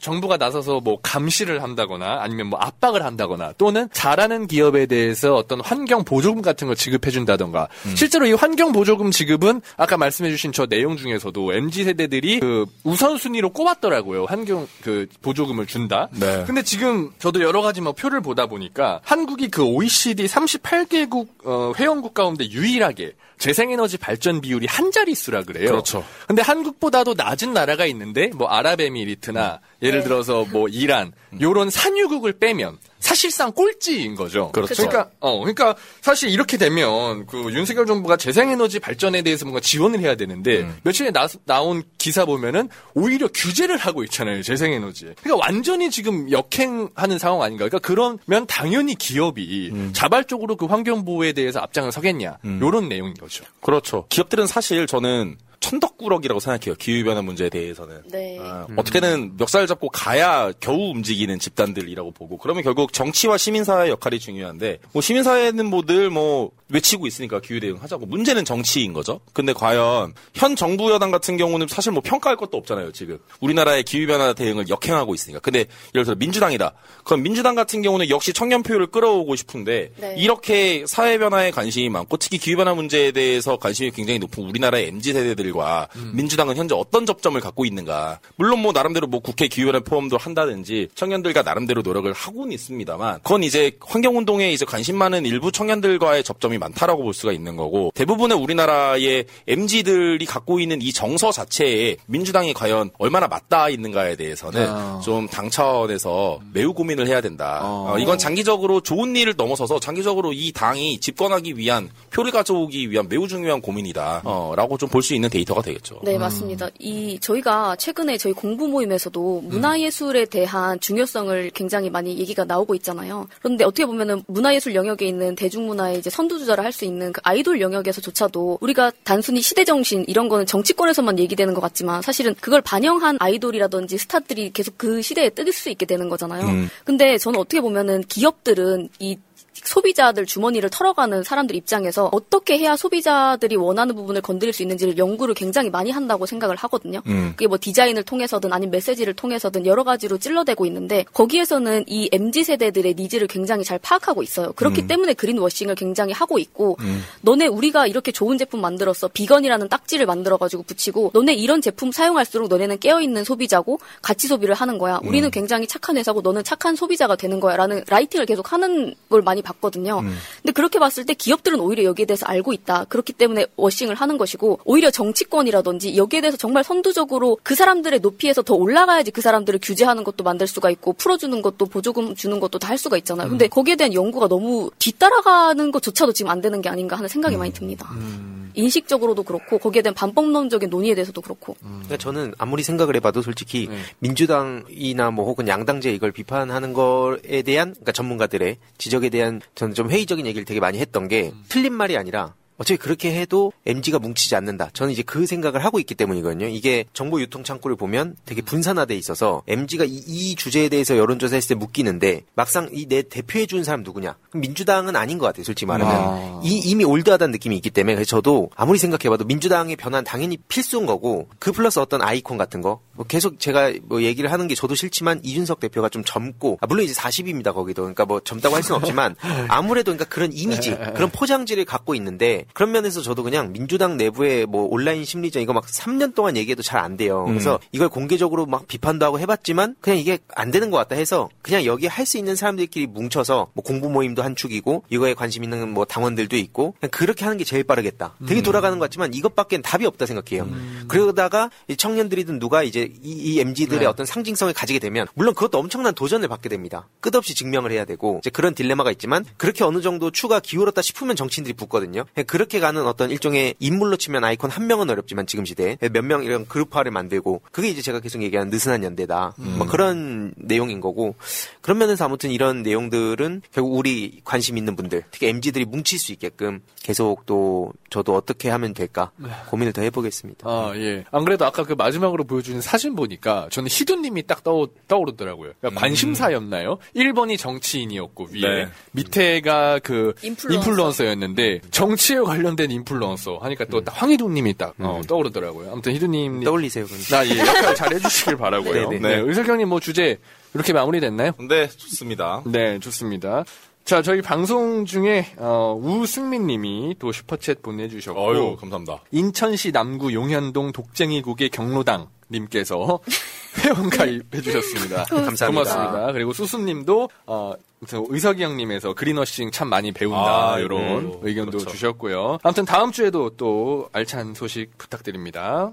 [0.00, 6.04] 정부가 나서서 뭐 감시를 한다거나 아니면 뭐 압박을 한다거나 또는 잘하는 기업에 대해서 어떤 환경
[6.04, 7.96] 보조금 같은 걸 지급해 준다던가 음.
[7.96, 13.50] 실제로 이 환경 보조금 지급은 아까 말씀해 주신 저 내용 중에서도 MZ 세대들이 그 우선순위로
[13.50, 14.26] 꼽았더라고요.
[14.26, 16.08] 환경 그 보조금을 준다.
[16.12, 16.44] 네.
[16.46, 22.14] 근데 지금 저도 여러 가지 뭐 표를 보다 보니까 한국이 그 OECD 38개국 어, 회원국
[22.14, 25.70] 가운데 유일하게 재생에너지 발전 비율이 한 자릿수라 그래요.
[25.70, 26.04] 그렇죠.
[26.26, 30.04] 근데 한국보다도 낮은 나라가 있는데 뭐 아랍에미리트나 예를 네.
[30.04, 34.50] 들어서 뭐 이란 요런 산유국을 빼면 사실상 꼴찌인 거죠.
[34.52, 34.74] 그렇죠.
[34.74, 40.14] 그러니까 어 그러니까 사실 이렇게 되면 그 윤석열 정부가 재생에너지 발전에 대해서 뭔가 지원을 해야
[40.16, 40.76] 되는데 음.
[40.82, 44.42] 며칠에 나, 나온 기사 보면은 오히려 규제를 하고 있잖아요.
[44.42, 45.14] 재생에너지에.
[45.22, 47.68] 그러니까 완전히 지금 역행하는 상황 아닌가.
[47.68, 49.90] 그러니까 그러면 당연히 기업이 음.
[49.92, 52.38] 자발적으로 그 환경 보호에 대해서 앞장을 서겠냐.
[52.44, 52.58] 음.
[52.60, 53.44] 요런 내용인 거죠.
[53.60, 54.06] 그렇죠.
[54.08, 56.76] 기업들은 사실 저는 천덕꾸러기라고 생각해요.
[56.76, 58.02] 기후변화 문제에 대해서는.
[58.10, 58.38] 네.
[58.40, 58.78] 아, 음.
[58.78, 65.02] 어떻게든 멱살 잡고 가야 겨우 움직이는 집단들이라고 보고 그러면 결국 정치와 시민사회의 역할이 중요한데 뭐
[65.02, 69.20] 시민사회는 뭐 늘뭐 뭐 외치고 있으니까 기후 대응 하자고 문제는 정치인 거죠.
[69.32, 72.92] 근데 과연 현 정부 여당 같은 경우는 사실 뭐 평가할 것도 없잖아요.
[72.92, 75.40] 지금 우리나라의 기후변화 대응을 역행하고 있으니까.
[75.40, 76.74] 근데 예를 들어 민주당이다.
[77.04, 80.14] 그럼 민주당 같은 경우는 역시 청년 표를 끌어오고 싶은데 네.
[80.18, 85.48] 이렇게 사회 변화에 관심이 많고 특히 기후변화 문제에 대해서 관심이 굉장히 높은 우리나라의 mz 세대들
[85.48, 86.12] 세 력들과 음.
[86.14, 88.20] 민주당은 현재 어떤 접점을 갖고 있는가.
[88.36, 93.72] 물론 뭐 나름대로 뭐 국회 기후변화 포럼도 한다든지 청년들과 나름대로 노력을 하고는 있습니다만 그건 이제
[93.80, 100.24] 환경운동에 이제 관심 많은 일부 청년들과의 접점이 많다라고 볼 수가 있는 거고 대부분의 우리나라의 MZ들이
[100.24, 105.00] 갖고 있는 이 정서 자체에 민주당이 과연 얼마나 맞닿아 있는가에 대해서는 아.
[105.04, 107.60] 좀당 차원에서 매우 고민을 해야 된다.
[107.62, 107.92] 어.
[107.92, 113.26] 어, 이건 장기적으로 좋은 일을 넘어서서 장기적으로 이 당이 집권하기 위한 표를 가져오기 위한 매우
[113.26, 114.22] 중요한 고민이다.
[114.24, 116.00] 어, 라고 좀볼 수 있는 데이터가 되겠죠.
[116.02, 116.20] 네, 음.
[116.20, 116.68] 맞습니다.
[116.78, 123.26] 이 저희가 최근에 저희 공부 모임에서도 문화예술에 대한 중요성을 굉장히 많이 얘기가 나오고 있잖아요.
[123.40, 128.58] 그런데 어떻게 보면은 문화예술 영역에 있는 대중문화의 이제 선두주자를 할 수 있는 그 아이돌 영역에서조차도
[128.60, 134.52] 우리가 단순히 시대 정신 이런 거는 정치권에서만 얘기되는 것 같지만 사실은 그걸 반영한 아이돌이라든지 스타들이
[134.52, 136.46] 계속 그 시대에 뜨길 수 있게 되는 거잖아요.
[136.46, 136.68] 음.
[136.84, 139.18] 근데 저는 어떻게 보면은 기업들은 이
[139.64, 145.70] 소비자들 주머니를 털어가는 사람들 입장에서 어떻게 해야 소비자들이 원하는 부분을 건드릴 수 있는지를 연구를 굉장히
[145.70, 147.00] 많이 한다고 생각을 하거든요.
[147.06, 147.30] 음.
[147.30, 152.94] 그게 뭐 디자인을 통해서든 아니면 메시지를 통해서든 여러 가지로 찔러대고 있는데 거기에서는 이 MZ 세대들의
[152.94, 154.52] needs를 굉장히 잘 파악하고 있어요.
[154.52, 154.86] 그렇기 음.
[154.86, 157.02] 때문에 greenwashing을 굉장히 하고 있고 음.
[157.20, 162.78] 너네 우리가 이렇게 좋은 제품 만들었어 vegan이라는 딱지를 만들어가지고 붙이고 너네 이런 제품 사용할수록 너네는
[162.78, 165.00] 깨어있는 소비자고 가치 소비를 하는 거야.
[165.04, 165.30] 우리는 음.
[165.30, 169.98] 굉장히 착한 회사고 너는 착한 소비자가 되는 거야라는 lighting을 계속 하는 걸 많이 봤거든요.
[169.98, 170.16] 음.
[170.42, 172.84] 근데 그렇게 봤을 때 기업들은 오히려 여기에 대해서 알고 있다.
[172.84, 178.54] 그렇기 때문에 워싱을 하는 것이고 오히려 정치권이라든지 여기에 대해서 정말 선두적으로 그 사람들의 높이에서 더
[178.54, 182.76] 올라가야지 그 사람들을 규제하는 것도 만들 수가 있고 풀어주는 것도 보조금 주는 것도 다 할
[182.76, 183.30] 수가 있잖아요.
[183.30, 183.48] 근데 음.
[183.48, 187.38] 거기에 대한 연구가 너무 뒤따라가는 것조차도 지금 안 되는 게 아닌가 하는 생각이 음.
[187.38, 187.88] 많이 듭니다.
[187.92, 188.50] 음.
[188.54, 191.56] 인식적으로도 그렇고 거기에 대한 반법론적인 논의에 대해서도 그렇고.
[191.60, 193.78] 그러니까 저는 아무리 생각을 해봐도 솔직히 네.
[194.00, 200.26] 민주당이나 뭐 혹은 양당제 이걸 비판하는 거에 대한 그러니까 전문가들의 지적에 대한 저는 좀 회의적인
[200.26, 201.44] 얘기를 되게 많이 했던 게 음.
[201.48, 204.70] 틀린 말이 아니라 어차피 그렇게 해도 MG가 뭉치지 않는다.
[204.72, 206.48] 저는 이제 그 생각을 하고 있기 때문이거든요.
[206.48, 211.54] 이게 정보 유통 창구를 보면 되게 분산화돼 있어서 MG가 이, 이 주제에 대해서 여론조사했을 때
[211.54, 214.16] 묶이는데 막상 이 내 대표해 준 사람 누구냐?
[214.34, 215.44] 민주당은 아닌 것 같아요.
[215.44, 216.40] 솔직히 말하면 아.
[216.42, 221.28] 이, 이미 올드하다는 느낌이 있기 때문에 그래서 저도 아무리 생각해봐도 민주당의 변화는 당연히 필수인 거고
[221.38, 225.20] 그 플러스 어떤 아이콘 같은 거 뭐 계속 제가 뭐 얘기를 하는 게 저도 싫지만
[225.22, 229.14] 이준석 대표가 좀 젊고 아, 물론 이제 40입니다 거기도 그러니까 뭐 젊다고 할 수는 없지만
[229.48, 234.66] 아무래도 그러니까 그런 이미지 그런 포장지를 갖고 있는데 그런 면에서 저도 그냥 민주당 내부의 뭐
[234.68, 237.24] 온라인 심리전 이거 막 3년 동안 얘기해도 잘 안 돼요.
[237.26, 237.32] 음.
[237.34, 241.64] 그래서 이걸 공개적으로 막 비판도 하고 해봤지만 그냥 이게 안 되는 것 같다 해서 그냥
[241.64, 245.84] 여기 할 수 있는 사람들끼리 뭉쳐서 뭐 공부 모임도 한 축이고 이거에 관심 있는 뭐
[245.84, 248.14] 당원들도 있고 그냥 그렇게 하는 게 제일 빠르겠다.
[248.26, 248.42] 되게 음.
[248.42, 250.44] 돌아가는 것 같지만 이것밖엔 답이 없다 생각해요.
[250.44, 250.84] 음.
[250.88, 253.86] 그러다가 청년들이든 누가 이제 이, 이 MZ들의 네.
[253.86, 256.88] 어떤 상징성을 가지게 되면 물론 그것도 엄청난 도전을 받게 됩니다.
[257.00, 261.54] 끝없이 증명을 해야 되고 이제 그런 딜레마가 있지만 그렇게 어느 정도 추가 기울었다 싶으면 정치인들이
[261.54, 262.04] 붙거든요.
[262.26, 266.46] 그렇게 가는 어떤 일종의 인물로 치면 아이콘 한 명은 어렵지만 지금 시대에 몇 명 이런
[266.48, 269.34] 그룹화를 만들고 그게 이제 제가 계속 얘기하는 느슨한 연대다.
[269.38, 269.54] 음.
[269.58, 271.14] 뭐 그런 내용인 거고
[271.60, 276.60] 그런 면에서 아무튼 이런 내용들은 결국 우리 관심 있는 분들 특히 MZ들이 뭉칠 수 있게끔
[276.82, 279.28] 계속 또 저도 어떻게 하면 될까 네.
[279.50, 280.48] 고민을 더 해보겠습니다.
[280.48, 281.04] 아 예.
[281.10, 285.52] 안 그래도 아까 그 마지막으로 보여주는 사진 보니까 저는 희두님이 딱 떠, 떠오르더라고요.
[285.60, 285.80] 그러니까 음.
[285.80, 286.78] 관심사였나요?
[286.96, 288.68] 1번이 정치인이었고 위에 네.
[288.92, 291.06] 밑에가 그 인플루언서.
[291.06, 293.84] 였는데 정치에 관련된 인플루언서 하니까 또 음.
[293.86, 295.02] 황희두님이 딱 어, 음.
[295.02, 295.72] 떠오르더라고요.
[295.72, 296.86] 아무튼 희두님 떠올리세요.
[296.86, 296.98] 그럼.
[297.10, 298.90] 나예 역할 잘 해주시길 바라고요.
[298.90, 300.18] 네, 의석형님 뭐 주제
[300.54, 301.32] 이렇게 마무리됐나요?
[301.48, 302.42] 네, 좋습니다.
[302.46, 303.44] 네, 좋습니다.
[303.88, 309.02] 자, 저희 방송 중에 어, 우승민 님이 또 슈퍼챗 보내주셨고 어유 감사합니다.
[309.12, 312.98] 인천시 남구 용현동 독쟁이국의 경로당 님께서
[313.64, 315.04] 회원 가입해 주셨습니다.
[315.04, 315.46] 감사합니다.
[315.46, 316.12] 고맙습니다.
[316.12, 317.54] 그리고 수수 님도 어,
[317.90, 321.18] 의석이 형님에서 그린워싱 참 많이 배운다 아, 이런 네.
[321.22, 321.70] 의견도 그렇죠.
[321.70, 322.40] 주셨고요.
[322.42, 325.72] 아무튼 다음 주에도 또 알찬 소식 부탁드립니다.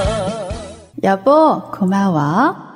[1.03, 2.69] 여보, 고마워.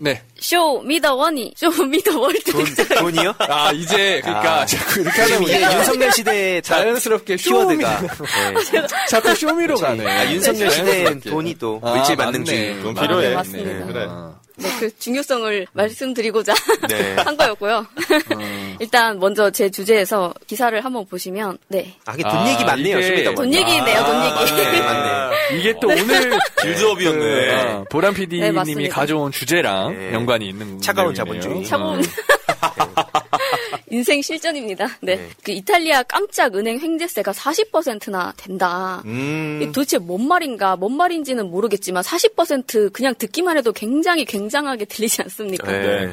[0.00, 0.22] 네.
[0.38, 2.64] 쇼 미더 원이 쇼 미더 월드 돈,
[2.98, 3.34] 돈이요?
[3.38, 8.08] 아 이제 그러니까 아, 자꾸 이렇게 하다 보니 윤석열 시대 자연스럽게 키워드가 네.
[9.08, 10.04] 자꾸 쇼미로 가네.
[10.06, 13.28] 아, 윤석열 시대엔 돈이 또 아, 일제 만능 주의 돈 필요해.
[13.28, 13.72] 네, 맞습니다.
[13.72, 14.08] 네, 그래.
[14.56, 16.54] 네, 그 중요성을 말씀드리고자
[16.88, 17.16] 네.
[17.16, 17.78] 한 거였고요.
[17.78, 17.86] 어.
[18.80, 21.96] 일단 먼저 제 주제에서 기사를 한번 보시면 네.
[22.06, 22.98] 아, 이게 돈 아, 얘기 맞네요.
[22.98, 23.34] 이게...
[23.34, 24.04] 돈 얘기네요.
[24.04, 24.52] 돈 얘기.
[24.52, 25.36] 맞네, 맞네.
[25.58, 27.18] 이게 또 오늘 빌드업이었네.
[27.18, 30.12] 그, 어, 보람 PD님이 네, 가져온 주제랑 네.
[30.14, 31.64] 연관이 있는 차가운 자본주의.
[31.64, 32.02] 차가운
[33.90, 34.86] 인생 실전입니다.
[35.00, 35.16] 네.
[35.16, 35.28] 네.
[35.42, 39.02] 그 이탈리아 깜짝 은행 횡재세가 40%나 된다.
[39.04, 39.70] 음.
[39.74, 45.70] 도대체 뭔 말인가, 뭔 말인지는 모르겠지만 40% 그냥 듣기만 해도 굉장히 굉장하게 들리지 않습니까?
[45.70, 46.10] 네.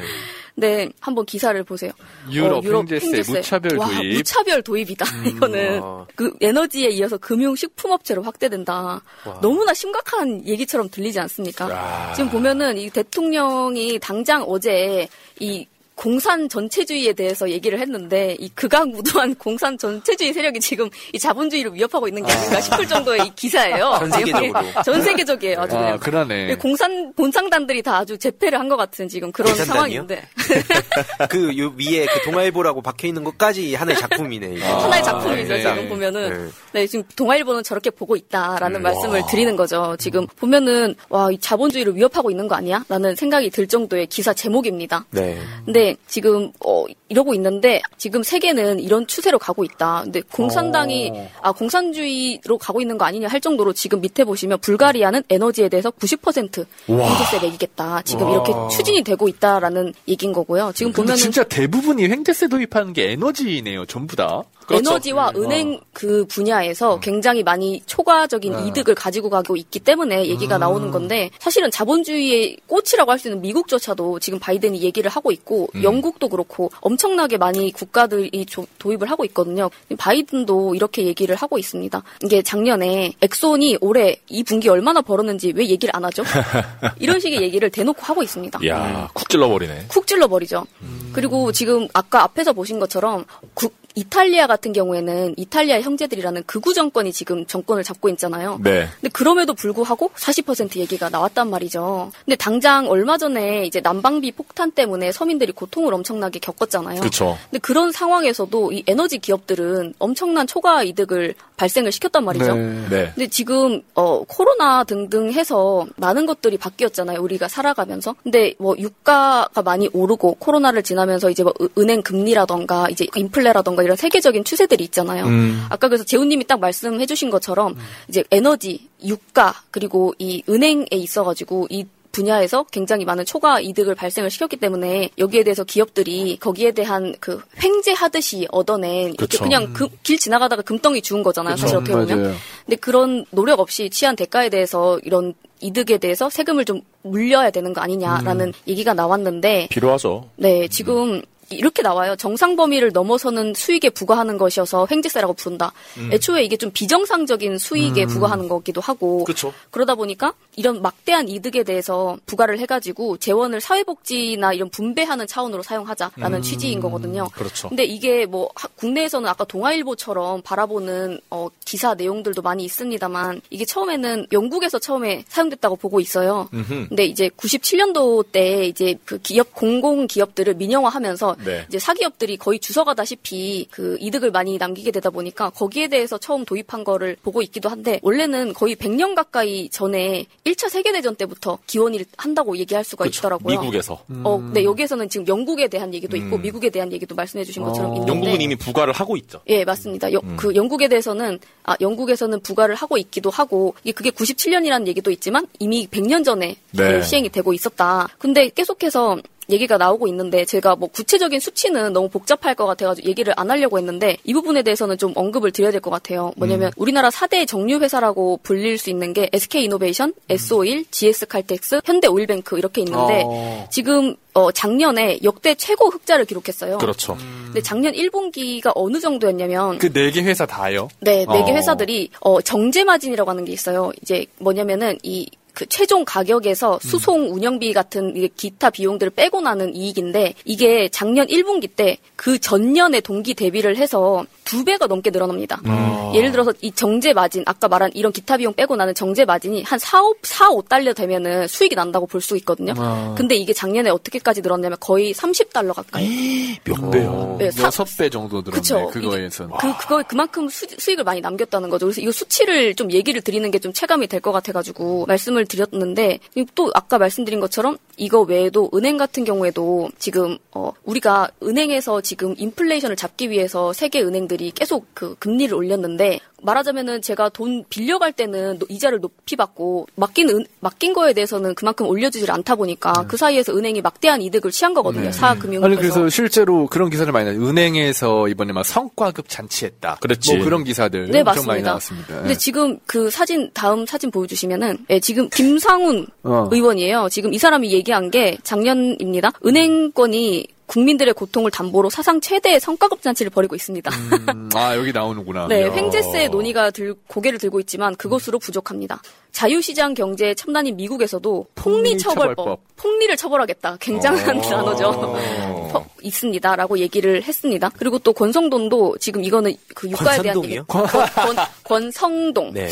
[0.54, 1.92] 네, 한번 기사를 보세요.
[2.30, 4.16] 유럽, 어, 유럽 횡재세, 횡재세, 무차별 와, 도입.
[4.16, 5.06] 무차별 도입이다.
[5.16, 6.06] 음, 이거는 와.
[6.14, 9.02] 그 에너지에 이어서 금융 식품업체로 확대된다.
[9.24, 9.38] 와.
[9.40, 11.70] 너무나 심각한 얘기처럼 들리지 않습니까?
[11.70, 12.12] 야.
[12.14, 15.08] 지금 보면은 이 대통령이 당장 어제
[15.40, 22.08] 이 공산 전체주의에 대해서 얘기를 했는데 이 극악무도한 공산 전체주의 세력이 지금 이 자본주의를 위협하고
[22.08, 22.60] 있는 게 아닌가 아.
[22.60, 23.96] 싶을 정도의 이 기사예요.
[24.00, 24.52] 전 세계적으로.
[24.84, 25.60] 전 세계적이에요.
[25.60, 25.92] 아주 그냥.
[25.92, 26.54] 아, 그러네.
[26.56, 30.22] 공산 본상단들이 다 아주 재패를 한 것 같은 지금 그런 상황인데.
[31.28, 34.62] 그 위에 그 동아일보라고 박혀 있는 것까지 하나의 작품이네.
[34.64, 35.52] 아, 하나의 작품이죠.
[35.54, 35.60] 네.
[35.60, 36.30] 지금 보면은
[36.72, 36.80] 네.
[36.80, 36.86] 네.
[36.86, 39.26] 지금 동아일보는 저렇게 보고 있다라는 음, 말씀을 와.
[39.26, 39.96] 드리는 거죠.
[39.98, 45.06] 지금 보면은 와 이 자본주의를 위협하고 있는 거 아니야?라는 생각이 들 정도의 기사 제목입니다.
[45.10, 45.38] 네.
[45.64, 50.02] 근데 지금 어 이러고 있는데 지금 세계는 이런 추세로 가고 있다.
[50.04, 51.16] 근데 공산당이 오.
[51.16, 51.30] 어.
[51.42, 56.66] 아 공산주의로 가고 있는 거 아니냐 할 정도로 지금 밑에 보시면 불가리아는 에너지에 대해서 90%
[56.88, 58.02] 횡재세 매기겠다.
[58.02, 58.32] 지금 와.
[58.32, 60.72] 이렇게 추진이 되고 있다라는 얘기인 거고요.
[60.74, 63.86] 지금 보면 진짜 대부분이 횡재세 도입하는 게 에너지네요.
[63.86, 64.42] 전부 다.
[64.66, 64.90] 그렇죠.
[64.90, 65.44] 에너지와 음.
[65.44, 65.80] 은행 어.
[65.92, 68.68] 그 분야에서 굉장히 많이 초과적인 네.
[68.68, 70.60] 이득을 가지고 가고 있기 때문에 얘기가 음.
[70.60, 75.82] 나오는 건데 사실은 자본주의의 꽃이라고 할 수 있는 미국조차도 지금 바이든이 얘기를 하고 있고 음.
[75.82, 79.70] 영국도 그렇고 엄청나게 많이 국가들이 조, 도입을 하고 있거든요.
[79.96, 82.02] 바이든도 이렇게 얘기를 하고 있습니다.
[82.24, 86.24] 이게 작년에 엑손이 올해 이 분기 얼마나 벌었는지 왜 얘기를 안 하죠?
[86.98, 88.66] 이런 식의 얘기를 대놓고 하고 있습니다.
[88.66, 89.86] 야, 쿡 찔러버리네.
[89.88, 90.66] 쿡 찔러버리죠.
[90.82, 91.10] 음.
[91.14, 93.24] 그리고 지금 아까 앞에서 보신 것처럼
[93.54, 98.58] 국, 이탈리아 같은 경우에는 이탈리아 형제들이라는 극우 정권이 지금 정권을 잡고 있잖아요.
[98.62, 98.88] 네.
[99.00, 102.10] 근데 그럼에도 불구하고 40% 얘기가 나왔단 말이죠.
[102.24, 107.00] 근데 당장 얼마 전에 이제 난방비 폭탄 때문에 서민들이 고통을 엄청나게 겪었잖아요.
[107.00, 107.38] 그렇죠.
[107.50, 112.54] 근데 그런 상황에서도 이 에너지 기업들은 엄청난 초과 이득을 발생을 시켰단 말이죠.
[112.54, 112.88] 네.
[112.90, 113.12] 네.
[113.14, 117.20] 근데 지금 어 코로나 등등 해서 많은 것들이 바뀌었잖아요.
[117.20, 118.16] 우리가 살아가면서.
[118.22, 124.44] 근데 뭐 유가가 많이 오르고 코로나를 지나면서 이제 뭐 은행 금리라던가 이제 인플레라던가 이런 세계적인
[124.44, 125.24] 추세들이 있잖아요.
[125.26, 125.66] 음.
[125.68, 127.76] 아까 그래서 재훈님이 딱 말씀해주신 것처럼
[128.08, 134.58] 이제 에너지, 유가 그리고 이 은행에 있어가지고 이 분야에서 굉장히 많은 초과 이득을 발생을 시켰기
[134.58, 141.02] 때문에 여기에 대해서 기업들이 거기에 대한 그 횡재하듯이 얻어낸 이렇게 그냥 그, 길 지나가다가 금덩이
[141.02, 141.54] 주운 거잖아요.
[141.54, 141.62] 그쵸.
[141.62, 142.22] 사실 어떻게 보면.
[142.22, 142.36] 맞아요.
[142.66, 147.80] 근데 그런 노력 없이 취한 대가에 대해서 이런 이득에 대해서 세금을 좀 물려야 되는 거
[147.80, 148.52] 아니냐라는 음.
[148.66, 150.28] 얘기가 나왔는데 필요하죠.
[150.36, 151.22] 네, 지금 음.
[151.52, 152.16] 이렇게 나와요.
[152.16, 155.72] 정상 범위를 넘어서는 수익에 부과하는 것이어서 횡재세라고 부른다.
[155.98, 156.10] 음.
[156.12, 158.08] 애초에 이게 좀 비정상적인 수익에 음.
[158.08, 159.52] 부과하는 거기도 하고 그쵸.
[159.70, 166.42] 그러다 보니까 이런 막대한 이득에 대해서 부과를 해가지고 재원을 사회복지나 이런 분배하는 차원으로 사용하자라는 음.
[166.42, 167.28] 취지인 거거든요.
[167.32, 167.68] 그렇죠.
[167.68, 174.78] 근데 이게 뭐 국내에서는 아까 동아일보처럼 바라보는 어, 기사 내용들도 많이 있습니다만 이게 처음에는 영국에서
[174.78, 176.48] 처음에 사용됐다고 보고 있어요.
[176.52, 176.88] 음흠.
[176.88, 181.64] 근데 이제 97년도 때 이제 그 기업 공공 기업들을 민영화하면서 네.
[181.68, 187.16] 이제 사기업들이 거의 주서가다시피 그 이득을 많이 남기게 되다 보니까 거기에 대해서 처음 도입한 거를
[187.22, 193.04] 보고 있기도 한데 원래는 거의 100년 가까이 전에 1차 세계대전 때부터 기원을 한다고 얘기할 수가
[193.04, 193.20] 그쵸.
[193.20, 193.60] 있더라고요.
[193.60, 194.02] 미국에서.
[194.10, 194.22] 음.
[194.24, 196.42] 어, 네, 여기에서는 지금 영국에 대한 얘기도 있고 음.
[196.42, 197.94] 미국에 대한 얘기도 말씀해 주신 것처럼 어.
[197.94, 199.40] 있는데 영국은 이미 부과를 하고 있죠.
[199.48, 200.12] 예, 맞습니다.
[200.12, 200.36] 여, 음.
[200.36, 205.86] 그 영국에 대해서는 아, 영국에서는 부과를 하고 있기도 하고 이게 그게 97년이라는 얘기도 있지만 이미
[205.86, 207.02] 100년 전에 네.
[207.02, 208.08] 시행이 되고 있었다.
[208.18, 209.18] 근데 계속해서
[209.50, 214.16] 얘기가 나오고 있는데 제가 뭐 구체적인 수치는 너무 복잡할 것 같아가지고 얘기를 안 하려고 했는데
[214.24, 216.32] 이 부분에 대해서는 좀 언급을 드려야 될 것 같아요.
[216.36, 216.72] 뭐냐면 음.
[216.76, 220.14] 우리나라 4대 정유 회사라고 불릴 수 있는 게 SK 이노베이션, 음.
[220.28, 223.66] S-오일, GS 칼텍스, 현대 오일뱅크 이렇게 있는데 어.
[223.70, 226.78] 지금 어, 작년에 역대 최고 흑자를 기록했어요.
[226.78, 227.16] 그렇죠.
[227.46, 230.88] 근데 작년 1분기가 어느 정도였냐면 그 네 개 회사 다요?
[231.00, 231.54] 네, 네개 어.
[231.54, 233.90] 회사들이 어, 정제 마진이라고 하는 게 있어요.
[234.02, 240.88] 이제 뭐냐면은 이 그 최종 가격에서 수송 운영비 같은 기타 비용들을 빼고 나는 이익인데 이게
[240.88, 245.60] 작년 1분기 때 그 전년의 동기 대비를 해서 두 배가 넘게 늘어납니다.
[245.66, 246.14] 음.
[246.14, 249.76] 예를 들어서 이 정제 마진 아까 말한 이런 기타 비용 빼고 나는 정제 마진이 한
[249.80, 252.74] 4, 5, 4, 5달러 되면은 수익이 난다고 볼 수 있거든요.
[252.76, 253.12] 아.
[253.18, 256.56] 근데 이게 작년에 어떻게까지 늘었냐면 거의 30달러 가까이.
[256.62, 257.34] 몇 배요?
[257.40, 258.52] 네, 6배 정도 늘었네.
[258.52, 258.86] 그쵸?
[258.92, 259.50] 그거에선.
[259.58, 261.86] 그 그거 그만큼 수, 익을 많이 남겼다는 거죠.
[261.86, 265.92] 그래서 이거 수치를 좀 얘기를 드리는 게 좀 체감이 될 것 같아 가지고 말씀을 드렸는데
[265.92, 266.18] 있었는데
[266.54, 272.96] 또 아까 말씀드린 것처럼 이거 외에도 은행 같은 경우에도 지금 어 우리가 은행에서 지금 인플레이션을
[272.96, 279.36] 잡기 위해서 세계 은행들이 계속 그 금리를 올렸는데 말하자면은 제가 돈 빌려갈 때는 이자를 높이
[279.36, 283.04] 받고 맡긴 은, 맡긴 거에 대해서는 그만큼 올려주질 않다 보니까 네.
[283.08, 285.04] 그 사이에서 은행이 막대한 이득을 취한 거거든요.
[285.04, 285.12] 네.
[285.12, 287.32] 사금융 아니 그래서 실제로 그런 기사를 많이 나.
[287.32, 289.98] 은행에서 이번에 막 성과급 잔치했다.
[290.00, 290.36] 그렇지.
[290.36, 292.14] 뭐 그런 기사들 네, 엄청 많이 나왔습니다.
[292.16, 292.34] 근데 네.
[292.36, 296.48] 지금 그 사진 다음 사진 보여주시면은 네, 지금 김상훈 어.
[296.50, 297.08] 의원이에요.
[297.10, 299.32] 지금 이 사람이 얘기한 게 작년입니다.
[299.46, 303.90] 은행권이 국민들의 고통을 담보로 사상 최대의 성과급 잔치를 벌이고 있습니다.
[303.90, 305.48] 음, 아 여기 나오는구나.
[305.48, 309.02] 네, 횡재세 논의가 들, 고개를 들고 있지만 그것으로 부족합니다.
[309.32, 313.78] 자유시장 경제의 첨단인 미국에서도 폭리 처벌법, 폭리를 처벌하겠다.
[313.80, 314.42] 굉장한 어.
[314.42, 315.16] 단어죠.
[316.02, 317.70] 있습니다라고 얘기를 했습니다.
[317.78, 320.58] 그리고 또 권성동도 지금 이거는 그 유가에 대한 얘기.
[320.66, 322.52] 권, 권, 권성동.
[322.54, 322.68] 네.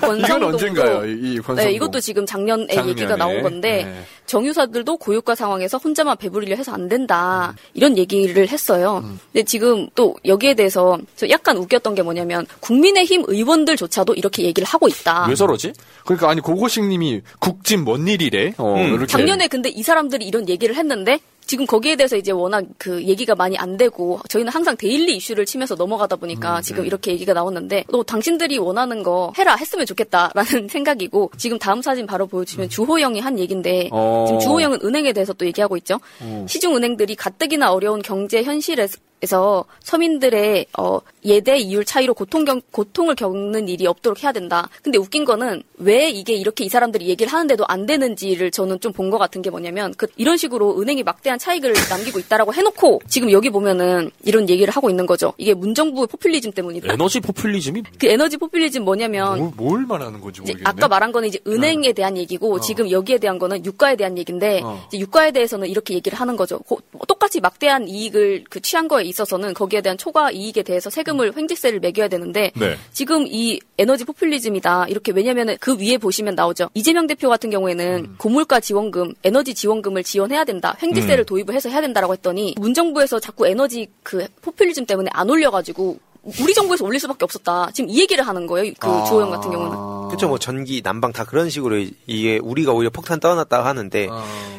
[0.00, 0.24] 권성동.
[0.24, 1.06] 이건 언젠가요?
[1.06, 1.56] 이 권성동.
[1.56, 2.90] 네, 이것도 지금 작년에 작년에.
[2.90, 4.02] 얘기가 나온 건데 네.
[4.26, 7.54] 정유사들도 고유가 상황에서 혼자만 배부리려 해서 안 된다.
[7.74, 9.02] 이런 얘기를 했어요.
[9.04, 9.18] 음.
[9.32, 14.88] 근데 지금 또 여기에 대해서 저 약간 웃겼던 게 뭐냐면 국민의힘 의원들조차도 이렇게 얘기를 하고
[14.88, 15.26] 있다.
[15.28, 15.72] 왜 저러지?
[16.04, 18.54] 그러니까 아니 고고식님이 국진 뭔 일이래?
[18.58, 19.06] 어, 음.
[19.06, 23.56] 작년에 근데 이 사람들이 이런 얘기를 했는데 지금 거기에 대해서 이제 워낙 그 얘기가 많이
[23.58, 26.86] 안 되고 저희는 항상 daily issue를 치면서 넘어가다 보니까 음, 지금 네.
[26.86, 32.26] 이렇게 얘기가 나왔는데 또 당신들이 원하는 거 해라 했으면 좋겠다라는 생각이고 지금 다음 사진 바로
[32.26, 32.68] 보여주시면 음.
[32.68, 34.24] 주호영이 한 얘긴데 어.
[34.26, 36.00] 지금 주호영은 은행에 대해서 또 얘기하고 있죠.
[36.20, 36.46] 어.
[36.48, 38.88] 시중 은행들이 가뜩이나 어려운 경제 현실에
[39.26, 44.68] 정부에서 서민들의 어, 예대 이율 차이로 고통 경, 고통을 겪는 일이 없도록 해야 된다.
[44.82, 49.10] 근데 웃긴 거는 왜 이게 이렇게 이 사람들이 얘기를 하는데도 안 되는지를 저는 좀 본
[49.12, 53.48] 것 같은 게 뭐냐면 그 이런 식으로 은행이 막대한 차익을 남기고 있다라고 해놓고 지금 여기
[53.50, 55.32] 보면은 이런 얘기를 하고 있는 거죠.
[55.38, 56.92] 이게 문정부의 포퓰리즘 때문이다.
[56.92, 60.62] 에너지 포퓰리즘이 그 에너지 포퓰리즘 뭐냐면 뭘, 뭘 말하는 건지 모르겠네.
[60.68, 64.82] 아까 말한 거는 이제 은행에 대한 얘기고 지금 여기에 대한 거는 유가에 대한 얘기인데 어.
[64.88, 66.58] 이제 유가에 대해서는 이렇게 얘기를 하는 거죠.
[66.60, 71.80] 고- 똑같이 막대한 이익을 그 취한 거에 있어서는 거기에 대한 초과 이익에 대해서 세금을 횡재세를
[71.80, 72.76] 매겨야 되는데 네.
[72.92, 74.86] 지금 이 에너지 포퓰리즘이다.
[74.88, 76.70] 이렇게 왜냐면은 그 위에 보시면 나오죠.
[76.74, 80.76] 이재명 대표 같은 경우에는 고물가 지원금, 에너지 지원금을 지원해야 된다.
[80.82, 81.26] 횡재세를 음.
[81.26, 86.84] 도입을 해서 해야 된다라고 했더니 문정부에서 자꾸 에너지 그 포퓰리즘 때문에 안 올려가지고 우리 정부에서
[86.84, 87.70] 올릴 수밖에 없었다.
[87.72, 88.72] 지금 이 얘기를 하는 거예요.
[88.78, 89.04] 그 아.
[89.04, 90.08] 주호영 같은 경우는.
[90.08, 90.28] 그렇죠.
[90.28, 94.08] 뭐 전기, 난방 다 그런 식으로 이- 이게 우리가 오히려 폭탄 떠났다 하는데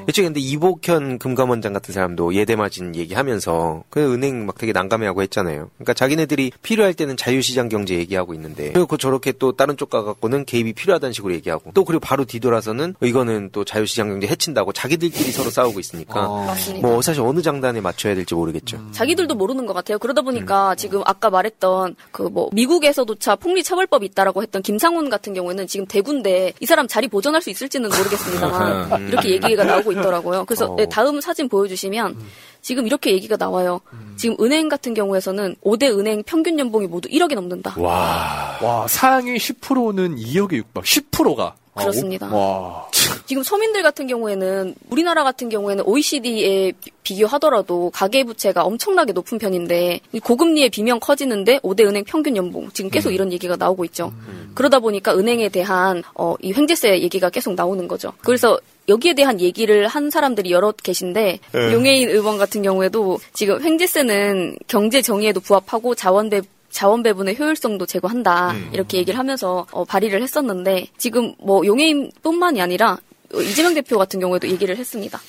[0.08, 5.70] 일종의 근데 이복현 금감원장 같은 사람도 예대마진 얘기하면서 그 은행 막 되게 난감해하고 했잖아요.
[5.78, 10.74] 그러니까 자기네들이 필요할 때는 자유시장 경제 얘기하고 있는데 그리고 저렇게 또 다른 쪽 가갖고는 개입이
[10.74, 15.80] 필요하다는 식으로 얘기하고 또 그리고 바로 뒤돌아서는 이거는 또 자유시장 경제 해친다고 자기들끼리 서로 싸우고
[15.80, 16.86] 있으니까 맞습니다.
[16.86, 18.82] 뭐 사실 어느 장단에 맞춰야 될지 모르겠죠.
[18.92, 20.00] 자기들도 모르는 것 같아요.
[20.00, 25.34] 그러다 보니까 지금 아까 말했 던 그 뭐 미국에서도차 폭리 처벌법이 있다라고 했던 김상훈 같은
[25.34, 29.08] 경우에는 지금 대군데 이 사람 자리 보존할 수 있을지는 모르겠습니다만 음.
[29.10, 30.46] 이렇게 얘기가 나오고 있더라고요.
[30.46, 30.76] 그래서 어.
[30.76, 32.18] 네, 다음 사진 보여주시면
[32.62, 33.82] 지금 이렇게 얘기가 나와요.
[34.16, 37.76] 지금 은행 같은 경우에서는 5대 은행 평균 연봉이 모두 1억이 넘는다.
[37.78, 38.58] 와.
[38.62, 40.84] 와, 상위 10%는 2억에 육박.
[40.84, 41.56] 10%가.
[41.76, 42.28] 그렇습니다.
[42.28, 42.88] 와.
[43.26, 46.74] 지금 서민들 같은 경우에는 우리나라 같은 경우에는 OECD에
[47.04, 52.90] 비교하더라도 가계 부채가 엄청나게 높은 편인데 이 고금리의 비명 커지는데 5대 은행 평균 연봉 지금
[52.90, 53.14] 계속 음.
[53.14, 54.14] 이런 얘기가 나오고 있죠.
[54.54, 58.14] 그러다 보니까 은행에 대한 어, 이 횡재세 얘기가 계속 나오는 거죠.
[58.22, 58.60] 그래서
[58.90, 61.74] 여기에 대한 얘기를 한 사람들이 여러 계신데 네.
[61.74, 66.42] 용해인 의원 같은 경우에도 지금 횡재세는 경제 정의에도 부합하고 자원배
[66.74, 68.70] 자원 배분의 효율성도 제고한다 음.
[68.74, 72.98] 이렇게 얘기를 하면서 어, 발의를 했었는데 지금 뭐 용해인뿐만이 아니라
[73.34, 75.22] 어, 이재명 대표 같은 경우에도 얘기를 했습니다.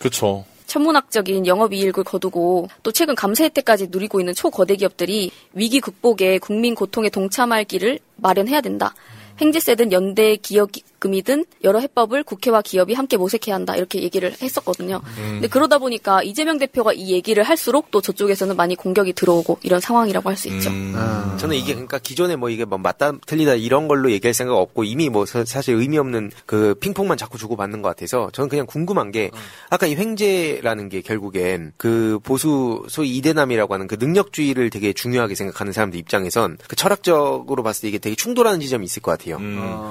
[0.00, 0.44] 그렇죠.
[0.66, 7.10] 천문학적인 영업이익을 거두고 또 최근 감세 혜택까지 누리고 있는 초거대 기업들이 위기 극복에 국민 고통에
[7.10, 8.92] 동참할 길을 마련해야 된다.
[9.40, 13.76] 횡재세든 연대 기업금이든 여러 해법을 국회와 기업이 함께 모색해야 한다.
[13.76, 15.00] 이렇게 얘기를 했었거든요.
[15.18, 15.28] 음.
[15.34, 20.28] 근데 그러다 보니까 이재명 대표가 이 얘기를 할수록 또 저쪽에서는 많이 공격이 들어오고 이런 상황이라고
[20.28, 20.70] 할 수 있죠.
[21.38, 25.08] 저는 이게 그러니까 기존에 뭐 이게 뭐 맞다 틀리다 이런 걸로 얘기할 생각 없고 이미
[25.08, 29.10] 뭐 사- 사실 의미 없는 그 핑퐁만 자꾸 주고 받는 것 같아서 저는 그냥 궁금한
[29.12, 29.30] 게
[29.70, 35.72] 아까 이 횡재라는 게 결국엔 그 보수 소위 이대남이라고 하는 그 능력주의를 되게 중요하게 생각하는
[35.72, 39.23] 사람들 입장에선 그 철학적으로 봤을 때 이게 되게 충돌하는 지점이 있을 것 같아요.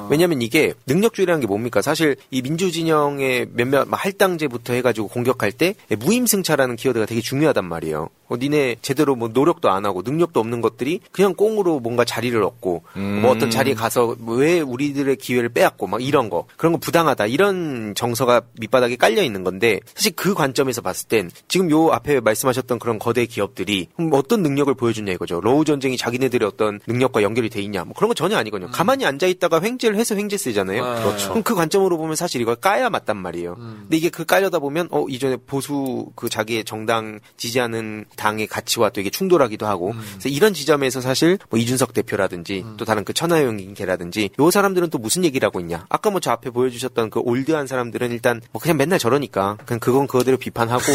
[0.09, 1.81] 왜냐하면 이게 능력주의라는 게 뭡니까?
[1.81, 8.09] 사실 이 민주진영의 몇몇 막 할당제부터 해가지고 공격할 때 무임승차라는 키워드가 되게 중요하단 말이에요.
[8.27, 12.83] 어, 니네 제대로 뭐 노력도 안 하고 능력도 없는 것들이 그냥 꽁으로 뭔가 자리를 얻고
[13.21, 17.93] 뭐 어떤 자리에 가서 뭐왜 우리들의 기회를 빼앗고 막 이런 거 그런 거 부당하다 이런
[17.95, 22.97] 정서가 밑바닥에 깔려 있는 건데 사실 그 관점에서 봤을 땐 지금 요 앞에 말씀하셨던 그런
[22.97, 25.41] 거대 기업들이 그럼 어떤 능력을 보여주냐 이거죠.
[25.41, 28.71] 러우 전쟁이 자기네들의 어떤 능력과 연결이 돼 있냐 뭐 그런 거 전혀 아니거든요.
[28.71, 30.81] 가만히 앉아 있다가 횡재를 해서 횡재세잖아요.
[30.81, 31.27] 그렇죠.
[31.27, 31.29] 음.
[31.29, 33.55] 그럼 그 관점으로 보면 사실 이걸 까야 맞단 말이에요.
[33.55, 39.01] 근데 이게 그 깔려다 보면 어 이전에 보수 그 자기의 정당 지지하는 당의 가치와 또
[39.01, 44.29] 이게 충돌하기도 하고 그래서 이런 지점에서 사실 뭐 이준석 대표라든지 또 다른 그 천하영 개라든지
[44.39, 48.11] 요 사람들은 또 무슨 얘기를 하고 있냐 아까 뭐 저 앞에 보여주셨던 그 올드한 사람들은
[48.11, 50.85] 일단 뭐 그냥 맨날 저러니까 그냥 그건 그거대로 비판하고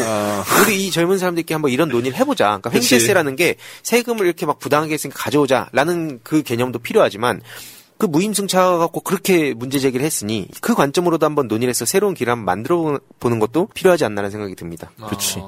[0.65, 2.71] 우리 이 젊은 사람들끼리 한번 이런 논의를 해보자 그러니까.
[2.71, 7.43] 횡재세라는 게 세금을 이렇게 막 부당하게 했으니까 가져오자라는 그 개념도 필요하지만
[7.99, 12.45] 그 무임승차 갖고 그렇게 문제 제기를 했으니 그 관점으로도 한번 논의를 해서 새로운 길을 한번
[12.45, 14.91] 만들어 보는 것도 필요하지 않나라는 생각이 듭니다.
[15.05, 15.43] 그렇지.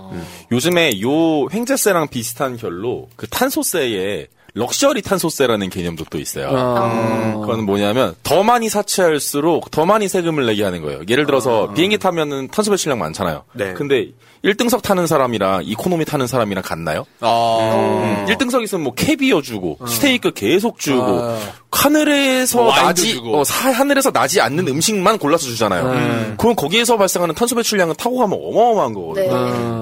[0.50, 6.48] 요즘에 요 횡재세랑 비슷한 결로 그 탄소세에 럭셔리 탄소세라는 개념도 또 있어요.
[6.52, 7.38] 아.
[7.40, 11.02] 그건 뭐냐면 더 많이 사치할수록 더 많이 세금을 내게 하는 거예요.
[11.08, 13.44] 예를 들어서 비행기 타면은 탄소 배출량 많잖아요.
[13.54, 13.74] 네.
[13.74, 14.10] 근데
[14.44, 17.04] 1등석 타는 사람이랑 economy 타는 사람이랑 같나요?
[17.22, 21.38] 음, 1등석 있으면 뭐 캐비어 주고 스테이크 계속 주고 아.
[21.72, 23.38] 하늘에서 와인도 나지 주고.
[23.40, 25.84] 어, 사- 하늘에서 나지 않는 음 식만 골라서 주잖아요.
[25.86, 26.34] 음.
[26.38, 29.32] 그럼 거기에서 발생하는 탄소 배출량은 타고 가면 어마어마한 거거든요.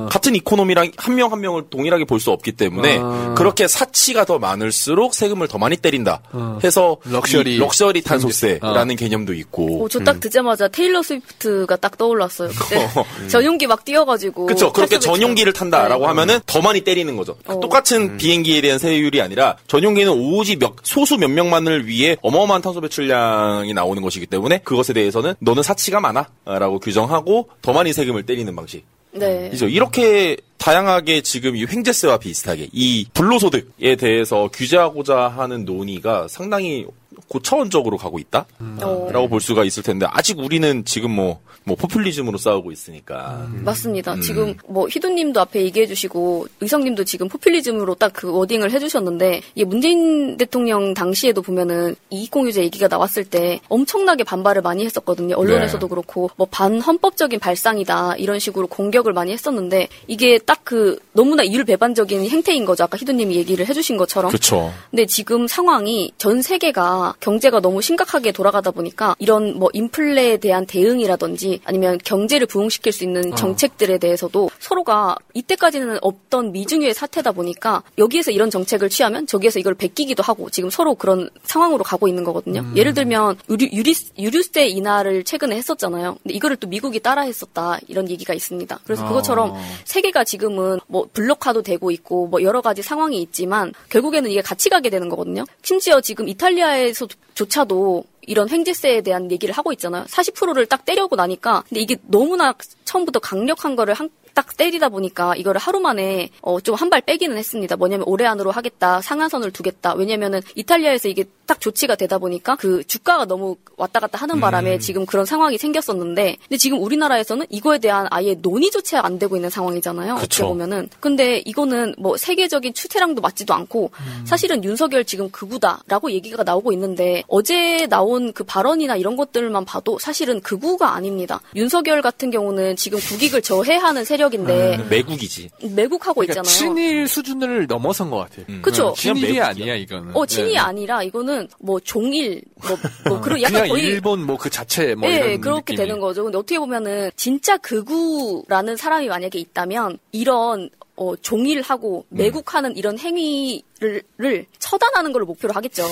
[0.05, 0.07] 네.
[0.11, 3.35] 같은 economy랑 한 명 한 명을 동일하게 볼 수 없기 때문에 아.
[3.37, 6.21] 그렇게 사치가 더 많을수록 세금을 더 많이 때린다
[6.65, 7.55] 해서 럭셔리.
[7.57, 12.51] 이 럭셔리 탄소세라는 개념도 있고 저딱 듣자마자 테일러 스위프트가 딱 떠올랐어요.
[12.51, 12.89] 그때
[13.29, 14.48] 전용기 막 띄워가지고.
[14.49, 14.73] 그렇죠.
[14.73, 16.07] 그렇게 전용기를 탄다라고 네.
[16.09, 17.37] 하면은 더 많이 때리는 거죠.
[17.47, 17.61] 어.
[17.61, 23.73] 똑같은 비행기에 대한 세율이 아니라 전용기는 오로지 몇, 소수 몇 명만을 위해 어마어마한 탄소 배출량이
[23.75, 28.85] 나오는 것이기 때문에 그것에 대해서는 너는 사치가 많아라고 규정하고 더 많이 세금을 때리는 방식.
[29.13, 29.51] 네.
[29.53, 29.69] 이죠.
[29.69, 36.87] 이렇게 다양하게 지금 이 횡재세와 비슷하게 이 불로소득에 대해서 규제하고자 하는 논의가 상당히
[37.29, 38.47] 고차원적으로 가고 있다?
[38.83, 39.09] 어.
[39.11, 43.47] 라고 볼 수가 있을 텐데, 아직 우리는 지금 뭐, 뭐, 포퓰리즘으로 싸우고 있으니까.
[43.65, 44.15] 맞습니다.
[44.15, 44.21] 음.
[44.21, 50.37] 지금 뭐 휘두님도 앞에 얘기해 주시고 의성님도 지금 포퓰리즘으로 딱 그 워딩을 해주셨는데 이게 문재인
[50.37, 55.37] 대통령 당시에도 보면은 이익공유제 얘기가 나왔을 때 엄청나게 반발을 많이 했었거든요.
[55.37, 55.89] 언론에서도 네.
[55.89, 62.67] 그렇고 뭐 반헌법적인 발상이다 이런 식으로 공격을 많이 했었는데 이게 딱 그 너무나 이율배반적인 행태인
[62.67, 62.85] 거죠.
[62.85, 64.31] 아까 휘두님이 얘기를 해주신 것처럼.
[64.31, 64.71] 그쵸.
[64.91, 71.61] 근데 지금 상황이 전 세계가 경제가 너무 심각하게 돌아가다 보니까 이런 뭐 인플레에 대한 대응이라든지
[71.65, 73.37] 아니면 경제를 부흥시킬 수 있는 어.
[73.37, 80.23] 정책들에 대해서도 서로가 이때까지는 없던 미중유의 사태다 보니까 여기에서 이런 정책을 취하면 저기에서 이걸 베끼기도
[80.23, 82.61] 하고 지금 서로 그런 상황으로 가고 있는 거거든요.
[82.61, 82.73] 음.
[82.77, 86.19] 예를 들면 유류, 유리, 유류세 인하를 최근에 했었잖아요.
[86.23, 88.79] 근데 이거를 또 미국이 따라 했었다 이런 얘기가 있습니다.
[88.85, 89.09] 그래서 어.
[89.09, 89.55] 그것처럼
[89.85, 94.91] 세계가 지금은 뭐 블록화도 되고 있고 뭐 여러 가지 상황이 있지만 결국에는 이게 같이 가게
[94.91, 95.45] 되는 거거든요.
[95.63, 100.05] 심지어 지금 이탈리아 에서조차도 이런 횡재세에 대한 얘기를 하고 있잖아요.
[100.05, 102.55] 40%를 딱 때려고 나니까 근데 이게 너무나
[102.85, 107.37] 처음부터 강력한 거를 한, 딱 때리다 보니까 이거를 하루 만에 어, 좀 한 발 빼기는
[107.37, 107.75] 했습니다.
[107.75, 109.95] 뭐냐면 올해 안으로 하겠다, 상한선을 두겠다.
[109.95, 114.79] 왜냐면은 이탈리아에서 이게 딱 조치가 되다 보니까 그 주가가 너무 왔다 갔다 하는 바람에 음.
[114.79, 120.13] 지금 그런 상황이 생겼었는데, 근데 지금 우리나라에서는 이거에 대한 아예 논의조차 안 되고 있는 상황이잖아요.
[120.13, 120.49] 어떻게 그쵸.
[120.49, 120.89] 보면은.
[121.01, 123.91] 근데 이거는 뭐 세계적인 추세랑도 맞지도 않고
[124.25, 130.41] 사실은 윤석열 지금 극우다라고 얘기가 나오고 있는데 어제 나온 그 발언이나 이런 것들만 봐도 사실은
[130.43, 131.41] 극우가 아닙니다.
[131.57, 135.51] 윤석열 같은 경우는 지금 국익을 저해하는 세력 인데 음, 매국이지.
[135.75, 136.45] 매국하고 그러니까 있잖아요.
[136.45, 138.47] 친일 수준을 넘어선 것 같아요.
[138.63, 138.95] 그쵸.
[138.97, 139.65] 친일이 그냥 매국이야.
[139.67, 140.17] 아니야 이거는.
[140.17, 140.59] 어, 친이 네.
[140.59, 142.77] 아니라 이거는 뭐 종일 뭐,
[143.09, 145.77] 뭐 그런 약간 그냥 거의 일본 뭐 그 자체 뭐 네, 이런 그렇게 느낌이.
[145.77, 146.23] 되는 거죠.
[146.25, 152.17] 근데 어떻게 보면은 진짜 극우라는 사람이 만약에 있다면 이런 어, 종일 하고 음.
[152.17, 155.85] 매국하는 이런 행위를 를 처단하는 걸 목표로 하겠죠.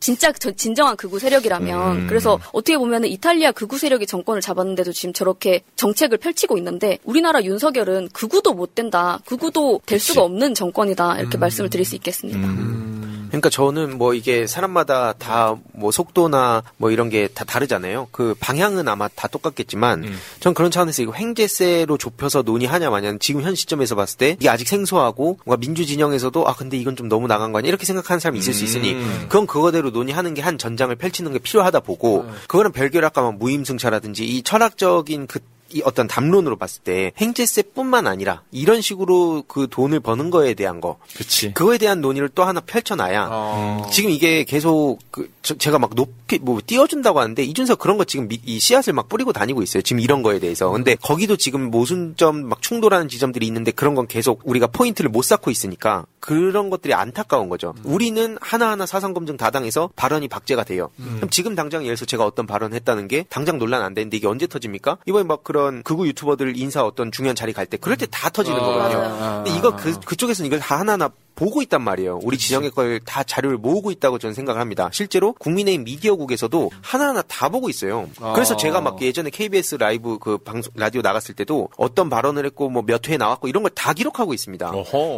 [0.00, 1.96] 진짜 저- 진정한 극우 세력이라면.
[1.96, 2.06] 음.
[2.06, 8.10] 그래서 어떻게 보면은 이탈리아 극우 세력이 정권을 잡았는데도 지금 저렇게 정책을 펼치고 있는데 우리나라 윤석열은
[8.12, 9.18] 극우도 못 된다.
[9.24, 11.18] 극우도 될 수가 없는 정권이다.
[11.20, 11.40] 이렇게 음.
[11.40, 12.89] 말씀을 드릴 수 있겠습니다.
[13.30, 18.08] 그러니까 저는 뭐 이게 사람마다 다 뭐 속도나 뭐 이런 게 다 다르잖아요.
[18.12, 20.04] 그 방향은 아마 다 똑같겠지만
[20.40, 24.68] 전 그런 차원에서 이거 횡재세로 좁혀서 논의하냐 마냐 지금 현 시점에서 봤을 때 이게 아직
[24.68, 28.38] 생소하고 뭔가 민주 진영에서도 아 근데 이건 좀 너무 나간 거 아니야 이렇게 생각하는 사람이
[28.38, 29.26] 있을 수 있으니 음.
[29.28, 34.24] 그건 그거대로 논의하는 게 한 전장을 펼치는 게 필요하다 보고 그거는 별개로 아까 막 무임승차라든지
[34.24, 35.38] 이 철학적인 그
[35.72, 40.98] 이 어떤 담론으로 봤을 때 행제세뿐만 아니라 이런 식으로 그 돈을 버는 거에 대한 거,
[41.16, 41.52] 그치.
[41.54, 43.82] 그거에 대한 논의를 또 하나 펼쳐놔야 어.
[43.92, 48.28] 지금 이게 계속 그 저- 제가 막 높이 뭐 띄워준다고 하는데 이준석 그런 거 지금
[48.28, 49.82] 미- 이 씨앗을 막 뿌리고 다니고 있어요.
[49.82, 50.70] 지금 이런 거에 대해서.
[50.70, 55.50] 근데 거기도 지금 모순점 막 충돌하는 지점들이 있는데 그런 건 계속 우리가 포인트를 못 쌓고
[55.50, 57.74] 있으니까 그런 것들이 안타까운 거죠.
[57.84, 60.90] 우리는 하나하나 사상 검증 다 당해서 발언이 박제가 돼요.
[61.16, 64.26] 그럼 지금 당장 예를 들어서 제가 어떤 발언을 했다는 게 당장 논란 안 되는데 이게
[64.26, 64.98] 언제 터집니까?
[65.06, 68.60] 이번에 막 그런 극우 유튜버들 인사 어떤 중요한 자리 갈 때 그럴 때다 터지는 아,
[68.60, 68.98] 거거든요.
[68.98, 69.44] 맞아요.
[69.44, 71.10] 근데 이거 그 그쪽에서는 이걸 다 하나하나
[71.40, 72.20] 보고 있단 말이에요.
[72.22, 74.90] 우리 진영의 걸 다 자료를 모으고 있다고 저는 생각을 합니다.
[74.92, 78.08] 실제로 국민의힘 미디어국에서도 하나하나 다 보고 있어요.
[78.20, 78.32] 아.
[78.34, 82.82] 그래서 제가 막 예전에 KBS 라이브 그 방송 라디오 나갔을 때도 어떤 발언을 했고 뭐
[82.82, 84.72] 몇 회에 나왔고 이런 걸 다 기록하고 있습니다.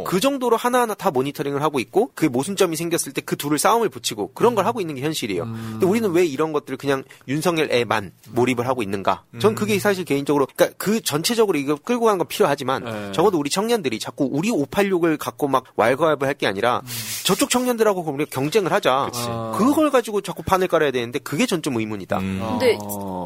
[0.06, 4.32] 그 정도로 하나하나 다 모니터링을 하고 있고 그 모순점이 생겼을 때 그 둘을 싸움을 붙이고
[4.34, 5.44] 그런 걸 하고 있는 게 현실이에요.
[5.44, 9.24] 근데 우리는 왜 이런 것들을 그냥 윤석열에만 몰입을 하고 있는가?
[9.40, 13.98] 전 그게 사실 개인적으로 그러니까 그 전체적으로 이거 끌고 가는 건 필요하지만 적어도 우리 청년들이
[13.98, 16.82] 자꾸 우리 586을 갖고 막 왈가 왈부 할게 아니라
[17.24, 19.10] 저쪽 청년들하고 우리가 경쟁을 하자.
[19.56, 22.18] 그걸 가지고 자꾸 판을 깔아야 되는데 그게 전 좀 의문이다.
[22.18, 22.76] 근데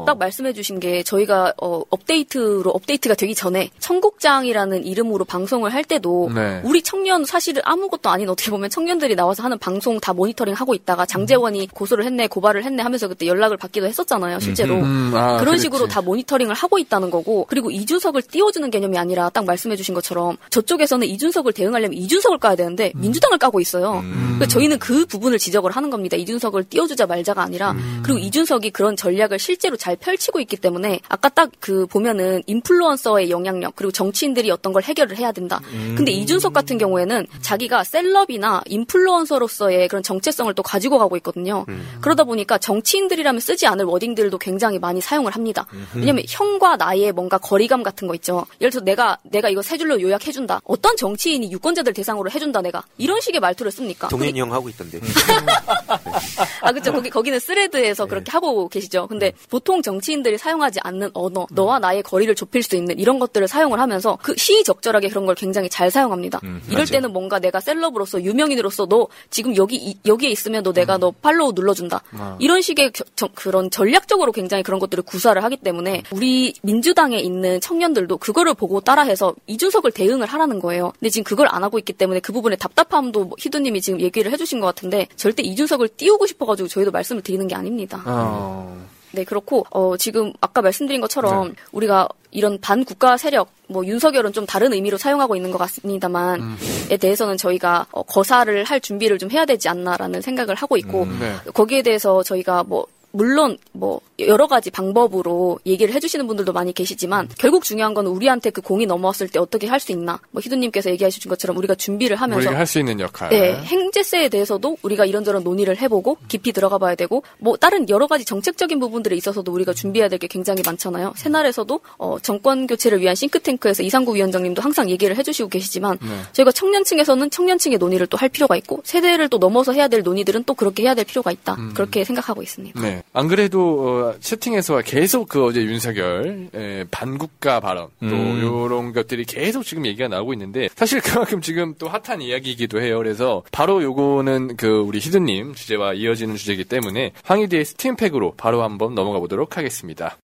[0.05, 6.61] 딱 말씀해주신 게 저희가 어, 업데이트로 업데이트가 되기 전에 청국장이라는 이름으로 방송을 할 때도 네.
[6.63, 11.07] 우리 청년 사실은 아무것도 아닌 어떻게 보면 청년들이 나와서 하는 방송 다 모니터링 하고 있다가
[11.07, 15.63] 장제원이 고소를 했네 고발을 했네 하면서 그때 연락을 받기도 했었잖아요 실제로 음, 아, 그런 그랬지.
[15.63, 21.07] 식으로 다 모니터링을 하고 있다는 거고 그리고 이준석을 띄워주는 개념이 아니라 딱 말씀해주신 것처럼 저쪽에서는
[21.07, 24.03] 이준석을 대응하려면 이준석을 까야 되는 데 민주당을 까고 있어요.
[24.03, 26.17] 그러니까 저희는 그 부분을 지적을 하는 겁니다.
[26.17, 31.49] 이준석을 띄워주자 말자가 아니라 그리고 이준석이 그런 전략을 실제로 잘 펼치고 있기 때문에 아까 딱
[31.59, 35.59] 그 보면은 인플루언서의 영향력 그리고 정치인들이 어떤 걸 해결을 해야 된다.
[35.95, 41.65] 근데 이준석 같은 경우에는 자기가 셀럽이나 인플루언서로서의 그런 정체성을 또 가지고 가고 있거든요.
[42.01, 45.65] 그러다 보니까 정치인들이라면 쓰지 않을 워딩들도 굉장히 많이 사용을 합니다.
[45.95, 48.45] 왜냐면 형과 나의 뭔가 거리감 같은 거 있죠.
[48.61, 50.61] 예를 들어서 내가 내가 이거 세 줄로 요약해준다.
[50.63, 52.56] 어떤 정치인이 유권자들 대상으로 해준다.
[52.57, 54.07] 눌러준다 내가 이런 식의 말투를 씁니까?
[54.07, 54.99] 동현이 형 하고 있던데.
[56.61, 56.91] 아 그렇죠.
[56.91, 58.09] 거기 거기는 스레드에서 네.
[58.09, 59.07] 그렇게 하고 계시죠.
[59.07, 63.79] 근데 보통 정치인들이 사용하지 않는 언어, 너와 나의 거리를 좁힐 수 있는 이런 것들을 사용을
[63.79, 66.39] 하면서 그 시적절하게 그런 걸 굉장히 잘 사용합니다.
[66.43, 66.85] 이럴 맞아요.
[66.85, 71.53] 때는 뭔가 내가 celeb으로서 유명인으로서 너 지금 여기 이- 여기에 있으면 너 내가 너 follow
[71.55, 72.03] 눌러준다.
[72.13, 72.35] 아.
[72.39, 77.59] 이런 식의 겨- 저- 그런 전략적으로 굉장히 그런 것들을 구사를 하기 때문에 우리 민주당에 있는
[77.61, 80.91] 청년들도 그거를 보고 따라해서 이준석을 대응을 하라는 거예요.
[80.99, 84.31] 근데 지금 그걸 안 하고 있기 때문에 그 부분 에 답답함도 뭐 희두님이 지금 얘기를
[84.31, 88.01] 해주신 것 같은데 절대 이준석을 띄우고 싶어가지고 저희도 말씀을 드리는 게 아닙니다.
[88.05, 88.87] 어.
[89.11, 94.73] 네, 그렇고, 어, 지금 아까 말씀드린 것처럼 우리가 이런 반국가 세력, 뭐 윤석열은 좀 다른
[94.73, 96.57] 의미로 사용하고 있는 것 같습니다만,
[96.91, 101.17] 에 대해서는 저희가 어, 거사를 할 준비를 좀 해야 되지 않나라는 생각을 하고 있고, 음,
[101.19, 101.51] 네.
[101.51, 107.63] 거기에 대해서 저희가 뭐, 물론 뭐 여러 가지 방법으로 얘기를 해주시는 분들도 많이 계시지만 결국
[107.63, 111.55] 중요한 건 우리한테 그 공이 넘어왔을 때 어떻게 할 수 있나 뭐 희두님께서 얘기하신 것처럼
[111.57, 113.29] 우리가 준비를 하면서 우리가 할 수 있는 역할.
[113.29, 118.25] 네, 행제세에 대해서도 우리가 이런저런 논의를 해보고 깊이 들어가 봐야 되고 뭐 다른 여러 가지
[118.25, 121.13] 정책적인 부분들에 있어서도 우리가 준비해야 될 게 굉장히 많잖아요.
[121.15, 126.07] 새날에서도 어, 정권 교체를 위한 싱크탱크에서 이상구 위원장님도 항상 얘기를 해주시고 계시지만 네.
[126.33, 130.55] 저희가 청년층에서는 청년층의 논의를 또 할 필요가 있고 세대를 또 넘어서 해야 될 논의들은 또
[130.55, 131.53] 그렇게 해야 될 필요가 있다.
[131.53, 131.71] 음.
[131.75, 132.81] 그렇게 생각하고 있습니다.
[132.81, 132.96] 네.
[133.13, 138.41] 안 그래도 어, 채팅에서 계속 그 어제 윤석열 에, 반국가 발언 또 음.
[138.41, 142.97] 요런 것들이 계속 지금 얘기가 나오고 있는데 사실 그만큼 지금 또 핫한 이야기이기도 해요.
[142.97, 149.19] 그래서 바로 요거는 그 우리 희두님 주제와 이어지는 주제이기 때문에 황희디의 스팀팩으로 바로 한번 넘어가
[149.19, 150.17] 보도록 하겠습니다.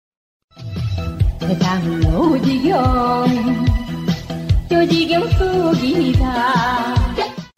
[1.39, 3.25] 세상은 요지경
[4.71, 6.90] 요지경 속이다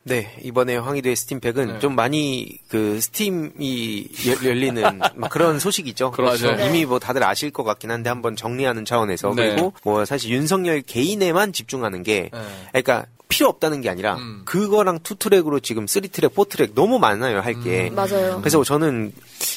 [0.06, 1.80] 네, 이번에 황희두의 스팀팩은 네.
[1.80, 4.84] 좀 많이 그 스팀이 열- 열리는
[5.16, 6.12] 막 그런 소식이죠.
[6.12, 6.48] 그렇죠.
[6.48, 9.52] 그래서 이미 뭐 다들 아실 것 같긴 한데 한번 정리하는 차원에서 네.
[9.52, 12.30] 그리고 뭐 사실 윤석열 개인에만 집중하는 게
[12.72, 14.42] 그러니까 필요 없다는 게 아니라 음.
[14.46, 17.90] 그거랑 two track으로 지금 three track, four track 너무 많아요 할 게.
[17.90, 17.96] 음.
[17.96, 18.40] 맞아요.
[18.42, 19.12] 그래서 저는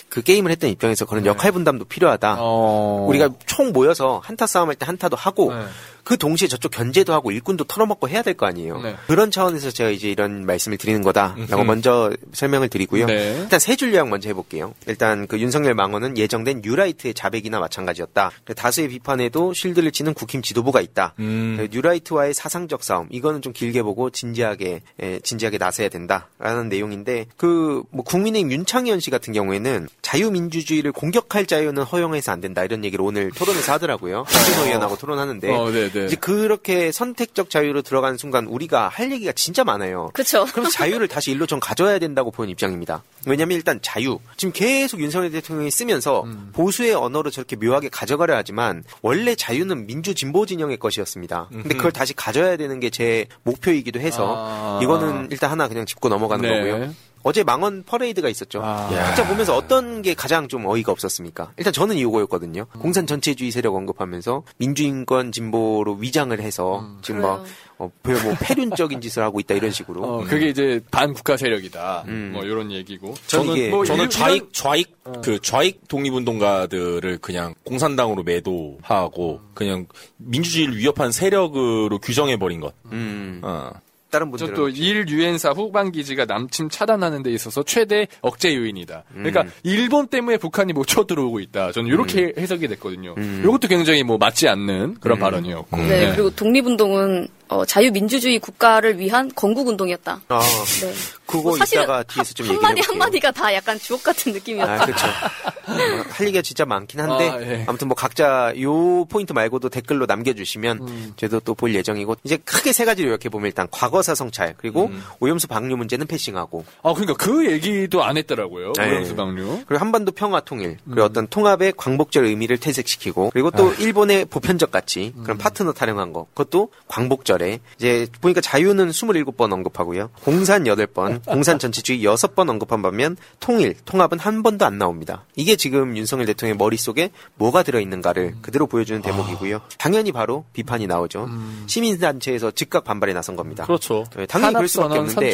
[0.09, 2.35] 그 게임을 했던 입장에서 그런 역할 분담도 필요하다.
[2.37, 2.41] 네.
[2.41, 3.05] 어.
[3.09, 5.65] 우리가 총 모여서 한타 싸움할 때 한타도 하고 네.
[6.07, 8.81] 그 동시에 저쪽 견제도 하고 일꾼도 털어먹고 해야 될 거 아니에요.
[8.81, 8.95] 네.
[9.09, 11.67] 그런 차원에서 제가 이제 이런 말씀을 드리는 거다라고 음.
[11.67, 13.07] 먼저 설명을 드리고요.
[13.07, 13.37] 네.
[13.41, 14.73] 일단 세 줄 요약 먼저 해볼게요.
[14.87, 18.31] 일단 그 윤석열 망언은 예정된 뉴라이트의 자백이나 마찬가지였다.
[18.57, 21.15] 다수의 비판에도 쉴드를 치는 국힘 지도부가 있다.
[21.19, 21.67] 음.
[21.73, 28.05] 뉴라이트와의 사상적 싸움 이거는 좀 길게 보고 진지하게 에, 진지하게 나서야 된다라는 내용인데 그 뭐
[28.05, 33.73] 국민의힘 윤창현 씨 같은 경우에는 자유민주주의를 공격할 자유는 허용해서 안 된다 이런 얘기를 오늘 토론에서
[33.73, 34.25] 하더라고요.
[34.27, 36.07] 한진호 의원하고 토론하는데 어, 네, 네.
[36.07, 40.11] 이제 그렇게 선택적 자유로 들어가는 순간 우리가 할 얘기가 진짜 많아요.
[40.13, 40.45] 그렇죠.
[40.47, 43.03] 그럼 자유를 다시 일로 좀 가져야 된다고 보는 입장입니다.
[43.27, 46.51] 왜냐하면 일단 자유 지금 계속 윤석열 대통령이 쓰면서 음.
[46.53, 51.49] 보수의 언어로 저렇게 묘하게 가져가려 하지만 원래 자유는 민주 진보 진영의 것이었습니다.
[51.51, 51.75] 근데.
[51.77, 54.81] 그걸 다시 가져야 되는 게 제 목표이기도 해서 아.
[54.83, 56.57] 이거는 일단 하나 그냥 짚고 넘어가는 네.
[56.57, 56.73] 아.
[56.79, 56.95] 거고요.
[57.27, 58.61] 어제 망원 퍼레이드가 있었죠.
[58.61, 61.51] 각자 보면서 어떤 게 가장 좀 어이가 없었습니까?
[61.57, 62.67] 일단 저는 이거였거든요.
[62.73, 62.81] 음.
[62.81, 66.99] 공산 전체주의 세력 언급하면서 민주인권 진보로 위장을 해서 음.
[67.03, 67.45] 지금 뭐,
[67.79, 70.05] 어, 별뭐 패륜적인 짓을 하고 있다 이런 식으로.
[70.05, 72.05] 어, 그게 이제 반국가 세력이다.
[72.07, 72.31] 음.
[72.33, 73.15] 뭐 이런 얘기고.
[73.27, 74.95] 저는 뭐 저는 좌익 좌익
[75.25, 79.87] 그 좌익 독립운동가들을 그냥 공산당으로 매도하고 그냥
[80.19, 82.73] 민주주의를 위협한 세력으로 규정해 버린 것.
[82.93, 83.41] 음.
[83.43, 83.73] 어.
[84.11, 89.05] 다른 저또일 유엔사 후반 기지가 남침 차단하는 데 있어서 최대 억제 요인이다.
[89.13, 89.51] 그러니까 음.
[89.63, 91.73] 일본 때문에 북한이 못 쳐들어오고 있다.
[91.73, 93.15] 저는 이렇게 해석이 됐거든요.
[93.19, 93.43] 음.
[93.45, 95.77] 이것도 굉장히 뭐 맞지 않는 그런 발언이었고.
[95.79, 100.21] 네, 그리고 독립운동은 어, 자유민주주의 국가를 위한 건국운동이었다.
[100.29, 100.41] 아,
[100.81, 100.93] 네.
[101.27, 102.93] 그거 뭐 이따가 뒤에서 좀 얘기해 한마디 볼게요.
[102.93, 104.73] 한마디가 다 약간 주옥 같은 느낌이었다.
[104.83, 105.07] 아, 그렇죠.
[105.07, 107.65] 어, 할 얘기가 진짜 많긴 한데 아, 예.
[107.67, 111.13] 아무튼 뭐 각자 요 포인트 말고도 댓글로 남겨주시면 음.
[111.17, 115.03] 저도 또 볼 예정이고 이제 크게 세 가지로 요약해 보면 일단 과거사 성찰 그리고 음.
[115.21, 118.75] 오염수 방류 문제는 패싱하고 아, 그러니까 그 얘기도 안 했더라고요.
[118.75, 118.91] 네.
[118.91, 119.65] 오염수 방류.
[119.67, 121.05] 그리고 한반도 평화 통일 그리고 음.
[121.07, 123.75] 어떤 통합의 광복절 의미를 퇴색시키고 그리고 또 아.
[123.79, 125.23] 일본의 보편적 가치 음.
[125.23, 131.59] 그런 파트너 타령한 거 그것도 광복절 에 이제 보니까 자유는 27번 언급하고요 공산 8번 공산
[131.59, 137.11] 전체주의 6번 언급한 반면 통일 통합은 한 번도 안 나옵니다 이게 지금 윤석열 대통령의 머릿속에
[137.35, 141.29] 뭐가 들어있는가를 그대로 보여주는 대목이고요 당연히 바로 비판이 나오죠
[141.67, 144.05] 시민단체에서 즉각 반발에 나선 겁니다 그렇죠.
[144.17, 145.33] 네, 당연히 그럴 수밖에 없는데.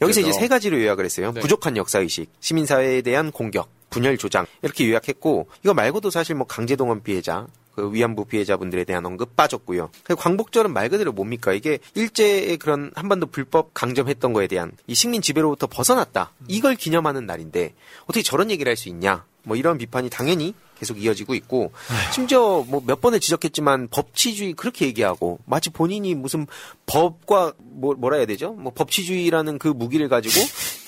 [0.00, 1.32] 여기서 이제 세 가지로 요약을 했어요.
[1.32, 1.40] 네.
[1.40, 7.46] 부족한 역사의식, 시민사회에 대한 공격, 분열 조장 이렇게 요약했고 이거 말고도 사실 뭐 강제동원 피해자
[7.74, 9.90] 그 위안부 피해자분들에 대한 언급 빠졌고요.
[10.16, 11.52] 광복절은 말 그대로 뭡니까?
[11.52, 16.32] 이게 일제의 그런 한반도 불법 강점했던 거에 대한 이 식민 지배로부터 벗어났다.
[16.48, 17.74] 이걸 기념하는 날인데
[18.04, 19.24] 어떻게 저런 얘기를 할 수 있냐?
[19.46, 21.70] 뭐 이런 비판이 당연히 계속 이어지고 있고
[22.12, 26.46] 심지어 뭐 몇 번을 지적했지만 법치주의 그렇게 얘기하고 마치 본인이 무슨
[26.86, 28.52] 법과 뭐 뭐라 해야 되죠?
[28.52, 30.34] 뭐 법치주의라는 그 무기를 가지고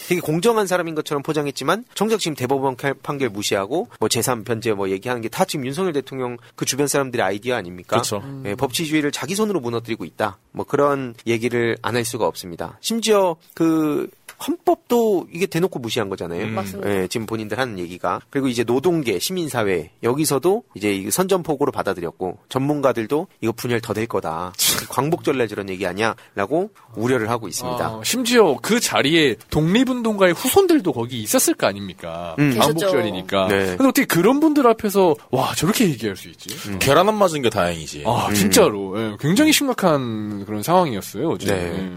[0.08, 4.88] 되게 공정한 사람인 것처럼 포장했지만 정작 지금 대법원 칼- 판결 무시하고 뭐 제3 변제 뭐
[4.90, 7.96] 얘기하는 게 다 지금 윤석열 대통령 그 주변 사람들의 아이디어 아닙니까?
[7.96, 8.22] 그렇죠.
[8.44, 10.38] 예, 법치주의를 자기 손으로 무너뜨리고 있다.
[10.52, 12.78] 뭐 그런 얘기를 안 할 수가 없습니다.
[12.80, 14.08] 심지어 그
[14.46, 16.44] 헌법도 이게 대놓고 무시한 거잖아요.
[16.44, 16.54] 음.
[16.54, 16.90] 맞습니다.
[16.90, 23.26] 예, 지금 본인들 하는 얘기가 그리고 이제 노동계, 시민사회 여기서도 이제 이 선전포고로 받아들였고 전문가들도
[23.40, 24.52] 이거 분열 더 될 거다.
[24.90, 27.94] 광복절날 저런 얘기 아니야라고 우려를 하고 있습니다.
[27.96, 32.36] 어, 심지어 그 자리에 독립운동가의 후손들도 거기 있었을 거 아닙니까?
[32.38, 32.58] 음.
[32.58, 33.48] 광복절이니까.
[33.48, 33.56] 네.
[33.68, 36.48] 근데 어떻게 그런 분들 앞에서 와 저렇게 얘기할 수 있지?
[36.78, 38.04] 계란 안 맞은 게 다행이지.
[38.06, 41.30] 아 진짜로 예, 굉장히 심각한 그런 상황이었어요.
[41.30, 41.46] 어제.
[41.54, 41.92] 네.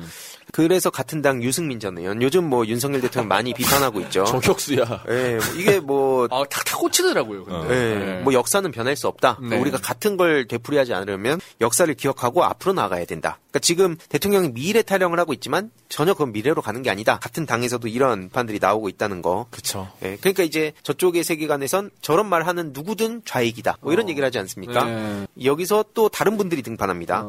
[0.49, 0.51] 음.
[0.51, 4.25] 그래서 같은 당 유승민 전 의원 요즘 뭐 윤석열 대통령 많이 비판하고 있죠.
[4.29, 5.03] 저격수야.
[5.09, 7.45] 예, 뭐 이게 뭐 아, 탁탁 꽂히더라고요.
[7.45, 7.69] 근데.
[7.69, 8.21] 예, 네.
[8.21, 9.39] 뭐 역사는 변할 수 없다.
[9.41, 9.57] 네.
[9.57, 13.39] 우리가 같은 걸 되풀이하지 않으려면 역사를 기억하고 앞으로 나가야 된다.
[13.49, 17.19] 그러니까 지금 대통령이 미래 타령을 하고 있지만 전혀 그건 미래로 가는 게 아니다.
[17.19, 19.47] 같은 당에서도 이런 비판들이 나오고 있다는 거.
[19.49, 19.89] 그쵸.
[20.03, 23.77] 예, 그러니까 이제 저쪽의 세계관에선 저런 말 하는 누구든 좌익이다.
[23.81, 24.85] 뭐 이런 얘기를 하지 않습니까?
[24.85, 25.27] 네.
[25.43, 27.25] 여기서 또 다른 분들이 등판합니다.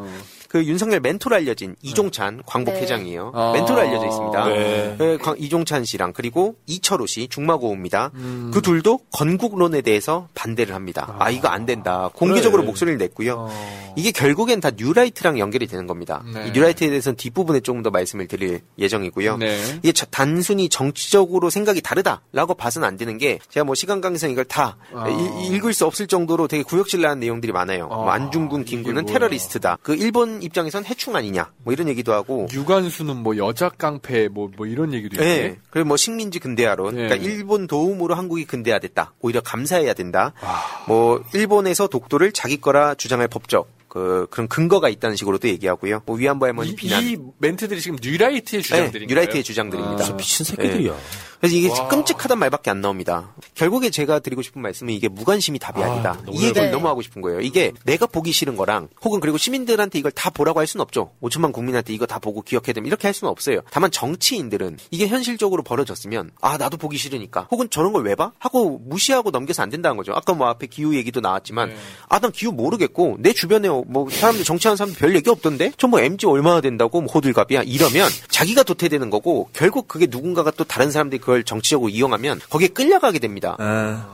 [0.51, 2.81] 그 윤석열 멘토로 알려진 이종찬 광복 네.
[2.83, 3.31] 회장이에요.
[3.37, 3.53] 아.
[3.55, 4.45] 멘토로 알려져 있습니다.
[4.49, 4.97] 네.
[4.99, 8.11] 네, 광- 이종찬 씨랑 그리고 이철우 씨 죽마고우입니다.
[8.15, 8.51] 음.
[8.53, 11.15] 그 둘도 건국론에 대해서 반대를 합니다.
[11.21, 12.11] 아, 이거 안 된다.
[12.15, 12.67] 공개적으로 그래.
[12.67, 13.49] 목소리를 냈고요.
[13.95, 16.25] 이게 결국엔 다 뉴라이트랑 연결이 되는 겁니다.
[16.35, 16.49] 네.
[16.49, 19.37] 이 뉴라이트에 대해서는 뒷부분에 조금 더 말씀을 드릴 예정이고요.
[19.37, 19.61] 네.
[19.85, 24.45] 이게 저- 단순히 정치적으로 생각이 다르다라고 봐서는 안 되는 게 제가 뭐 시간 관계상 이걸
[24.47, 25.09] 다 아.
[25.09, 27.87] 일- 읽을 수 없을 정도로 되게 구역질나는 내용들이 많아요.
[27.87, 29.13] 뭐 안중근, 김구는 뭐야.
[29.13, 29.79] 테러리스트다.
[29.83, 31.51] 그 일본 입장에선 해충 아니냐.
[31.65, 35.43] 뭐 이런 얘기도 하고 유관순은 뭐 여자 깡패 뭐뭐 이런 얘기도 있네.
[35.43, 35.57] 네.
[35.71, 36.95] 그리고 뭐 식민지 근대화론.
[36.95, 37.09] 네.
[37.09, 39.15] 그러니까 일본 도움으로 한국이 근대화됐다.
[39.21, 40.33] 오히려 감사해야 된다.
[40.41, 40.85] 아.
[40.87, 46.03] 뭐 일본에서 독도를 자기 거라 주장할 법적 그 그런 근거가 있다는 식으로도 얘기하고요.
[46.07, 47.03] 뭐 위안부 할머니 이, 비난.
[47.03, 49.01] 이 멘트들이 지금 뉴라이트의 주장들인가요?
[49.01, 50.07] 네, 뉴라이트의 주장들입니다.
[50.07, 50.95] 아, 미친 새끼들이야.
[51.41, 51.89] 그래서 이게 와.
[51.89, 53.35] 끔찍하단 말밖에 안 나옵니다.
[53.55, 56.71] 결국에 제가 드리고 싶은 말씀은 이게 무관심이 답이 아, 니다 너무 이 얘기를 네.
[56.71, 57.41] 너무 하고 싶은 거예요.
[57.41, 61.13] 이게 내가 보기 싫은 거랑 혹은 그리고 시민들한테 이걸 다 보라고 할 수는 없죠.
[61.23, 62.91] 5천만 국민한테 이거 다 보고 기억해야 됩니다.
[62.91, 63.61] 이렇게 할 수는 없어요.
[63.71, 68.33] 다만 정치인들은 이게 현실적으로 벌어졌으면 아 나도 보기 싫으니까 혹은 저런 걸 왜 봐?
[68.39, 70.13] 하고 무시하고 넘겨서 안 된다는 거죠.
[70.15, 71.73] 아까 뭐 앞에 기후 얘기도 나왔지만
[72.09, 76.01] 아 난 기후 모르겠고 내 주변에 뭐 사람들 정치하는 사람들 별 얘기 없던데 저 뭐
[76.01, 81.21] MZ 얼마나 된다고 뭐 호들갑이야 이러면 자기가 도태되는 거고 결국 그게 누군가가 또 다른 사람들이
[81.21, 83.57] 그걸 정치적으로 이용하면 거기에 끌려가게 됩니다.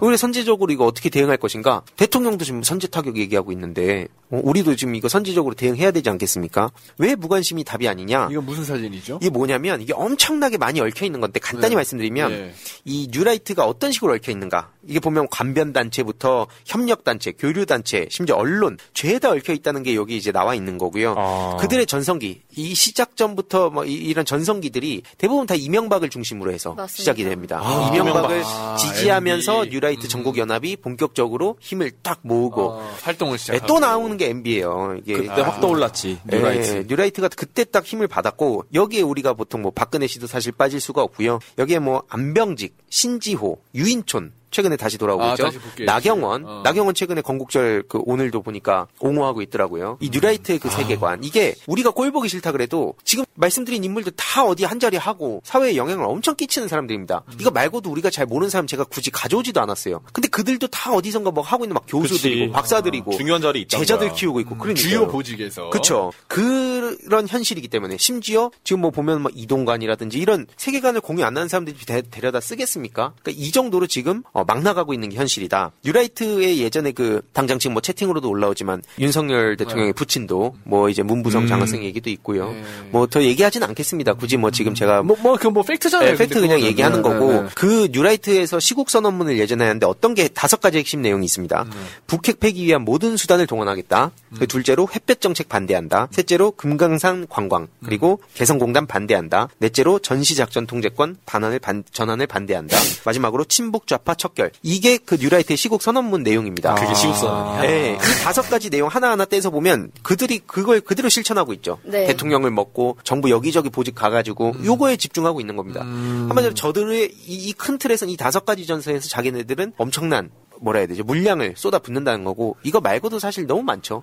[0.01, 1.83] 우리 선제적으로 이거 어떻게 대응할 것인가?
[1.97, 6.71] 대통령도 지금 선제 타격 얘기하고 있는데 어, 우리도 지금 이거 선제적으로 대응해야 되지 않겠습니까?
[6.99, 8.29] 왜 무관심이 답이 아니냐?
[8.31, 9.19] 이건 무슨 사진이죠?
[9.21, 11.77] 이게 뭐냐면 이게 엄청나게 많이 얽혀 있는 건데 간단히 네.
[11.77, 12.55] 말씀드리면 네.
[12.85, 14.71] 이 뉴라이트가 어떤 식으로 얽혀 있는가?
[14.87, 20.17] 이게 보면 관변 단체부터 협력 단체, 교류 단체, 심지어 언론 죄다 얽혀 있다는 게 여기
[20.17, 21.15] 이제 나와 있는 거고요.
[21.17, 21.57] 아.
[21.61, 26.97] 그들의 전성기, 이 시작 전부터 뭐 이, 런 전성기들이 대부분 다 이명박을 중심으로 해서 맞습니다.
[26.97, 27.61] 시작이 됩니다.
[27.63, 28.77] 아, 이명박을 이명박.
[28.79, 29.71] 지지하면서 MB.
[29.71, 34.97] 뉴라이트 전국 연합이 본격적으로 힘을 딱 모으고 어, 활동을 예, 시작하고 또 나오는 게 MB예요.
[34.99, 36.19] 이게 그때 확 떠올랐지.
[36.31, 36.77] 뉴라이트.
[36.77, 41.03] 예, 뉴라이트가 그때 딱 힘을 받았고 여기에 우리가 보통 뭐 박근혜 씨도 사실 빠질 수가
[41.03, 41.41] 없고요.
[41.59, 45.45] 여기에 뭐 안병직, 신지호, 유인촌 최근에 다시 돌아오고 아, 있죠.
[45.45, 45.59] 다시.
[45.85, 46.63] 나경원, 어.
[46.65, 49.99] 나경원 최근에 건국절 그 오늘도 보니까 옹호하고 있더라고요.
[50.01, 50.63] 이 뉴라이트의 아.
[50.63, 54.97] 그 세계관 이게 우리가 꼴 보기 싫다 그래도 지금 말씀드린 인물들 다 어디 한 자리
[54.97, 57.25] 하고 사회에 영향을 엄청 끼치는 사람들입니다.
[57.27, 57.35] 음.
[57.39, 60.01] 이거 말고도 우리가 잘 모르는 사람 제가 굳이 가져오지도 않았어요.
[60.15, 62.53] 근데 그들도 다 어디선가 뭐 하고 있는 막 교수들이고 그치.
[62.53, 63.77] 박사들이고 중요한 자리 있다.
[63.77, 66.13] 제자들 키우고 있고 그러니까 주요 보직에서 그렇죠.
[66.29, 71.77] 그런 현실이기 때문에 심지어 지금 뭐 보면 뭐 이동관이라든지 이런 세계관을 공유 안 하는 사람들이
[71.85, 73.13] 데, 데려다 쓰겠습니까?
[73.21, 75.73] 그러니까 이 정도로 지금 어, 막 나가고 있는 게 현실이다.
[75.85, 81.47] 뉴라이트의 예전에 그 당장 지금 뭐 채팅으로도 올라오지만 윤석열 대통령의 부친도 뭐 이제 문부성 음.
[81.47, 82.55] 장학생 얘기도 있고요.
[82.91, 84.15] 뭐더 얘기하진 않겠습니다.
[84.15, 86.13] 굳이 뭐 지금 제가 뭐뭐 그뭐 팩트잖아요.
[86.13, 86.61] 네, 팩트 그냥.
[86.61, 87.49] 얘기하는 네, 거고 네, 네.
[87.55, 91.65] 그 뉴라이트에서 시국 선언문을 예전에 하는데 어떤 게 다섯 가지 핵심 내용이 있습니다.
[91.65, 91.71] 네.
[92.07, 94.11] 북핵 폐기 위한 모든 수단을 동원하겠다.
[94.31, 94.37] 음.
[94.39, 96.09] 그 둘째로 햇볕 정책 반대한다.
[96.13, 98.27] 셋째로 금강산 관광 그리고 음.
[98.35, 99.49] 개성공단 반대한다.
[99.59, 102.77] 넷째로 전시 작전 통제권 반환을 반, 전환을 반대한다.
[103.05, 104.53] 마지막으로 친북 좌파 척 결.
[104.63, 106.77] 이게 그 뉴라이트의 시국 선언문 내용입니다.
[106.77, 107.63] 그게 시국 선언이야?
[107.63, 111.79] 네, 이 다섯 가지 내용 하나 하나 떼서 보면 그들이 그걸 그대로 실천하고 있죠.
[111.83, 112.07] 네.
[112.07, 114.65] 대통령을 먹고 정부 여기저기 보직 가가지고 음.
[114.65, 115.81] 요거에 집중하고 있는 겁니다.
[115.81, 120.31] 한마디로 저들의 이 큰 틀에서는 이 다섯 가지 전선에서 자기네들은 엄청난
[120.61, 124.03] 뭐라 해야 되죠 물량을 쏟아 붓는다는 거고 이거 말고도 사실 너무 많죠.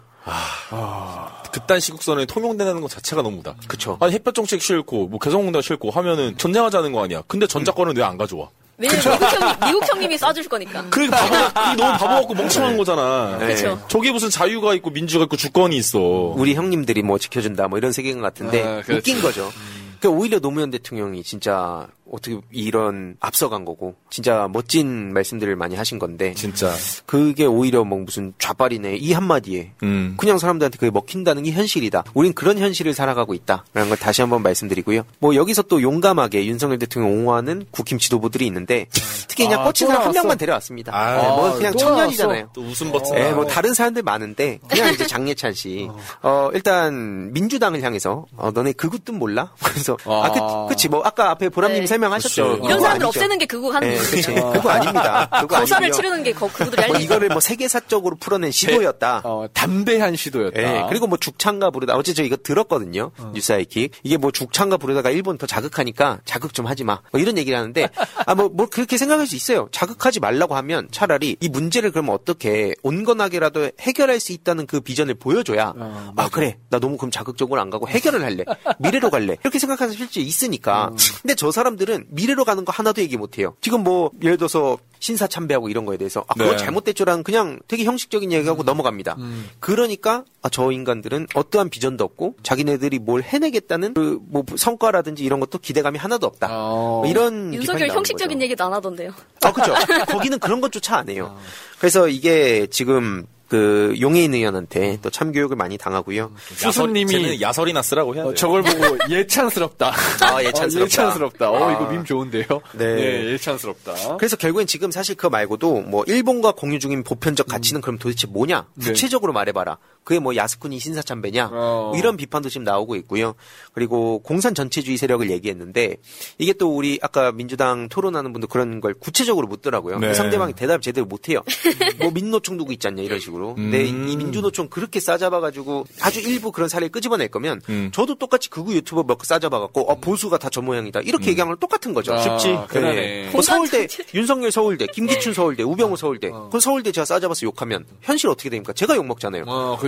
[1.52, 3.56] 그딴 시국선에 통용된다는 것 자체가 너무다.
[3.68, 3.98] 그쵸.
[4.02, 7.22] 아니 햇볕 정책 싫고 뭐 개성공단 싫고 하면은 전쟁하자는 거 아니야.
[7.28, 8.50] 근데 전자권은 왜안 가져와?
[8.84, 10.86] 왜냐면 미국 형님, 미국 형님이 쏴줄 거니까.
[10.90, 13.38] 그러니까 바보, 이 너무 바보 같고 멍청한 거잖아.
[13.40, 13.48] 네.
[13.48, 13.82] 그쵸.
[13.88, 16.00] 저게 무슨 자유가 있고 민주가 있고 주권이 있어.
[16.00, 18.98] 우리 형님들이 뭐 지켜준다 뭐 이런 세계관 같은데 아, 그렇죠.
[18.98, 19.52] 웃긴 거죠.
[20.00, 26.34] 그러니까 오히려 노무현 대통령이 진짜 어떻게 이런 앞서간 거고 진짜 멋진 말씀들을 많이 하신 건데
[26.35, 26.72] 진짜
[27.07, 30.14] 그게 오히려 뭐 무슨 좌빨이네 이 한마디에 음.
[30.18, 32.03] 그냥 사람들한테 그게 먹힌다는 게 현실이다.
[32.14, 35.03] 우린 그런 현실을 살아가고 있다라는 걸 다시 한번 말씀드리고요.
[35.18, 38.85] 뭐 여기서 또 용감하게 윤석열 대통령 옹호하는 국힘 지도부들이 있는데
[39.27, 40.14] 특히 그냥 아, 꽂힌 또 사람 한.
[40.14, 40.95] 명만 데려왔습니다.
[40.95, 42.49] 아, 네, 뭐 그냥 또 청년이잖아요.
[42.53, 43.18] 또 웃음 버튼.
[43.18, 45.90] 예, 뭐 다른 사람들 많은데 그냥 이제 장례찬 씨.
[46.22, 49.52] 어, 일단 민주당을 향해서 어, 너네 그것도 몰라?
[49.64, 51.88] 그래서 아, 그, 그치 뭐 아까 앞에 보람님 네.
[51.88, 52.42] 설명 하셨죠.
[52.44, 53.08] 이런 그거 사람들 아니죠.
[53.08, 54.10] 없애는 게 그거 하는 네, 거죠.
[54.12, 54.34] 그치.
[54.34, 55.30] 그거 아닙니다.
[55.42, 55.92] 그거 거사를.
[55.92, 57.04] 치르는 게 거- 그분들이 할뭐 일.
[57.04, 59.22] 이거를 뭐 세계사적으로 풀어낸 시도였다.
[59.24, 60.60] 어, 담대한 시도였다.
[60.62, 61.96] 예, 그리고 뭐 죽창가 부르다.
[61.96, 63.12] 어제 저 이거 들었거든요.
[63.34, 63.92] 뉴스아이킥.
[64.04, 67.00] 이게 뭐 죽창가 부르다가 일본 더 자극하니까 자극 좀 하지 마.
[67.12, 67.88] 뭐 이런 얘기를 하는데
[68.26, 69.68] 아뭐 뭐 그렇게 생각할 수 있어요.
[69.72, 75.74] 자극하지 말라고 하면 차라리 이 문제를 그러면 어떻게 온건하게라도 해결할 수 있다는 그 비전을 보여줘야
[76.16, 78.44] 아 그래 나 너무 그럼 자극적으로 안 가고 해결을 할래
[78.80, 83.38] 미래로 갈래 이렇게 생각하는 실제 있으니까 근데 저 사람들은 미래로 가는 거 하나도 얘기 못
[83.38, 83.56] 해요.
[83.61, 86.57] 지금 뭐 예를 들어서 신사 참배하고 이런 거에 대해서 아 그거 네.
[86.57, 89.18] 잘못됐죠라는 그냥 되게 형식적인 얘기하고 넘어갑니다.
[89.60, 95.60] 그러니까 아, 저 인간들은 어떠한 비전도 없고 자기네들이 뭘 해내겠다는 그 뭐 성과라든지 이런 것도
[95.60, 96.48] 기대감이 하나도 없다.
[96.48, 99.11] 뭐 이런 윤석열 형식적인 얘기도 안 하던데요.
[99.44, 99.74] 아, 그죠.
[100.07, 101.38] 거기는 그런 것조차 안 해요.
[101.78, 106.32] 그래서 이게 지금 그 용해인 의원한테 또 참교육을 많이 당하고요.
[106.66, 108.30] 야설님이 야설이나 쓰라고 해야 돼.
[108.32, 109.94] 어, 저걸 보고 예찬스럽다.
[110.22, 110.80] 아, 예찬스럽다.
[110.80, 111.52] 어, 예찬스럽다.
[111.52, 111.74] 어, 아.
[111.74, 112.46] 이거 밈 좋은데요?
[112.72, 113.26] 네.
[113.34, 114.18] 예찬스럽다.
[114.18, 118.66] 그래서 결국엔 지금 사실 그거 말고도 뭐 일본과 공유 중인 보편적 가치는 그럼 도대체 뭐냐?
[118.74, 118.88] 네.
[118.88, 119.78] 구체적으로 말해봐라.
[120.04, 121.48] 그게 뭐 야스쿠니 신사참배냐?
[121.48, 123.36] 뭐 이런 비판도 지금 나오고 있고요.
[123.74, 125.98] 그리고 공산 전체주의 세력을 얘기했는데
[126.38, 130.00] 이게 또 우리 아까 민주당 토론하는 분도 그런 걸 구체적으로 묻더라고요.
[130.00, 130.08] 네.
[130.10, 131.42] 그 상대방이 대답 제대로 못해요.
[132.00, 133.56] 뭐 민노총 누구 있지 않냐 이런 식으로.
[133.56, 134.08] 근데 음.
[134.08, 137.90] 이 민주노총 그렇게 싸잡아가지고 아주 일부 그런 사례를 끄집어낼 거면 음.
[137.94, 141.60] 저도 똑같이 극우 유튜버 몇 개 싸잡아갖고 어, 보수가 다 저 모양이다 이렇게 얘기하는 건
[141.60, 142.14] 똑같은 거죠.
[142.14, 142.56] 아, 쉽지.
[142.68, 142.94] 그러네.
[142.96, 143.30] 네.
[143.32, 148.50] 뭐 서울대 윤석열 서울대 김기춘 서울대 우병우 서울대 그건 서울대 제가 싸잡아서 욕하면 현실 어떻게
[148.52, 148.72] 됩니까?
[148.74, 149.46] 제가 욕 먹잖아요.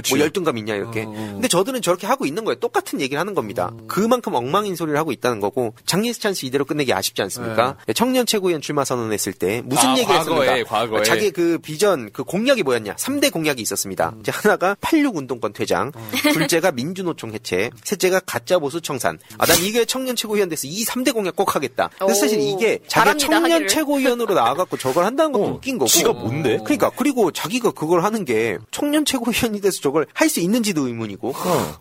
[0.09, 1.05] 뭐 열등감 있냐 이렇게.
[1.05, 2.55] 근데 저들은 저렇게 하고 있는 거예요.
[2.59, 3.71] 똑같은 얘기를 하는 겁니다.
[3.87, 7.77] 그만큼 엉망인 소리를 하고 있다는 거고 장예찬 찬스 이대로 끝내기 아쉽지 않습니까?
[7.95, 10.69] 청년 최고위원 출마 선언했을 때 무슨 아, 얘기를 과거에, 했습니까?
[10.69, 11.03] 과거에.
[11.03, 12.95] 자기 그 비전 그 공약이 뭐였냐?
[12.95, 14.13] 3대 공약이 있었습니다.
[14.19, 15.91] 이제 하나가 86 운동권 퇴장,
[16.33, 19.17] 둘째가 민주노총 해체, 셋째가 가짜 보수 청산.
[19.37, 21.89] 아, 난 이게 청년 최고위원 돼서 이 3대 공약 꼭 하겠다.
[21.97, 23.67] 그래서 사실 이게 자기 청년 하기를.
[23.67, 25.87] 최고위원으로 나와갖고 저걸 한다는 것도 웃긴 거고.
[25.87, 26.57] 지가 뭔데?
[26.63, 31.33] 그러니까 그리고 자기가 그걸 하는 게 청년 최고위원이 돼서 저걸 할 수 있는지도 의문이고,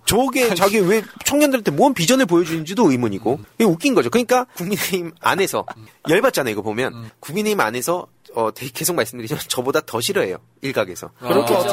[0.06, 4.10] 저게 자기 왜 청년들한테 뭔 비전을 보여주는지도 의문이고, 이게 웃긴 거죠.
[4.10, 5.64] 그러니까 국민의힘 안에서
[6.08, 6.52] 열받잖아요.
[6.52, 10.38] 이거 보면 국민의힘 안에서 어, 되게 계속 말씀드리지만 저보다 더 싫어해요.
[10.60, 11.10] 일각에서.
[11.20, 11.68] 그럴 것 같아.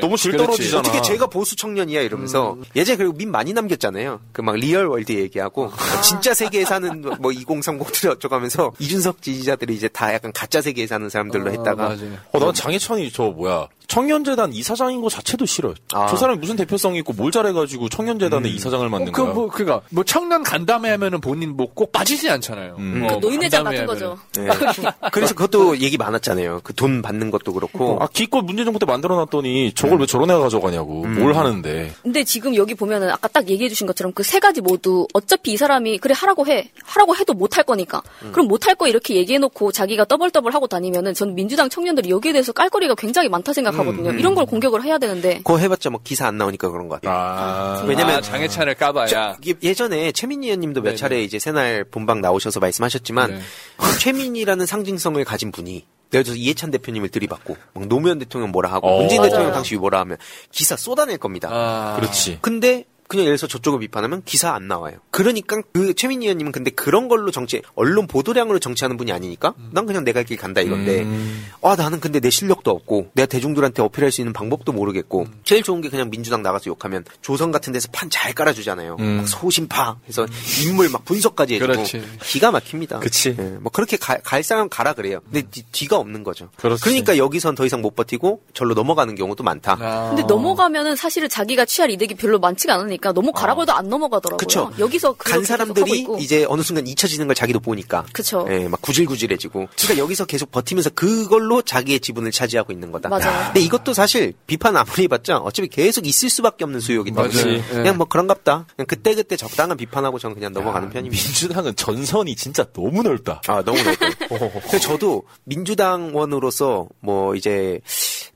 [0.00, 0.78] 너무 질 떨어지잖아.
[0.80, 4.20] 어떻게 쟤가 보수 청년이야 이러면서 예전에 그리고 밈 많이 남겼잖아요.
[4.32, 5.70] 그 막 real world 얘기하고
[6.02, 11.06] 진짜 세계에 사는 뭐 2030들이 어쩌고 하면서 이준석 지지자들이 이제 다 약간 가짜 세계에 사는
[11.10, 11.96] 사람들로 했다가
[12.32, 15.72] 어, 난 장예찬이 저 뭐야 청년재단 이사장인 거 자체도 싫어.
[15.92, 16.06] 아.
[16.08, 19.32] 저 사람이 무슨 대표성이 있고 뭘 잘해가지고 청년재단의 이사장을 만든 그, 거야.
[19.34, 22.76] 뭐, 그니까, 뭐, 청년 간담회 하면은 본인 뭐 꼭 빠지지 않잖아요.
[22.78, 23.04] 음.
[23.04, 23.86] 어, 그 노인회장 같은.
[23.86, 24.16] 거죠.
[24.36, 24.48] 네.
[25.12, 26.60] 그래서 그것도 얘기 많았잖아요.
[26.62, 27.98] 그 돈 받는 것도 그렇고.
[28.00, 31.04] 아 기껏 문재정부 때 만들어놨더니 저걸 왜 저런 애가 가져가냐고.
[31.06, 31.92] 뭘 하는데.
[32.02, 35.56] 근데 지금 여기 보면은 아까 딱 얘기해 주신 것처럼 그 세 가지 모두 어차피 이
[35.56, 38.02] 사람이 그래 하라고 해 하라고 해도 못 할 거니까
[38.32, 42.32] 그럼 못 할 거 이렇게 얘기해 놓고 자기가 떠벌떠벌 하고 다니면은 전 민주당 청년들이 여기에
[42.32, 44.10] 대해서 깔거리가 굉장히 많다 생각하 거든요.
[44.10, 44.18] 음, 음.
[44.18, 47.16] 이런 걸 공격을 해야 되는데 그거 해봤자 뭐 기사 안 나오니까 그런 것 같아요.
[47.18, 49.06] 아, 왜냐면 장애찬을 까봐야.
[49.06, 50.96] 저- 예- 예전에 최민희 의원님도 몇 네네.
[50.96, 53.40] 차례 이제 새날 본방 나오셔서 말씀하셨지만 네.
[54.00, 59.00] 최민희라는 상징성을 가진 분이 예를 들어서 이해찬 대표님을 들이받고 막 노무현 대통령 뭐라 하고 어.
[59.00, 59.22] 문재인.
[59.22, 60.16] 대통령 당시 뭐라 하면
[60.52, 61.48] 기사 쏟아낼 겁니다.
[61.50, 61.96] 아.
[61.98, 62.38] 그렇지.
[62.40, 64.96] 근데 그냥 예를 들어서 저쪽을 비판하면 기사 안 나와요.
[65.10, 70.04] 그러니까 그 최민희 의원님은 근데 그런 걸로 정치 언론 보도량으로 정치하는 분이 아니니까 난 그냥
[70.04, 71.44] 내갈길 간다 이건데 음.
[71.62, 75.80] 아 나는 근데 내 실력도 없고 내가 대중들한테 어필할 수 있는 방법도 모르겠고 제일 좋은
[75.80, 78.96] 게 그냥 민주당 나가서 욕하면 조선 같은 데서 판 잘 깔아주잖아요.
[79.00, 79.16] 음.
[79.16, 80.26] 막 소신파 해서
[80.64, 82.02] 인물 막 분석까지 해주고 그렇지.
[82.22, 83.00] 기가 막힙니다.
[83.00, 83.34] 그치.
[83.38, 85.18] 예, 뭐 그렇게 가- 갈 사람 가라 그래요.
[85.24, 86.48] 근데 뒤, 뒤가 없는 거죠.
[86.56, 86.82] 그렇지.
[86.82, 89.76] 그러니까 여기선 더 이상 못 버티고 절로 넘어가는 경우도 많다.
[89.80, 90.08] 아.
[90.10, 94.36] 근데 넘어가면은 사실은 자기가 취할 이득이 별로 많지가 않은 하니까 너무 가라고 해도 안 넘어가더라고요.
[94.38, 94.70] 그쵸.
[94.78, 96.18] 여기서 간 그렇게 계속 하고 사람들이 있고.
[96.18, 98.04] 이제 어느 순간 잊혀지는 걸 자기도 보니까.
[98.12, 98.46] 그쵸.
[98.50, 99.68] 예, 막 구질구질해지고.
[99.76, 103.08] 그러니까 여기서 계속 버티면서 그걸로 자기의 지분을 차지하고 있는 거다.
[103.08, 103.46] 맞아요.
[103.46, 107.64] 근데 이것도 사실 비판 아무리 해봤자 어차피 계속 있을 수밖에 없는 수요이기 때문에 맞지.
[107.70, 108.66] 그냥 뭐 그런갑다.
[108.76, 111.22] 그냥 그때 그때 적당한 비판하고 저는 그냥 넘어가는 편입니다.
[111.24, 113.42] 민주당은 전선이 진짜 너무 넓다.
[113.46, 114.08] 아, 너무 넓다.
[114.28, 117.80] 그래서 저도 민주당원으로서 뭐 이제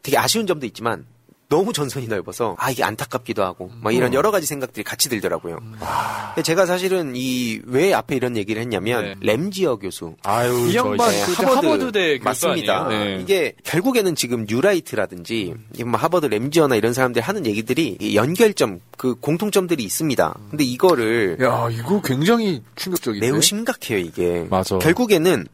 [0.03, 1.07] 되게 아쉬운 점도 있지만
[1.51, 4.15] 너무 전선이 넓어서 아 이게 안타깝기도 하고 막 이런 음.
[4.15, 5.59] 여러 가지 생각들이 같이 들더라고요.
[6.35, 10.15] 근데 제가 사실은 이 왜 앞에 이런 얘기를 했냐면 램지어 교수.
[10.25, 12.87] 아유 이 양반 네, 그때 하버드대 교수 맞습니다.
[12.87, 13.05] 아니에요?
[13.17, 13.23] 네.
[13.23, 15.55] 이게 결국에는 지금 뉴라이트라든지
[15.87, 20.39] 뭐 하버드 램지어나 이런 사람들이 하는 얘기들이 이 연결점 그 공통점들이 있습니다.
[20.51, 24.47] 근데 이거를 야 이거 굉장히 충격적인데 매우 심각해요 이게.
[24.51, 24.79] 맞아.
[24.79, 25.47] 결국에는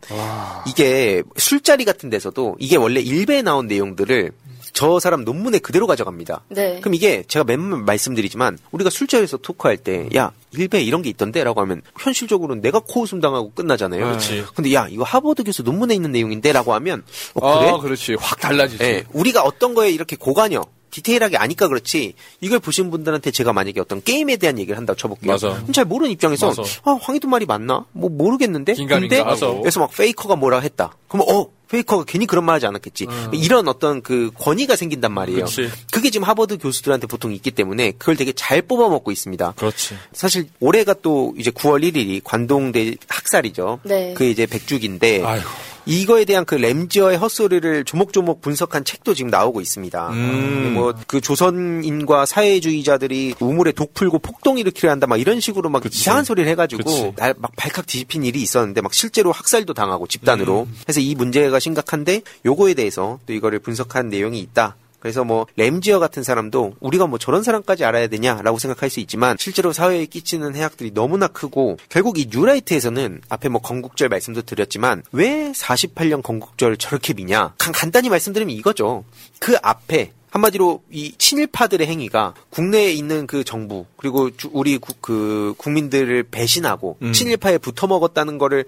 [0.67, 4.33] 이게 술자리 같은 데서도 이게 원래 일베에 나온 내용들을
[4.75, 6.43] 저 사람 논문에 그대로 가져갑니다.
[6.49, 6.81] 네.
[6.81, 11.81] 그럼 이게 제가 맨날 말씀드리지만 우리가 술자리에서 토크할 때 야 일베 이런 게 있던데라고 하면
[11.99, 14.05] 현실적으로는 내가 코웃음 당하고 끝나잖아요.
[14.05, 14.45] 그렇지.
[14.55, 17.03] 근데 야 이거 하버드 교수 논문에 있는 내용인데라고 하면
[17.35, 17.71] 어, 그래?
[17.71, 20.65] 아 그렇지 확 달라지지 예, 우리가 어떤 거에 이렇게 고관여
[20.95, 25.33] 디테일하게 아니까 그렇지 이걸 보신 분들한테 제가 만약에 어떤 게임에 대한 얘기를 한다고 쳐볼게요.
[25.33, 25.49] 맞아.
[25.49, 26.63] 그럼 잘 모르는 입장에서 맞아.
[26.85, 27.85] 아 황희도 말이 맞나?
[27.91, 28.75] 뭐 모르겠는데.
[28.75, 29.61] 근데 하고.
[29.61, 30.97] 그래서 막 페이커가 뭐라 했다.
[31.09, 33.09] 그럼 어 페이커가 괜히 그런 말 하지 않았겠지.
[33.33, 35.47] 이런 어떤 그 권위가 생긴단 말이에요.
[35.47, 35.69] 그치.
[35.91, 39.55] 그게 지금 하버드 교수들한테 보통 있기 때문에 그걸 되게 잘 뽑아먹고 있습니다.
[39.57, 39.97] 그렇지.
[40.13, 43.81] 사실 올해가 또 이제 9월 1일이 관동대 학살이죠.
[43.83, 44.15] 네.
[44.15, 45.74] 그 이제 100주기인데 이
[46.07, 50.11] 거에 대한 그 램지어의 헛소리를 조목조목 분석한 책도 지금 나오고 있습니다.
[50.11, 50.75] 음.
[50.75, 56.51] 뭐그 조선인과 사회주의자들이 우물에 독 풀고 폭동 일으키려 한다 막 이런 식으로 막 이상한 소리를
[56.51, 57.13] 해가지고 그치.
[57.17, 60.77] 날막 발칵 뒤집힌 일이 있었는데 막 실제로 학살도 당하고 집단으로 음.
[60.83, 64.77] 그래서 이 문제가 심각한데 요거에 대해서 또 이거를 분석한 내용이 있다.
[65.05, 69.71] 그래서 뭐 램지어 같은 사람도 우리가 뭐 저런 사람까지 알아야 되냐라고 생각할 수 있지만 실제로
[69.71, 76.23] 사회에 끼치는 해악들이 너무나 크고 결국 이 뉴라이트에서는 앞에 뭐 건국절 말씀도 드렸지만 왜 48년
[76.23, 79.05] 건국절 저렇게 미냐 간, 간단히 말씀드리면 이거죠
[79.41, 85.53] 그 앞에 한마디로 이 친일파들의 행위가 국내에 있는 그 정부 그리고 주- 우리 구- 그
[85.59, 87.13] 국민들을 배신하고 음.
[87.13, 88.65] 친일파에 붙어먹었다는 거를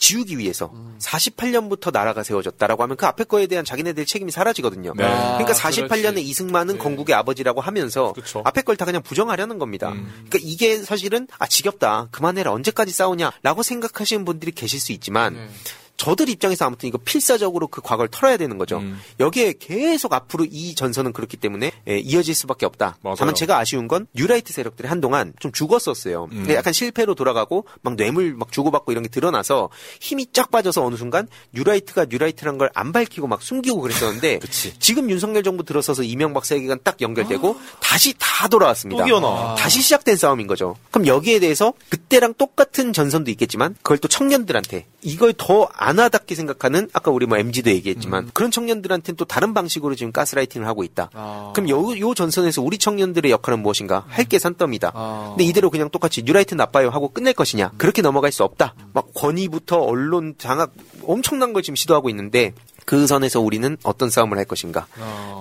[0.00, 4.94] 지우기 위해서 48년부터 나라가 세워졌다라고 하면 그 앞에 거에 대한 자기네들 책임이 사라지거든요.
[4.96, 5.04] 네.
[5.04, 6.22] 그러니까 아, 48년에 그렇지.
[6.22, 8.14] 이승만은 건국의 아버지라고 하면서
[8.44, 9.90] 앞에 걸 다 그냥 부정하려는 겁니다.
[9.90, 12.08] 그러니까 이게 사실은 아 지겹다.
[12.12, 12.50] 그만해라.
[12.50, 15.50] 언제까지 싸우냐라고 생각하시는 분들이 계실 수 있지만
[16.00, 18.82] 저들 입장에서 아무튼 이거 필사적으로 그 과거를 털어야 되는 거죠.
[19.20, 22.96] 여기에 계속 앞으로 이 전선은 그렇기 때문에 예, 이어질 수밖에 없다.
[23.18, 26.28] 다만 제가 아쉬운 건 뉴라이트 세력들이 한동안 좀 죽었었어요.
[26.32, 26.46] 음.
[26.50, 29.68] 약간 실패로 돌아가고 막 뇌물 막 주고받고 이런 게 드러나서
[30.00, 34.38] 힘이 쫙 빠져서 어느 순간 뉴라이트가 뉴라이트란 걸 안 밝히고 막 숨기고 그랬었는데
[34.78, 39.02] 지금 윤석열 정부 들어서서 이명박 세계관 딱 연결되고 다시 다 돌아왔습니다.
[39.02, 39.54] 또 기어나와.
[39.56, 40.76] 다시 시작된 싸움인 거죠.
[40.90, 47.10] 그럼 여기에 대해서 그때랑 똑같은 전선도 있겠지만 그걸 또 청년들한테 이걸 더안 와닿게 생각하는 아까
[47.10, 51.10] 우리 뭐 MZ도 얘기했지만 그런 청년들한테는 또 다른 방식으로 지금 가스라이팅을 하고 있다.
[51.54, 54.04] 그럼 요, 요 전선에서 우리 청년들의 역할은 무엇인가?
[54.08, 54.92] 할 게 산더미다.
[55.30, 57.72] 근데 이대로 그냥 똑같이 뉴라이트 나빠요 하고 끝낼 것이냐?
[57.78, 58.74] 그렇게 넘어갈 수 없다.
[58.92, 60.72] 막 권위부터 언론 장악
[61.04, 62.52] 엄청난 걸 지금 시도하고 있는데
[62.84, 64.86] 그 선에서 우리는 어떤 싸움을 할 것인가?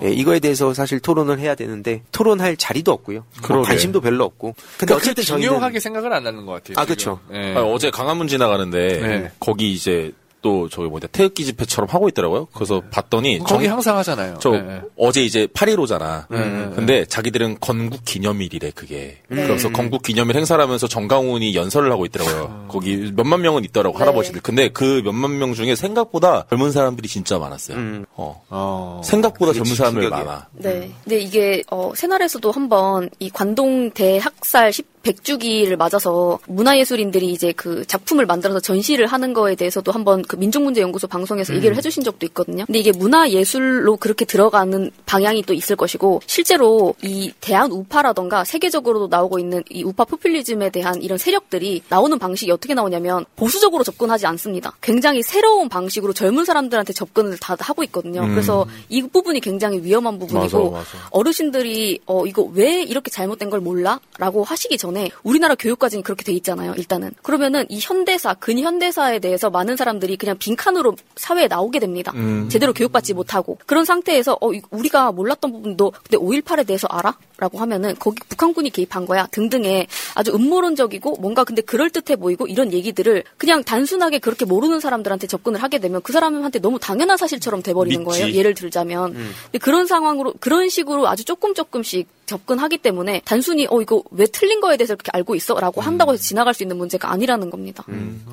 [0.04, 3.20] 예, 이거에 대해서 사실 토론을 해야 되는데 토론할 자리도 없고요.
[3.20, 3.68] 뭐 그러게.
[3.68, 4.54] 관심도 별로 없고.
[4.78, 6.76] 근데 그러니까 어쨌든 중요하게 저희는 생각을 안 하는 것 같아요.
[6.82, 6.86] 아.
[6.86, 7.20] 그쵸.
[7.34, 7.56] 예.
[7.56, 9.32] 아니, 어제 강화문 지나가는데 네.
[9.40, 10.12] 거기 이제
[10.42, 12.48] 또 저기 뭐냐 태극기 집회처럼 하고 있더라고요.
[12.54, 14.38] 그래서 봤더니 거기 정- 항상 하잖아요.
[14.40, 14.82] 저 네.
[14.98, 16.26] 어제 이제 8.15잖아.
[16.30, 16.72] 네.
[16.76, 19.18] 근데 자기들은 건국 기념일이래 그게.
[19.28, 19.44] 네.
[19.48, 22.66] 그래서 건국 기념일 행사를 하면서 정강훈이 연설을 하고 있더라고요.
[22.70, 24.00] 거기 몇만 명은 있더라고 네.
[24.04, 24.42] 할아버지들.
[24.42, 28.06] 근데 그 몇만 명 중에 생각보다 젊은 사람들이 진짜 많았어요.
[28.16, 29.02] 어.
[29.04, 30.48] 생각보다 젊은 사람들 많아.
[30.54, 30.92] 네.
[31.04, 38.26] 근데 이게 어, 새날에서도 한번 이 관동 대학살 10, 100주기를 맞아서 문화예술인들이 이제 그 작품을
[38.26, 42.66] 만들어서 전시를 하는 거에 대해서도 한번 그 민족문제연구소 방송에서 얘기를 해주신 적도 있거든요.
[42.66, 49.40] 근데 이게 문화예술로 그렇게 들어가는 방향이 또 있을 것이고 실제로 이 대한 우파라던가 세계적으로도 나오고
[49.40, 54.74] 있는 이 우파 포퓰리즘에 대한 이런 세력들이 나오는 방식이 어떻게 나오냐면 보수적으로 접근하지 않습니다.
[54.82, 58.22] 굉장히 새로운 방식으로 젊은 사람들한테 접근을 다 하고 있거든요.
[58.22, 58.30] 음.
[58.30, 61.08] 그래서 이 부분이 굉장히 위험한 부분이고 맞아, 맞아.
[61.12, 64.00] 어르신들이 어 이거 왜 이렇게 잘못된 걸 몰라?
[64.18, 66.74] 라고 하시기 전에 우리나라 교육과정이 그렇게 돼 있잖아요.
[66.78, 72.12] 일단은 그러면은 이 현대사 근현대사에 대해서 많은 사람들이 그냥 빈칸으로 사회에 나오게 됩니다.
[72.16, 72.48] 음.
[72.50, 77.18] 제대로 교육받지 못하고 그런 상태에서 어 이- 우리가 몰랐던 부분도 근데 5.18에 대해서 알아?
[77.38, 82.74] 라고 하면은 거기 북한군이 개입한 거야 등등의 아주 음모론적이고 뭔가 근데 그럴 듯해 보이고 이런
[82.74, 88.04] 얘기들을 그냥 단순하게 그렇게 모르는 사람들한테 접근을 하게 되면 그 사람한테 너무 당연한 사실처럼 돼버리는
[88.04, 88.20] 믿지.
[88.20, 88.36] 거예요.
[88.36, 89.32] 예를 들자면 음.
[89.46, 94.60] 근데 그런 상황으로 그런 식으로 아주 조금 조금씩 접근하기 때문에 단순히 어 이거 왜 틀린
[94.60, 97.84] 거에 대해서 이렇게 알고 있어라고 한다고 해서 지나갈 수 있는 문제가 아니라는 겁니다.
[97.90, 98.26] 음.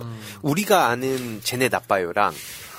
[0.43, 2.33] 우리가 아는 쟤네 나빠요랑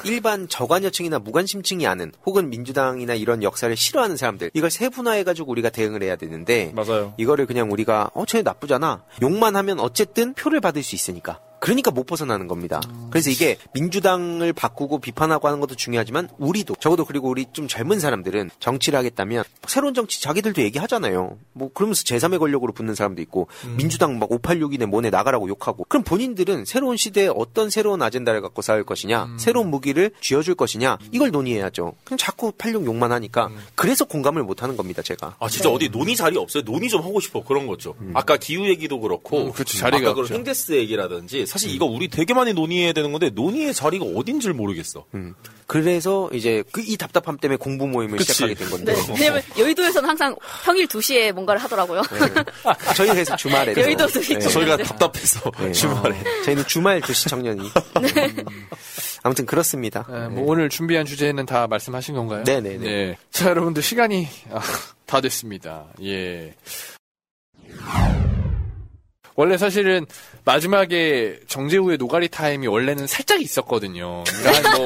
[0.03, 6.15] 일반 저관여층이나 무관심층이 아는 혹은 민주당이나 이런 역사를 싫어하는 사람들 이걸 세분화해가지고 우리가 대응을 해야
[6.15, 7.13] 되는데 맞아요.
[7.17, 12.05] 이거를 그냥 우리가 어 쟤네 나쁘잖아 욕만 하면 어쨌든 표를 받을 수 있으니까 그러니까 못
[12.05, 12.81] 벗어나는 겁니다.
[13.09, 18.51] 그래서 이게 민주당을 바꾸고 비판하고 하는 것도 중요하지만 우리도 적어도 그리고 우리 좀 젊은 사람들은
[18.59, 21.37] 정치를 하겠다면 새로운 정치 자기들도 얘기하잖아요.
[21.53, 23.47] 뭐 그러면서 제3의 권력으로 붙는 사람도 있고
[23.77, 28.83] 민주당 막 586이네 뭐네 나가라고 욕하고 그럼 본인들은 새로운 시대에 어떤 새로운 아젠다를 갖고 싸울
[28.83, 31.93] 것이냐 새로운 무기를 쥐어줄 것이냐 이걸 논의해야죠.
[32.03, 35.35] 그냥 자꾸 86 욕만 하니까 그래서 공감을 못 하는 겁니다 제가.
[35.39, 36.63] 아 진짜 어디 논의 자리 없어요?
[36.63, 37.95] 논의 좀 하고 싶어 그런 거죠.
[38.13, 39.77] 아까 기후 얘기도 그렇고, 음, 그렇죠.
[39.77, 40.29] 자리가 아까 그런.
[40.29, 45.05] 행데스 얘기라든지 사실 이거 우리 되게 많이 논의해야 되는 건데 논의의 자리가 어딘지를 모르겠어.
[45.65, 48.31] 그래서 이제 그 이 답답함 때문에 공부 모임을 그치.
[48.33, 48.93] 시작하게 된 건데.
[48.93, 52.01] 네, 왜냐면 여의도에서는 항상 평일 2시에 뭔가를 하더라고요.
[52.95, 53.73] 저희 회사 주말에.
[53.81, 54.49] 여의도 수비 쪽.
[54.49, 56.15] 저희가 답답해서 주말에.
[56.45, 57.61] 저희는 주말 2시 청년이.
[57.97, 58.45] 음.
[59.23, 60.05] 아무튼 그렇습니다.
[60.09, 62.43] 네, 뭐 오늘 준비한 주제는 다 말씀하신 건가요?
[62.45, 62.77] 네네네.
[62.77, 63.17] 네.
[63.31, 64.61] 자, 여러분들 시간이 아,
[65.05, 65.87] 다 됐습니다.
[66.03, 66.53] 예.
[69.37, 70.05] 원래 사실은
[70.45, 74.23] 마지막에 정재우의 노가리 타임이 원래는 살짝 있었거든요.
[74.25, 74.85] 그러니까 한뭐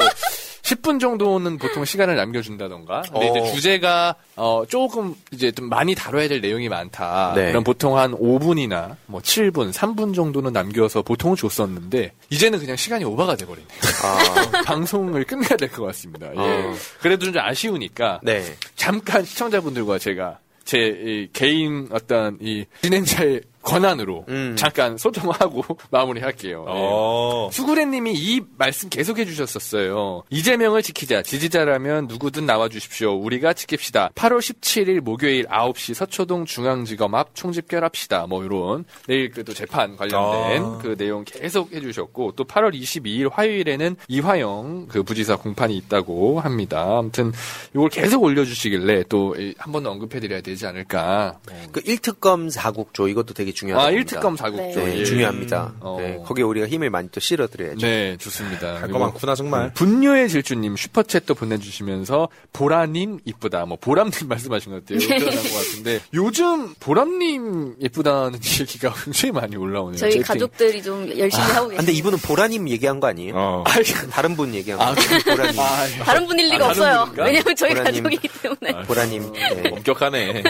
[0.61, 3.01] 10분 정도는 보통 시간을 남겨준다던가.
[3.13, 3.31] 근데 어.
[3.37, 7.31] 이제 주제가 어 조금 이제 좀 많이 다뤄야 될 내용이 많다.
[7.33, 7.47] 네.
[7.47, 13.37] 그럼 보통 한 5분이나 뭐 7분, 3분 정도는 남겨서 보통은 줬었는데 이제는 그냥 시간이 오버가
[13.37, 13.69] 돼버리네요.
[14.65, 16.27] 방송을 끝내야 될 것 같습니다.
[16.35, 16.37] 예.
[16.37, 16.73] 어.
[16.99, 18.43] 그래도 좀 아쉬우니까 네.
[18.75, 24.55] 잠깐 시청자분들과 제가 제이 개인 어떤 이 진행자의 권한으로 음.
[24.57, 26.65] 잠깐 소통하고 마무리할게요.
[26.67, 27.47] 어.
[27.51, 27.55] 예.
[27.55, 30.23] 수구레님이 이 말씀 계속 해주셨었어요.
[30.29, 31.21] 이재명을 지키자.
[31.21, 33.13] 지지자라면 누구든 나와주십시오.
[33.19, 34.13] 우리가 지킵시다.
[34.13, 38.27] 8월 17일 목요일 9시 서초동 중앙지검 앞 총집결합시다.
[38.27, 40.77] 뭐 이런 내일 그 또 재판 관련된 아.
[40.81, 46.99] 그 내용 계속 해주셨고 또 8월 22일 화요일에는 이화영 그 부지사 공판이 있다고 합니다.
[46.99, 47.31] 아무튼
[47.73, 51.39] 이걸 계속 올려주시길래 또 한 번 더 언급해드려야 되지 않을까.
[51.71, 53.87] 그 1특검 사국조 이것도 되게 중요하다.
[53.87, 54.79] 아, 1특검 사국조.
[54.81, 55.05] 네, 예.
[55.05, 55.73] 중요합니다.
[55.79, 55.97] 어.
[55.99, 57.77] 네, 거기에 우리가 힘을 많이 또 실어드려야죠.
[57.85, 58.81] 네, 좋습니다.
[58.81, 59.71] 할 거 많구나 정말.
[59.73, 63.65] 분뇨의 질주님 슈퍼챗도 보내주시면서 보라님 이쁘다.
[63.65, 64.99] 뭐 보람님 말씀하신 것 같아요.
[65.19, 69.97] 것 같은데 요즘 보람님 예쁘다는 얘기가 굉장히 많이 올라오네요.
[69.97, 70.23] 저희 채팅.
[70.23, 71.77] 가족들이 좀 열심히 하고 계세요.
[71.77, 73.33] 근데 이분은 보라님 얘기한 거 아니에요?
[73.35, 73.63] 어.
[74.11, 75.01] 다른 분 얘기한 아, 거.
[75.35, 75.55] 보라님.
[76.03, 77.05] 다른 분일 리가 아, 다른 없어요.
[77.05, 77.23] 분인가?
[77.25, 78.03] 왜냐면 저희 보라님.
[78.03, 78.83] 가족이기 때문에.
[78.85, 79.31] 보라님.
[79.33, 79.69] 네.
[79.71, 80.43] 엄격하네.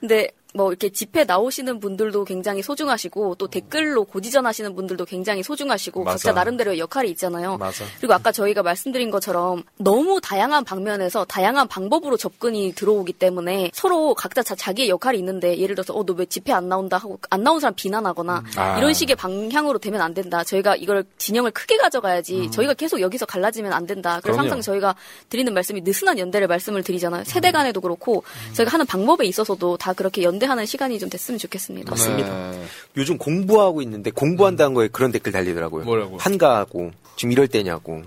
[0.00, 6.14] 근데 뭐 이렇게 집회 나오시는 분들도 굉장히 소중하시고 또 댓글로 고지전하시는 분들도 굉장히 소중하시고 맞아.
[6.14, 7.58] 각자 나름대로의 역할이 있잖아요.
[7.58, 7.84] 맞아.
[7.98, 14.42] 그리고 아까 저희가 말씀드린 것처럼 너무 다양한 방면에서 다양한 방법으로 접근이 들어오기 때문에 서로 각자
[14.42, 17.60] 자, 자기의 역할이 있는데 예를 들어서 어 너 왜 집회 안 나온다 하고 안 나온
[17.60, 18.78] 사람 비난하거나 아.
[18.78, 20.42] 이런 식의 방향으로 되면 안 된다.
[20.42, 24.20] 저희가 이걸 진영을 크게 가져가야지 저희가 계속 여기서 갈라지면 안 된다.
[24.22, 24.40] 그래서 음.
[24.40, 24.50] 그럼요.
[24.54, 24.94] 항상 저희가
[25.28, 27.24] 드리는 말씀이 느슨한 연대를 말씀을 드리잖아요.
[27.24, 31.90] 세대 간에도 그렇고 저희가 하는 방법에 있어서도 다 그렇게 연 대하는 시간이 좀 됐으면 좋겠습니다.
[31.90, 32.50] 맞습니다.
[32.50, 32.64] 네.
[32.96, 35.84] 요즘 공부하고 있는데 공부한다는 거에 그런 댓글 달리더라고요.
[35.84, 36.18] 뭐라고?
[36.18, 38.02] 한가하고 지금 이럴 때냐고.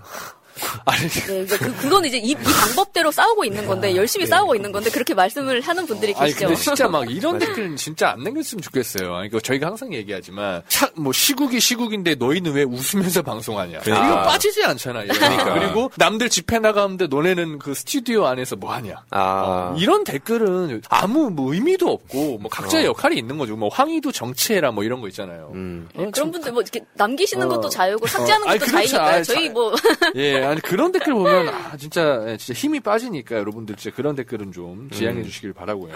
[1.27, 4.89] 네, 그러니까 그, 그건 이제 이, 이 방법대로 싸우고 있는 건데 열심히 싸우고 있는 건데
[4.89, 6.47] 그렇게 말씀을 하는 분들이 아니 계시죠.
[6.47, 9.15] 근데 진짜 막 이런 댓글은 진짜 안 남겼으면 좋겠어요.
[9.15, 13.79] 아니, 그 저희가 항상 얘기하지만 차, 뭐 시국이 시국인데 너희는 왜 웃으면서 방송하냐?
[13.79, 14.07] 그러니까.
[14.07, 15.03] 이거 빠지지 않잖아.
[15.03, 15.13] 이거.
[15.13, 15.53] 그러니까.
[15.53, 18.95] 그리고 남들 집회 나가는데 너네는 그 스튜디오 안에서 뭐 하냐?
[19.11, 19.75] 아.
[19.77, 22.89] 이런 댓글은 아무 뭐 의미도 없고 뭐 각자의 어.
[22.89, 23.55] 역할이 있는 거죠.
[23.55, 25.51] 뭐 황희도 정치해라 뭐 이런 거 있잖아요.
[25.53, 25.87] 음.
[25.95, 27.49] 어, 참- 그런 분들 뭐 이렇게 남기시는 어.
[27.55, 28.49] 것도 자유고 삭제하는 어.
[28.51, 28.87] 아니, 것도 그렇죠.
[28.89, 29.15] 자유니까요.
[29.15, 29.73] 아니, 저희 자- 뭐
[30.15, 34.51] 예, 아니 그런 댓글 보면 아 진짜 예, 진짜 힘이 빠지니까 여러분들 진짜 그런 댓글은
[34.51, 35.23] 좀 지양해 음.
[35.23, 35.93] 주시길 바라고요.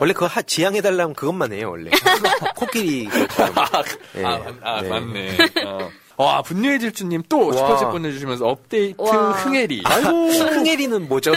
[0.00, 1.90] 원래 그거 하- 지향해달라면 그것만 해요, 원래.
[2.56, 3.06] 코끼리.
[3.06, 3.54] 그것처럼.
[4.14, 4.24] 네.
[4.24, 4.88] 아, 맞- 아, 네.
[4.88, 5.36] 맞네.
[5.66, 5.90] 어.
[6.18, 7.52] 와, 분노의 질주님 또 와.
[7.52, 9.32] 슈퍼챗 보내주시면서 업데이트 와.
[9.32, 9.82] 흥해리.
[9.84, 10.08] 아이고.
[10.30, 11.32] 흥혜리는 뭐죠?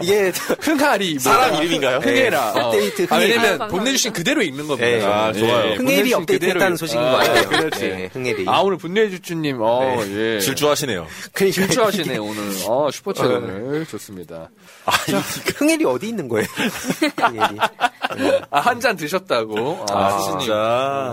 [0.00, 1.12] 이게 흥하리.
[1.14, 1.20] 뭐.
[1.20, 1.98] 사람 이름인가요?
[1.98, 2.52] 흥해라.
[2.52, 2.60] 네.
[2.60, 2.64] 어.
[2.66, 3.32] 업데이트 아, 흥해리.
[3.32, 4.86] 왜냐면 아유, 보내주신 그대로 읽는 겁니다.
[4.86, 5.04] 네.
[5.04, 5.72] 아, 좋아요.
[5.74, 5.76] 흥혜리
[6.12, 7.38] 보내주신 업데이트 했다는 그대로 소식인 읽- 것 같아요.
[7.40, 7.80] 아, 그렇지.
[7.80, 8.44] 네, 흥혜리.
[8.46, 10.34] 아, 오늘 분노의 질주님, 어, 네.
[10.36, 10.40] 예.
[10.40, 11.06] 질주하시네요.
[11.32, 12.42] 그러니까 질주하시네, 오늘.
[12.66, 13.86] 어, 슈퍼챗 오늘.
[13.86, 14.50] 좋습니다.
[14.84, 15.12] 아, 이
[15.56, 16.46] 흥혜리 어디 있는 거예요?
[16.54, 17.58] 흥혜리.
[18.50, 19.86] 아, 한 잔 드셨다고.
[19.90, 20.38] 아, 아, 진짜.
[20.40, 20.54] 진짜.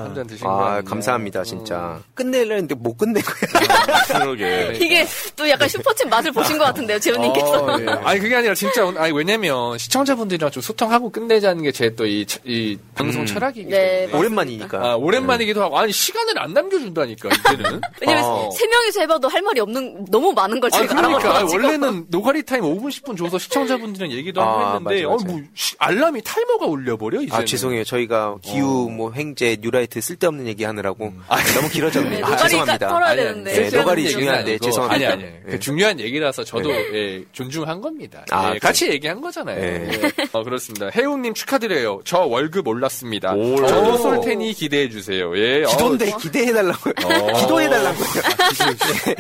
[0.06, 0.66] 한 잔 드신 거.
[0.66, 2.00] 아, 감사합니다, 진짜.
[2.00, 2.04] 음.
[2.16, 3.92] 끝내려는데 못 끝낸 거야.
[4.20, 4.74] 그러게.
[4.76, 5.06] 이게
[5.36, 7.66] 또 약간 슈퍼챗 맛을 보신 것 같은데요, 재훈님께서.
[7.66, 7.86] 어, 예.
[8.04, 12.78] 아니 그게 아니라 진짜 오늘- 아니 왜냐면 시청자분들이랑 좀 소통하고 끝내자는 게 제 또이 이
[12.96, 13.26] 방송 음.
[13.26, 14.78] 철학이기 네, 때문에 오랜만이니까.
[14.86, 18.50] 아, 오랜만이기도 하고 아니 시간을 안 남겨준다니까 이제는 왜냐면 어.
[18.52, 21.64] 세 명이서 해봐도 할 말이 없는 너무 많은 걸 아니 저희가 그러니까 알아버려가지고.
[21.64, 25.26] 원래는 노가리 타임 5분 10분 줘서 시청자분들이랑 얘기도 하고 아, 했는데 맞아, 어, 맞아.
[25.28, 27.84] 뭐 시- 알람이 타이머가 울려버려 이제 아, 죄송해요.
[27.86, 28.90] 저희가 기후, 어.
[28.90, 31.22] 뭐, 횡재, 뉴라이트 쓸데없는 얘기 하느라고 음.
[31.56, 32.12] 너무 길어졌네요.
[32.20, 32.88] 네, 아, 노가리 죄송합니다.
[32.88, 33.70] 털어야 아니, 되는데.
[33.70, 34.58] 네, 노가리 중요한데.
[34.60, 34.94] 죄송합니다.
[34.96, 35.42] 아니 아니 네.
[35.50, 38.26] 그 중요한 얘기라서 저도 예, 존중한 겁니다.
[38.32, 39.60] 아, 예, 같이 얘기한 거잖아요.
[39.60, 39.90] 네.
[39.94, 40.12] 예.
[40.32, 40.90] 어, 그렇습니다.
[40.90, 42.02] 해웅님 축하드려요.
[42.06, 43.34] 저 월급 올랐습니다.
[43.34, 43.56] 오.
[43.68, 45.36] 저도 쏠 테니 기대해 주세요.
[45.38, 45.64] 예.
[45.70, 46.94] 기도인데 어, 기대해 달라고요.
[47.06, 47.40] 어.
[47.42, 48.22] 기도해 달라고요.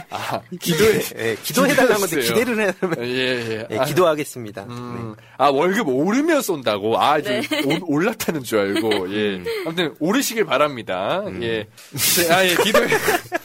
[0.09, 0.99] 아, 기도해.
[1.17, 2.37] 예, 기도해 달라는 건데 기도해주세요.
[2.39, 3.05] 기대를 해 달라면.
[3.07, 3.17] 예,
[3.51, 3.67] 예.
[3.71, 4.63] 예, 아, 기도하겠습니다.
[4.69, 6.99] 음, 아, 월급 오르면 쏜다고?
[6.99, 7.41] 아, 저 네.
[7.65, 9.41] 오- 올랐다는 줄 알고, 예.
[9.65, 11.23] 아무튼, 오르시길 바랍니다.
[11.41, 11.67] 예.
[11.91, 12.87] 네, 아, 예, 기도해.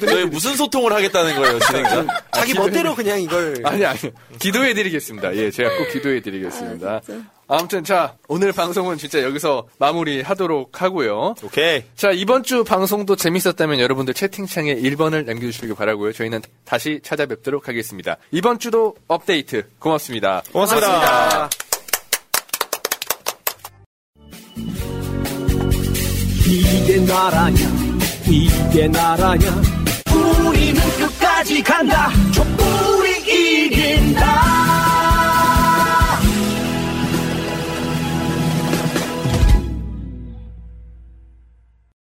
[0.00, 2.06] 저희 무슨 소통을 하겠다는 거예요, 진행자?
[2.32, 3.56] 자기 기도해- 멋대로 그냥 이걸.
[3.64, 3.98] 아니, 아니.
[4.38, 5.34] 기도해드리겠습니다.
[5.36, 7.00] 예, 제가 꼭 기도해드리겠습니다.
[7.46, 11.34] 아무튼, 자, 오늘 방송은 진짜 여기서 마무리 하도록 하고요.
[11.42, 11.82] 오케이.
[11.94, 16.12] 자, 이번 주 방송도 재밌었다면 여러분들 채팅창에 1번을 남겨주시길 바라고요.
[16.12, 18.16] 저희는 다시 찾아뵙도록 하겠습니다.
[18.30, 20.42] 이번 주도 업데이트 고맙습니다.
[20.52, 21.50] 고맙습니다.
[26.46, 27.83] 이게 나라냐
[28.26, 29.62] 이게 나라냐?
[30.46, 32.10] 우리는 끝까지 간다.
[32.32, 34.24] 촛불이 이긴다.